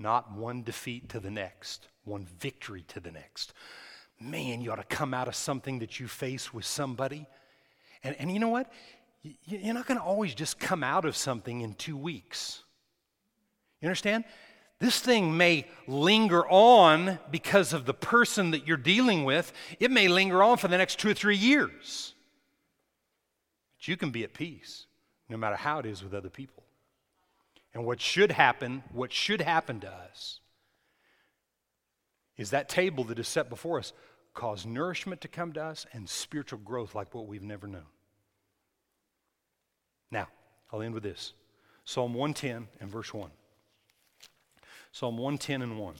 Not 0.00 0.32
one 0.32 0.64
defeat 0.64 1.10
to 1.10 1.20
the 1.20 1.30
next, 1.30 1.86
one 2.02 2.26
victory 2.40 2.82
to 2.88 2.98
the 2.98 3.12
next. 3.12 3.52
Man, 4.20 4.60
you 4.60 4.72
ought 4.72 4.88
to 4.88 4.96
come 4.96 5.14
out 5.14 5.28
of 5.28 5.36
something 5.36 5.78
that 5.78 6.00
you 6.00 6.08
face 6.08 6.52
with 6.52 6.64
somebody. 6.64 7.24
And, 8.02 8.16
and 8.18 8.32
you 8.32 8.40
know 8.40 8.48
what? 8.48 8.72
You're 9.44 9.74
not 9.74 9.86
going 9.86 10.00
to 10.00 10.04
always 10.04 10.34
just 10.34 10.58
come 10.58 10.82
out 10.82 11.04
of 11.04 11.16
something 11.16 11.60
in 11.60 11.74
two 11.74 11.96
weeks. 11.96 12.64
You 13.80 13.86
understand? 13.86 14.24
This 14.80 15.00
thing 15.00 15.36
may 15.36 15.66
linger 15.86 16.46
on 16.48 17.18
because 17.30 17.72
of 17.72 17.84
the 17.84 17.94
person 17.94 18.52
that 18.52 18.66
you're 18.66 18.76
dealing 18.76 19.24
with. 19.24 19.52
It 19.80 19.90
may 19.90 20.06
linger 20.06 20.42
on 20.42 20.56
for 20.56 20.68
the 20.68 20.78
next 20.78 21.00
two 21.00 21.10
or 21.10 21.14
three 21.14 21.36
years. 21.36 22.14
But 23.76 23.88
you 23.88 23.96
can 23.96 24.10
be 24.10 24.22
at 24.22 24.34
peace 24.34 24.86
no 25.28 25.36
matter 25.36 25.56
how 25.56 25.80
it 25.80 25.86
is 25.86 26.02
with 26.02 26.14
other 26.14 26.30
people. 26.30 26.62
And 27.74 27.84
what 27.84 28.00
should 28.00 28.32
happen, 28.32 28.82
what 28.92 29.12
should 29.12 29.40
happen 29.40 29.80
to 29.80 29.90
us, 29.90 30.40
is 32.36 32.50
that 32.50 32.68
table 32.68 33.04
that 33.04 33.18
is 33.18 33.28
set 33.28 33.50
before 33.50 33.78
us 33.78 33.92
cause 34.32 34.64
nourishment 34.64 35.20
to 35.20 35.28
come 35.28 35.52
to 35.52 35.62
us 35.62 35.86
and 35.92 36.08
spiritual 36.08 36.60
growth 36.60 36.94
like 36.94 37.12
what 37.12 37.26
we've 37.26 37.42
never 37.42 37.66
known. 37.66 37.86
Now, 40.10 40.28
I'll 40.72 40.82
end 40.82 40.94
with 40.94 41.02
this 41.02 41.32
Psalm 41.84 42.14
110 42.14 42.68
and 42.80 42.90
verse 42.90 43.12
1. 43.12 43.30
Psalm 44.92 45.16
110 45.18 45.62
and 45.62 45.78
1. 45.78 45.94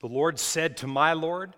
the 0.00 0.06
Lord 0.06 0.38
said 0.38 0.76
to 0.78 0.86
my 0.86 1.12
Lord, 1.12 1.54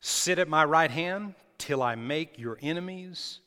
Sit 0.00 0.38
at 0.38 0.48
my 0.48 0.64
right 0.64 0.90
hand 0.90 1.34
till 1.56 1.82
I 1.82 1.94
make 1.94 2.38
your 2.38 2.58
enemies 2.60 3.40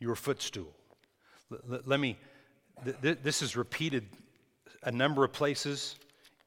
your 0.00 0.14
footstool. 0.14 0.74
Let, 1.48 1.86
let 1.86 2.00
me, 2.00 2.18
th- 2.84 2.96
th- 3.00 3.18
this 3.22 3.40
is 3.40 3.56
repeated 3.56 4.08
a 4.82 4.90
number 4.90 5.24
of 5.24 5.32
places 5.32 5.96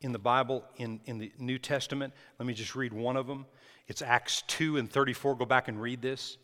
in 0.01 0.11
the 0.11 0.19
Bible, 0.19 0.63
in, 0.77 0.99
in 1.05 1.17
the 1.17 1.31
New 1.37 1.57
Testament. 1.57 2.13
Let 2.37 2.45
me 2.45 2.53
just 2.53 2.75
read 2.75 2.93
one 2.93 3.17
of 3.17 3.27
them. 3.27 3.45
It's 3.87 4.01
Acts 4.01 4.43
2 4.47 4.77
and 4.77 4.89
34. 4.89 5.35
Go 5.35 5.45
back 5.45 5.67
and 5.67 5.81
read 5.81 6.01
this. 6.01 6.37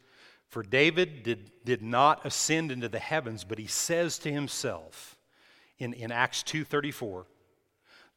For 0.50 0.62
David 0.64 1.24
did, 1.24 1.52
did 1.64 1.82
not 1.82 2.26
ascend 2.26 2.72
into 2.72 2.90
the 2.90 3.00
heavens, 3.00 3.44
but 3.44 3.58
he 3.58 3.68
says 3.68 4.18
to 4.20 4.32
himself 4.32 5.18
in, 5.80 5.94
in 5.94 6.12
Acts 6.12 6.44
2.34, 6.44 7.26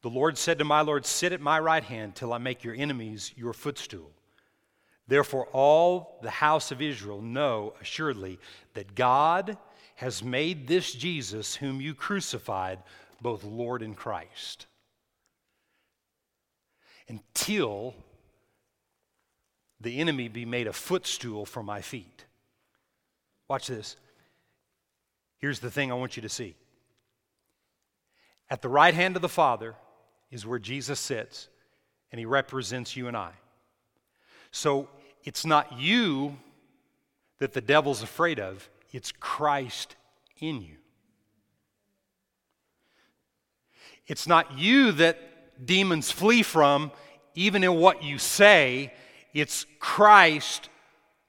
The 0.01 0.09
Lord 0.09 0.37
said 0.37 0.59
to 0.59 0.65
my 0.65 0.81
Lord, 0.81 1.05
Sit 1.05 1.33
at 1.33 1.41
my 1.41 1.59
right 1.59 1.83
hand 1.83 2.15
till 2.15 2.33
I 2.33 2.37
make 2.37 2.63
your 2.63 2.75
enemies 2.75 3.31
your 3.35 3.53
footstool. 3.53 4.11
Therefore, 5.07 5.47
all 5.53 6.19
the 6.21 6.29
house 6.29 6.71
of 6.71 6.81
Israel 6.81 7.21
know 7.21 7.73
assuredly 7.81 8.39
that 8.75 8.93
God 8.93 9.57
has 9.95 10.23
made 10.23 10.67
this 10.67 10.93
Jesus, 10.93 11.55
whom 11.55 11.81
you 11.81 11.93
crucified, 11.93 12.79
both 13.21 13.43
Lord 13.43 13.81
and 13.81 13.97
Christ 13.97 14.67
until 17.09 17.95
the 19.81 19.99
enemy 19.99 20.27
be 20.27 20.45
made 20.45 20.67
a 20.67 20.73
footstool 20.73 21.45
for 21.45 21.63
my 21.63 21.81
feet. 21.81 22.25
Watch 23.47 23.67
this. 23.67 23.95
Here's 25.39 25.59
the 25.59 25.71
thing 25.71 25.91
I 25.91 25.95
want 25.95 26.15
you 26.15 26.21
to 26.21 26.29
see. 26.29 26.55
At 28.49 28.61
the 28.61 28.69
right 28.69 28.93
hand 28.93 29.15
of 29.15 29.21
the 29.21 29.29
Father 29.29 29.75
is 30.31 30.45
where 30.45 30.59
Jesus 30.59 30.99
sits, 30.99 31.49
and 32.11 32.19
he 32.19 32.25
represents 32.25 32.95
you 32.95 33.07
and 33.07 33.17
I. 33.17 33.31
So 34.51 34.87
it's 35.23 35.45
not 35.45 35.79
you 35.79 36.37
that 37.39 37.53
the 37.53 37.61
devil's 37.61 38.03
afraid 38.03 38.39
of, 38.39 38.69
it's 38.91 39.11
Christ 39.11 39.95
in 40.39 40.61
you. 40.61 40.75
It's 44.07 44.27
not 44.27 44.57
you 44.57 44.91
that 44.93 45.17
demons 45.63 46.11
flee 46.11 46.43
from, 46.43 46.91
even 47.35 47.63
in 47.63 47.75
what 47.75 48.03
you 48.03 48.17
say, 48.17 48.93
it's 49.33 49.65
Christ 49.79 50.69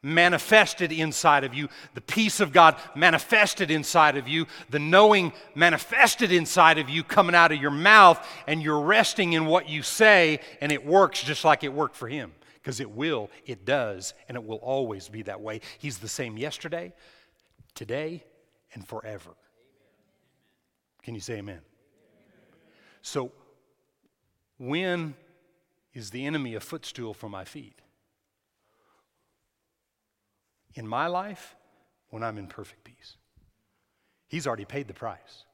manifested 0.03 0.93
inside 0.93 1.45
of 1.45 1.53
you, 1.53 1.69
the 1.95 2.01
peace 2.01 2.41
of 2.41 2.53
God 2.53 2.77
manifested 2.95 3.71
inside 3.71 4.17
of 4.17 4.27
you, 4.27 4.47
the 4.71 4.79
knowing 4.79 5.33
manifested 5.55 6.33
inside 6.33 6.79
of 6.79 6.89
you 6.89 7.05
coming 7.05 7.35
out 7.35 7.53
of 7.53 7.61
your 7.61 7.71
mouth, 7.71 8.27
and 8.47 8.63
you're 8.63 8.81
resting 8.81 9.35
in 9.35 9.47
what 9.47 9.69
you 9.69 9.83
say, 9.83 10.41
and 10.61 10.73
it 10.73 10.87
works 10.87 11.23
just 11.23 11.45
like 11.45 11.65
it 11.65 11.73
worked 11.73 11.97
for 11.97 12.09
Him. 12.09 12.33
Because 12.55 12.81
it 12.81 12.91
will, 12.91 13.31
it 13.47 13.65
does, 13.65 14.13
and 14.29 14.37
it 14.37 14.45
will 14.45 14.59
always 14.59 15.09
be 15.09 15.23
that 15.23 15.41
way. 15.41 15.63
He's 15.79 15.97
the 15.97 16.09
same 16.09 16.37
yesterday, 16.37 16.93
today, 17.75 18.23
and 18.75 18.87
forever. 18.87 19.31
Can 21.03 21.15
you 21.15 21.23
say 21.23 21.39
amen? 21.39 21.61
So 23.01 23.33
when 24.61 25.15
is 25.95 26.11
the 26.11 26.27
enemy 26.27 26.55
a 26.55 26.61
footstool 26.61 27.15
for 27.15 27.31
my 27.31 27.45
feet? 27.45 27.81
In 30.75 30.87
my 30.87 31.07
life, 31.07 31.57
when 32.11 32.23
I'm 32.23 32.37
in 32.37 32.47
perfect 32.47 32.85
peace. 32.85 33.17
He's 34.29 34.47
already 34.47 34.67
paid 34.67 34.87
the 34.87 34.95
price. 34.95 35.45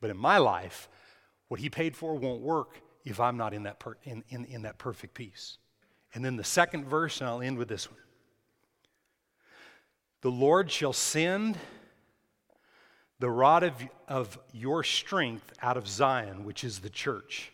But 0.00 0.08
in 0.08 0.16
my 0.16 0.38
life, 0.38 0.88
what 1.48 1.60
he 1.60 1.68
paid 1.68 1.94
for 1.94 2.14
won't 2.14 2.40
work 2.40 2.80
if 3.04 3.20
I'm 3.20 3.36
not 3.36 3.52
in 3.52 3.64
that, 3.64 3.78
per, 3.78 3.96
in, 4.04 4.24
in, 4.30 4.46
in 4.46 4.62
that 4.62 4.78
perfect 4.78 5.12
peace. 5.12 5.58
And 6.14 6.24
then 6.24 6.36
the 6.36 6.44
second 6.44 6.86
verse, 6.86 7.20
and 7.20 7.28
I'll 7.28 7.42
end 7.42 7.58
with 7.58 7.68
this 7.68 7.90
one. 7.90 8.00
The 10.22 10.30
Lord 10.30 10.70
shall 10.70 10.92
send 10.94 11.58
the 13.18 13.30
rod 13.30 13.64
of, 13.64 13.74
of 14.08 14.38
your 14.52 14.82
strength 14.82 15.52
out 15.60 15.76
of 15.76 15.86
Zion, 15.86 16.44
which 16.44 16.64
is 16.64 16.78
the 16.80 16.90
church. 16.90 17.52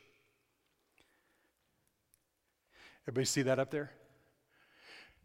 Everybody 3.07 3.25
see 3.25 3.43
that 3.43 3.59
up 3.59 3.71
there? 3.71 3.91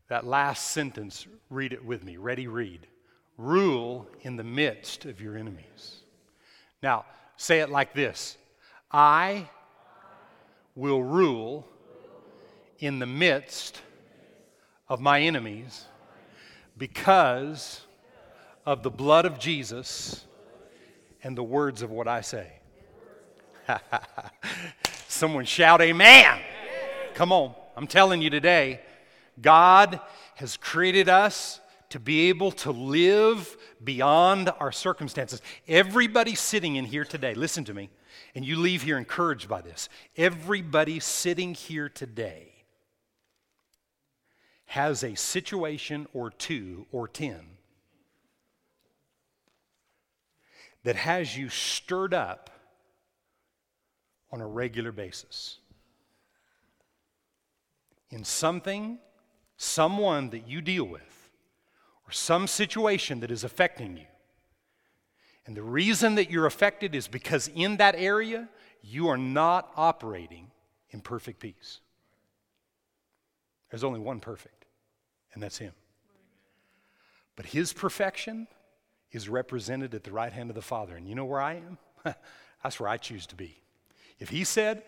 That 0.08 0.26
last 0.26 0.70
sentence, 0.70 1.26
read 1.50 1.74
it 1.74 1.84
with 1.84 2.04
me. 2.04 2.18
Ready, 2.18 2.48
read. 2.48 2.86
Rule 3.38 4.08
in 4.22 4.36
the 4.36 4.44
midst 4.44 5.06
of 5.06 5.20
your 5.20 5.36
enemies. 5.36 6.02
Now, 6.84 7.06
say 7.38 7.62
it 7.62 7.70
like 7.70 7.94
this 7.94 8.38
I 8.92 9.50
will 10.76 11.02
rule 11.02 11.68
in 12.80 13.00
the 13.00 13.06
midst 13.06 13.82
of 14.88 15.00
my 15.00 15.22
enemies 15.22 15.86
because 16.78 17.82
of 18.66 18.84
the 18.84 18.92
blood 18.92 19.26
of 19.26 19.40
Jesus 19.40 20.26
and 21.24 21.38
the 21.38 21.44
words 21.44 21.82
of 21.82 21.90
what 21.90 22.08
I 22.08 22.22
say. 22.22 22.52
Someone 25.08 25.46
shout, 25.46 25.82
Amen. 25.82 26.40
Come 27.14 27.32
on. 27.32 27.56
I'm 27.76 27.88
telling 27.88 28.22
you 28.22 28.30
today, 28.30 28.82
God 29.42 30.00
has 30.36 30.58
created 30.58 31.10
us 31.10 31.60
to 31.90 32.00
be 32.00 32.30
able 32.30 32.52
to 32.52 32.72
live 32.72 33.58
beyond 33.84 34.50
our 34.60 34.72
circumstances. 34.72 35.42
Everybody 35.68 36.36
sitting 36.36 36.76
in 36.76 36.86
here 36.86 37.06
today, 37.06 37.34
listen 37.34 37.64
to 37.66 37.74
me, 37.74 37.90
and 38.36 38.46
you 38.46 38.58
leave 38.58 38.84
here 38.84 38.98
encouraged 38.98 39.50
by 39.50 39.62
this. 39.62 39.90
Everybody 40.16 41.00
sitting 41.00 41.54
here 41.54 41.90
today 41.90 42.54
has 44.66 45.04
a 45.04 45.16
situation 45.16 46.08
or 46.14 46.30
two 46.30 46.88
or 46.92 47.08
ten 47.08 47.42
that 50.84 50.96
has 50.96 51.38
you 51.38 51.50
stirred 51.50 52.14
up 52.14 52.50
on 54.32 54.40
a 54.40 54.48
regular 54.48 54.92
basis 54.92 55.58
in 58.12 58.24
something, 58.24 59.00
someone 59.58 60.30
that 60.30 60.48
you 60.48 60.62
deal 60.62 60.84
with, 60.84 61.30
or 62.08 62.12
some 62.12 62.46
situation 62.46 63.22
that 63.22 63.32
is 63.32 63.44
affecting 63.44 63.98
you. 63.98 64.06
And 65.46 65.56
the 65.56 65.64
reason 65.64 66.16
that 66.16 66.30
you're 66.30 66.46
affected 66.46 66.94
is 66.94 67.08
because 67.08 67.48
in 67.48 67.78
that 67.78 67.96
area, 67.96 68.48
you 68.84 69.08
are 69.08 69.18
not 69.18 69.72
operating 69.76 70.52
in 70.92 71.02
perfect 71.02 71.40
peace. 71.40 71.80
There's 73.70 73.84
only 73.84 74.00
one 74.00 74.20
perfect, 74.20 74.66
and 75.34 75.42
that's 75.42 75.58
Him. 75.58 75.74
But 77.36 77.48
His 77.48 77.74
perfection 77.74 78.48
is 79.12 79.30
represented 79.30 79.96
at 79.96 80.04
the 80.04 80.12
right 80.12 80.32
hand 80.32 80.50
of 80.50 80.56
the 80.56 80.62
Father. 80.62 80.96
And 80.96 81.08
you 81.08 81.16
know 81.16 81.26
where 81.26 81.42
I 81.42 81.56
am? 81.56 81.78
that's 82.64 82.80
where 82.80 82.90
I 82.90 82.98
choose 82.98 83.26
to 83.28 83.36
be. 83.36 83.62
If 84.20 84.30
He 84.30 84.44
said, 84.44 84.84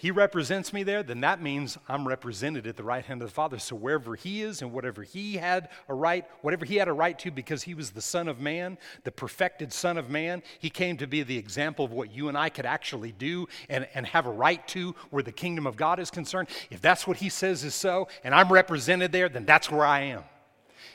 he 0.00 0.12
represents 0.12 0.72
me 0.72 0.84
there, 0.84 1.02
then 1.02 1.22
that 1.22 1.42
means 1.42 1.76
I'm 1.88 2.06
represented 2.06 2.68
at 2.68 2.76
the 2.76 2.84
right 2.84 3.04
hand 3.04 3.20
of 3.20 3.28
the 3.30 3.34
Father. 3.34 3.58
So 3.58 3.74
wherever 3.74 4.14
he 4.14 4.42
is 4.42 4.62
and 4.62 4.72
whatever 4.72 5.02
he 5.02 5.34
had 5.34 5.70
a 5.88 5.94
right, 5.94 6.24
whatever 6.40 6.64
he 6.64 6.76
had 6.76 6.86
a 6.86 6.92
right 6.92 7.18
to 7.18 7.32
because 7.32 7.64
he 7.64 7.74
was 7.74 7.90
the 7.90 8.00
Son 8.00 8.28
of 8.28 8.38
Man, 8.38 8.78
the 9.02 9.10
perfected 9.10 9.72
Son 9.72 9.98
of 9.98 10.08
Man, 10.08 10.44
he 10.60 10.70
came 10.70 10.96
to 10.98 11.08
be 11.08 11.24
the 11.24 11.36
example 11.36 11.84
of 11.84 11.90
what 11.90 12.12
you 12.12 12.28
and 12.28 12.38
I 12.38 12.48
could 12.48 12.64
actually 12.64 13.10
do 13.10 13.48
and, 13.68 13.88
and 13.92 14.06
have 14.06 14.26
a 14.26 14.30
right 14.30 14.64
to 14.68 14.94
where 15.10 15.24
the 15.24 15.32
kingdom 15.32 15.66
of 15.66 15.74
God 15.74 15.98
is 15.98 16.12
concerned. 16.12 16.48
If 16.70 16.80
that's 16.80 17.04
what 17.04 17.16
he 17.16 17.28
says 17.28 17.64
is 17.64 17.74
so, 17.74 18.06
and 18.22 18.32
I'm 18.32 18.52
represented 18.52 19.10
there, 19.10 19.28
then 19.28 19.46
that's 19.46 19.68
where 19.68 19.84
I 19.84 20.02
am 20.02 20.22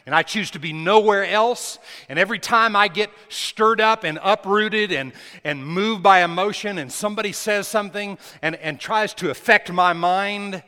and 0.05 0.13
I 0.13 0.23
choose 0.23 0.51
to 0.51 0.59
be 0.59 0.73
nowhere 0.73 1.25
else. 1.25 1.79
And 2.09 2.19
every 2.19 2.39
time 2.39 2.75
I 2.75 2.87
get 2.87 3.09
stirred 3.29 3.81
up 3.81 4.03
and 4.03 4.19
uprooted 4.21 4.91
and, 4.91 5.13
and 5.43 5.65
moved 5.65 6.03
by 6.03 6.23
emotion, 6.23 6.77
and 6.77 6.91
somebody 6.91 7.31
says 7.31 7.67
something 7.67 8.17
and, 8.41 8.55
and 8.55 8.79
tries 8.79 9.13
to 9.15 9.29
affect 9.29 9.71
my 9.71 9.93
mind, 9.93 10.63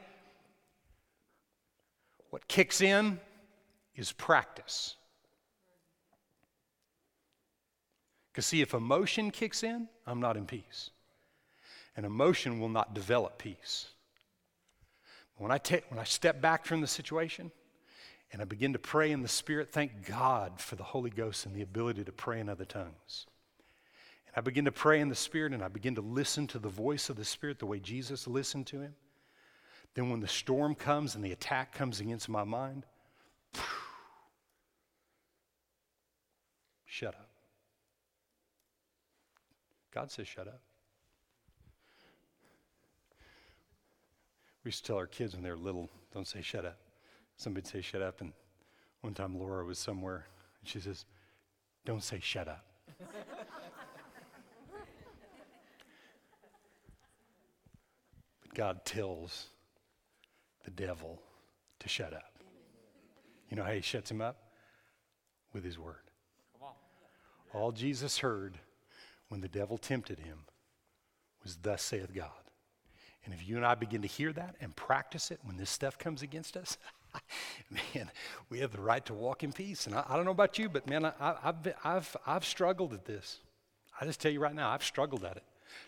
what 2.30 2.48
kicks 2.48 2.82
in 2.82 3.20
is 3.96 4.12
practice. 4.12 4.96
Because, 8.32 8.46
see, 8.46 8.62
if 8.62 8.74
emotion 8.74 9.32
kicks 9.32 9.64
in, 9.64 9.88
I'm 10.06 10.20
not 10.20 10.36
in 10.36 10.46
peace. 10.46 10.90
And 11.96 12.06
emotion 12.06 12.60
will 12.60 12.68
not 12.68 12.94
develop 12.94 13.38
peace. 13.38 13.88
When 15.38 15.52
I, 15.52 15.58
take, 15.58 15.90
when 15.90 16.00
I 16.00 16.04
step 16.04 16.42
back 16.42 16.66
from 16.66 16.82
the 16.82 16.88
situation, 16.88 17.52
and 18.36 18.42
I 18.42 18.46
begin 18.46 18.74
to 18.74 18.80
pray 18.80 19.12
in 19.12 19.22
the 19.22 19.30
Spirit. 19.30 19.72
Thank 19.72 20.06
God 20.06 20.60
for 20.60 20.76
the 20.76 20.84
Holy 20.84 21.10
Ghost 21.10 21.46
and 21.46 21.56
the 21.56 21.62
ability 21.62 22.04
to 22.04 22.12
pray 22.12 22.42
in 22.42 22.50
other 22.50 22.66
tongues. 22.66 23.28
And 24.28 24.36
I 24.36 24.42
begin 24.42 24.66
to 24.66 24.74
pray 24.74 25.00
in 25.00 25.08
the 25.08 25.16
Spirit 25.16 25.54
and 25.54 25.64
I 25.64 25.70
begin 25.70 25.96
to 25.96 26.02
listen 26.02 26.46
to 26.48 26.60
the 26.60 26.68
voice 26.68 27.10
of 27.10 27.16
the 27.16 27.24
Spirit 27.24 27.60
the 27.60 27.66
way 27.66 27.80
Jesus 27.80 28.28
listened 28.28 28.68
to 28.68 28.82
him. 28.82 28.94
Then, 29.94 30.10
when 30.10 30.20
the 30.20 30.28
storm 30.28 30.76
comes 30.76 31.16
and 31.16 31.24
the 31.24 31.32
attack 31.32 31.74
comes 31.74 32.02
against 32.02 32.28
my 32.28 32.44
mind, 32.44 32.86
shut 36.86 37.16
up. 37.16 37.30
God 39.94 40.12
says, 40.12 40.28
shut 40.28 40.50
up. 40.50 40.60
We 44.66 44.68
used 44.68 44.84
to 44.84 44.88
tell 44.88 44.98
our 44.98 45.08
kids 45.08 45.36
when 45.36 45.44
they 45.44 45.52
were 45.52 45.56
little, 45.56 45.90
don't 46.14 46.28
say 46.28 46.42
shut 46.42 46.66
up. 46.66 46.80
Somebody 47.38 47.68
say, 47.68 47.82
shut 47.82 48.02
up. 48.02 48.22
And 48.22 48.34
one 49.02 49.14
time 49.14 49.38
Laura 49.38 49.66
was 49.66 49.80
somewhere 49.80 50.26
and 50.60 50.70
she 50.70 50.80
says, 50.80 51.06
don't 51.86 52.04
say 52.04 52.20
shut 52.20 52.48
up. 52.48 52.66
but 58.42 58.54
God 58.54 58.86
tells 58.86 59.50
the 60.64 60.72
devil 60.72 61.22
to 61.80 61.90
shut 61.90 62.14
up. 62.14 62.40
You 63.50 63.58
know 63.58 63.64
how 63.64 63.72
he 63.72 63.82
shuts 63.82 64.10
him 64.10 64.22
up? 64.22 64.38
With 65.54 65.64
his 65.64 65.80
word. 65.80 65.96
All 67.54 67.72
Jesus 67.72 68.18
heard 68.18 68.58
when 69.30 69.40
the 69.40 69.48
devil 69.48 69.78
tempted 69.78 70.20
him 70.20 70.40
was, 71.42 71.56
Thus 71.62 71.82
saith 71.82 72.14
God. 72.14 72.30
And 73.24 73.34
if 73.34 73.48
you 73.48 73.56
and 73.56 73.66
I 73.66 73.76
begin 73.76 74.02
to 74.02 74.08
hear 74.08 74.34
that 74.34 74.56
and 74.60 74.76
practice 74.76 75.32
it 75.32 75.40
when 75.44 75.56
this 75.58 75.70
stuff 75.70 75.98
comes 75.98 76.22
against 76.22 76.58
us, 76.58 76.78
man, 77.96 78.12
we 78.50 78.60
have 78.60 78.72
the 78.72 78.82
right 78.82 79.06
to 79.06 79.14
walk 79.14 79.44
in 79.44 79.52
peace. 79.52 79.88
And 79.88 79.96
I, 79.96 80.04
I 80.08 80.16
don't 80.16 80.26
know 80.26 80.32
about 80.32 80.58
you, 80.58 80.70
but 80.70 80.88
man, 80.88 81.06
I, 81.06 81.36
have 81.44 81.68
I've, 81.84 82.18
I've 82.26 82.46
struggled 82.46 82.94
at 82.94 83.06
this. 83.06 83.40
I 84.00 84.06
just 84.06 84.20
tell 84.20 84.32
you 84.32 84.40
right 84.40 84.56
now, 84.56 84.70
I've 84.70 84.84
struggled 84.84 85.24
at 85.24 85.38
it. 85.38 85.44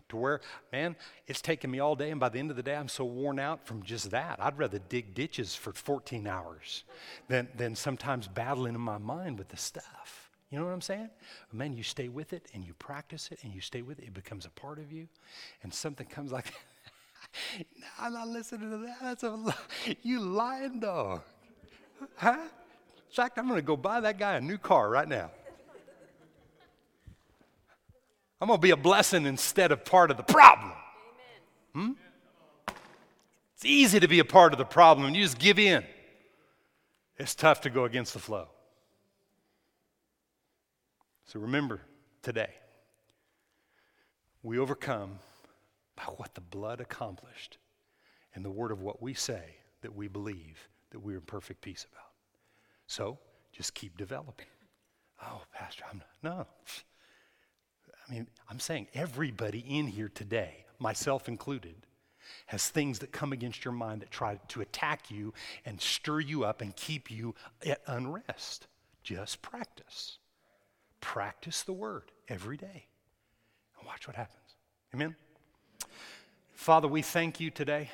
To 0.09 0.17
where, 0.17 0.41
man, 0.71 0.95
it's 1.27 1.41
taken 1.41 1.71
me 1.71 1.79
all 1.79 1.95
day, 1.95 2.11
and 2.11 2.19
by 2.19 2.29
the 2.29 2.39
end 2.39 2.49
of 2.49 2.57
the 2.57 2.63
day, 2.63 2.75
I'm 2.75 2.89
so 2.89 3.05
worn 3.05 3.39
out 3.39 3.65
from 3.65 3.83
just 3.83 4.11
that. 4.11 4.37
I'd 4.41 4.57
rather 4.57 4.79
dig 4.79 5.13
ditches 5.13 5.55
for 5.55 5.71
14 5.71 6.27
hours 6.27 6.83
than, 7.27 7.47
than 7.55 7.75
sometimes 7.75 8.27
battling 8.27 8.75
in 8.75 8.81
my 8.81 8.97
mind 8.97 9.37
with 9.37 9.49
the 9.49 9.57
stuff. 9.57 10.29
You 10.49 10.59
know 10.59 10.65
what 10.65 10.71
I'm 10.71 10.81
saying? 10.81 11.09
Man, 11.51 11.73
you 11.73 11.83
stay 11.83 12.07
with 12.07 12.31
it 12.31 12.47
and 12.53 12.65
you 12.65 12.73
practice 12.75 13.29
it 13.31 13.39
and 13.43 13.53
you 13.53 13.59
stay 13.59 13.81
with 13.81 13.99
it. 13.99 14.05
It 14.05 14.13
becomes 14.13 14.45
a 14.45 14.49
part 14.49 14.79
of 14.79 14.91
you, 14.91 15.07
and 15.63 15.73
something 15.73 16.07
comes 16.07 16.31
like 16.31 16.53
I'm 17.99 18.13
not 18.13 18.27
listening 18.27 18.69
to 18.71 18.77
that. 18.77 18.97
That's 19.01 19.23
a 19.23 19.55
you 20.03 20.19
lying 20.19 20.79
dog. 20.79 21.21
Huh? 22.15 22.37
In 22.39 23.15
fact, 23.15 23.37
I'm 23.37 23.47
going 23.47 23.59
to 23.59 23.65
go 23.65 23.77
buy 23.77 23.99
that 24.01 24.19
guy 24.19 24.35
a 24.35 24.41
new 24.41 24.57
car 24.57 24.89
right 24.89 25.07
now. 25.07 25.31
I'm 28.39 28.47
going 28.47 28.59
to 28.59 28.61
be 28.61 28.71
a 28.71 28.77
blessing 28.77 29.25
instead 29.25 29.71
of 29.71 29.83
part 29.83 30.11
of 30.11 30.17
the 30.17 30.23
problem. 30.23 30.71
Hmm? 31.73 31.91
It's 33.55 33.65
easy 33.65 33.99
to 33.99 34.07
be 34.07 34.19
a 34.19 34.25
part 34.25 34.53
of 34.53 34.59
the 34.59 34.65
problem 34.65 35.07
and 35.07 35.15
you 35.15 35.23
just 35.23 35.39
give 35.39 35.57
in. 35.57 35.83
It's 37.17 37.33
tough 37.33 37.61
to 37.61 37.71
go 37.71 37.85
against 37.85 38.13
the 38.13 38.19
flow. 38.19 38.47
So 41.25 41.39
remember 41.39 41.81
today, 42.21 42.51
we 44.43 44.59
overcome 44.59 45.17
by 45.97 46.03
what 46.03 46.33
the 46.35 46.41
blood 46.41 46.79
accomplished 46.79 47.57
and 48.33 48.45
the 48.45 48.49
word 48.49 48.71
of 48.71 48.81
what 48.81 49.01
we 49.01 49.13
say 49.13 49.55
that 49.81 49.93
we 49.93 50.07
believe 50.07 50.69
that 50.91 50.99
we're 50.99 51.17
in 51.17 51.21
perfect 51.21 51.59
peace 51.61 51.85
about. 51.91 52.11
So 52.85 53.17
just 53.51 53.73
keep 53.73 53.97
developing. 53.97 54.45
Oh, 55.21 55.41
Pastor, 55.53 55.83
I'm 55.91 55.97
not, 56.23 56.37
no. 56.37 56.47
I 58.07 58.13
mean, 58.13 58.27
I'm 58.49 58.59
saying 58.59 58.87
everybody 58.93 59.59
in 59.59 59.87
here 59.87 60.09
today, 60.13 60.65
myself 60.79 61.27
included, 61.27 61.75
has 62.45 62.69
things 62.69 62.99
that 62.99 63.11
come 63.11 63.33
against 63.33 63.65
your 63.65 63.73
mind 63.73 64.01
that 64.01 64.11
try 64.11 64.39
to 64.49 64.61
attack 64.61 65.09
you 65.09 65.33
and 65.65 65.81
stir 65.81 66.19
you 66.19 66.43
up 66.43 66.61
and 66.61 66.75
keep 66.75 67.09
you 67.09 67.33
at 67.65 67.81
unrest. 67.87 68.67
Just 69.03 69.41
practice. 69.41 70.19
Practice 71.01 71.63
the 71.63 71.73
word 71.73 72.11
every 72.27 72.57
day 72.57 72.87
and 73.77 73.87
watch 73.87 74.07
what 74.07 74.15
happens. 74.15 74.55
Amen? 74.93 75.15
Father, 76.57 76.87
we 76.87 77.03
thank 77.03 77.39
you 77.39 77.51
today 77.51 77.91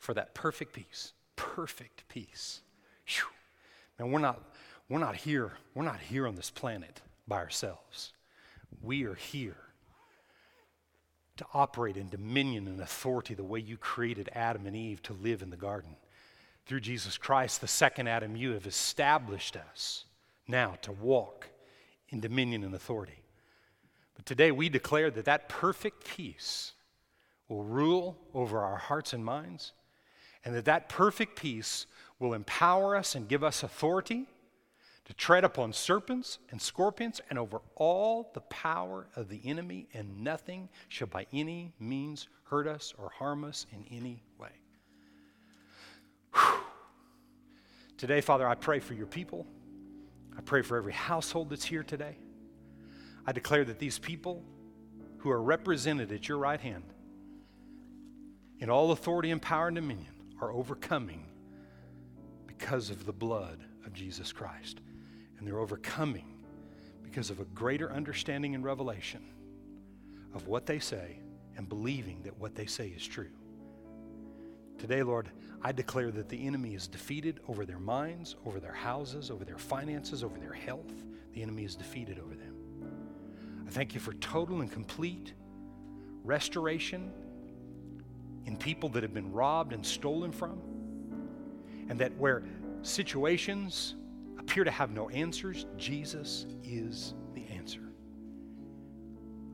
for 0.00 0.14
that 0.14 0.34
perfect 0.34 0.72
peace. 0.72 1.12
Perfect 1.36 2.06
peace. 2.08 2.60
Whew. 3.06 4.04
We're 4.04 4.18
not, 4.18 4.42
we're 4.88 4.98
not 4.98 5.14
here. 5.14 5.52
We're 5.74 5.84
not 5.84 6.00
here 6.00 6.26
on 6.26 6.34
this 6.34 6.50
planet 6.50 7.00
by 7.28 7.36
ourselves. 7.36 8.12
We 8.82 9.04
are 9.04 9.14
here 9.14 9.56
to 11.36 11.46
operate 11.54 11.96
in 11.96 12.08
dominion 12.08 12.66
and 12.66 12.80
authority 12.80 13.34
the 13.34 13.44
way 13.44 13.60
you 13.60 13.76
created 13.76 14.28
Adam 14.34 14.66
and 14.66 14.74
Eve 14.74 15.00
to 15.04 15.12
live 15.12 15.40
in 15.40 15.50
the 15.50 15.56
garden. 15.56 15.94
Through 16.66 16.80
Jesus 16.80 17.16
Christ, 17.16 17.60
the 17.60 17.68
second 17.68 18.08
Adam, 18.08 18.34
you 18.34 18.50
have 18.50 18.66
established 18.66 19.56
us 19.56 20.04
now 20.48 20.74
to 20.82 20.90
walk 20.90 21.46
in 22.08 22.18
dominion 22.18 22.64
and 22.64 22.74
authority. 22.74 23.21
But 24.14 24.26
today 24.26 24.50
we 24.50 24.68
declare 24.68 25.10
that 25.10 25.24
that 25.24 25.48
perfect 25.48 26.04
peace 26.04 26.72
will 27.48 27.64
rule 27.64 28.18
over 28.34 28.60
our 28.60 28.76
hearts 28.76 29.12
and 29.12 29.24
minds, 29.24 29.72
and 30.44 30.54
that 30.54 30.64
that 30.66 30.88
perfect 30.88 31.36
peace 31.36 31.86
will 32.18 32.34
empower 32.34 32.96
us 32.96 33.14
and 33.14 33.28
give 33.28 33.44
us 33.44 33.62
authority 33.62 34.26
to 35.04 35.14
tread 35.14 35.44
upon 35.44 35.72
serpents 35.72 36.38
and 36.50 36.62
scorpions 36.62 37.20
and 37.28 37.38
over 37.38 37.60
all 37.74 38.30
the 38.34 38.40
power 38.42 39.08
of 39.16 39.28
the 39.28 39.40
enemy, 39.44 39.88
and 39.92 40.22
nothing 40.22 40.68
shall 40.88 41.08
by 41.08 41.26
any 41.32 41.72
means 41.80 42.28
hurt 42.44 42.66
us 42.66 42.94
or 42.96 43.10
harm 43.10 43.44
us 43.44 43.66
in 43.72 43.84
any 43.90 44.22
way. 44.38 44.50
Today, 47.96 48.20
Father, 48.20 48.46
I 48.48 48.54
pray 48.54 48.80
for 48.80 48.94
your 48.94 49.06
people. 49.06 49.46
I 50.36 50.40
pray 50.40 50.62
for 50.62 50.76
every 50.76 50.92
household 50.92 51.50
that's 51.50 51.64
here 51.64 51.82
today. 51.82 52.16
I 53.26 53.32
declare 53.32 53.64
that 53.64 53.78
these 53.78 53.98
people 53.98 54.42
who 55.18 55.30
are 55.30 55.42
represented 55.42 56.10
at 56.12 56.28
your 56.28 56.38
right 56.38 56.60
hand 56.60 56.84
in 58.58 58.70
all 58.70 58.92
authority 58.92 59.30
and 59.30 59.40
power 59.40 59.68
and 59.68 59.76
dominion 59.76 60.12
are 60.40 60.52
overcoming 60.52 61.26
because 62.46 62.90
of 62.90 63.06
the 63.06 63.12
blood 63.12 63.60
of 63.86 63.92
Jesus 63.92 64.32
Christ. 64.32 64.80
And 65.38 65.46
they're 65.46 65.58
overcoming 65.58 66.42
because 67.02 67.30
of 67.30 67.40
a 67.40 67.44
greater 67.44 67.92
understanding 67.92 68.54
and 68.54 68.64
revelation 68.64 69.22
of 70.34 70.46
what 70.46 70.66
they 70.66 70.78
say 70.78 71.18
and 71.56 71.68
believing 71.68 72.22
that 72.22 72.38
what 72.38 72.54
they 72.54 72.66
say 72.66 72.88
is 72.88 73.06
true. 73.06 73.30
Today, 74.78 75.02
Lord, 75.02 75.30
I 75.62 75.70
declare 75.70 76.10
that 76.10 76.28
the 76.28 76.46
enemy 76.46 76.74
is 76.74 76.88
defeated 76.88 77.40
over 77.46 77.64
their 77.64 77.78
minds, 77.78 78.34
over 78.44 78.58
their 78.58 78.72
houses, 78.72 79.30
over 79.30 79.44
their 79.44 79.58
finances, 79.58 80.24
over 80.24 80.38
their 80.38 80.52
health. 80.52 80.92
The 81.34 81.42
enemy 81.42 81.64
is 81.64 81.76
defeated 81.76 82.18
over 82.18 82.34
them. 82.34 82.51
Thank 83.72 83.94
you 83.94 84.00
for 84.00 84.12
total 84.14 84.60
and 84.60 84.70
complete 84.70 85.32
restoration 86.24 87.10
in 88.44 88.58
people 88.58 88.90
that 88.90 89.02
have 89.02 89.14
been 89.14 89.32
robbed 89.32 89.72
and 89.72 89.84
stolen 89.84 90.30
from, 90.30 90.60
and 91.88 91.98
that 91.98 92.14
where 92.18 92.42
situations 92.82 93.94
appear 94.38 94.62
to 94.62 94.70
have 94.70 94.90
no 94.90 95.08
answers, 95.08 95.64
Jesus 95.78 96.44
is 96.62 97.14
the 97.32 97.46
answer. 97.46 97.80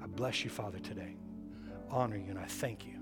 I 0.02 0.08
bless 0.08 0.42
you, 0.42 0.50
Father, 0.50 0.80
today. 0.80 1.14
Honor 1.88 2.16
you, 2.16 2.30
and 2.30 2.40
I 2.40 2.46
thank 2.46 2.86
you. 2.86 2.97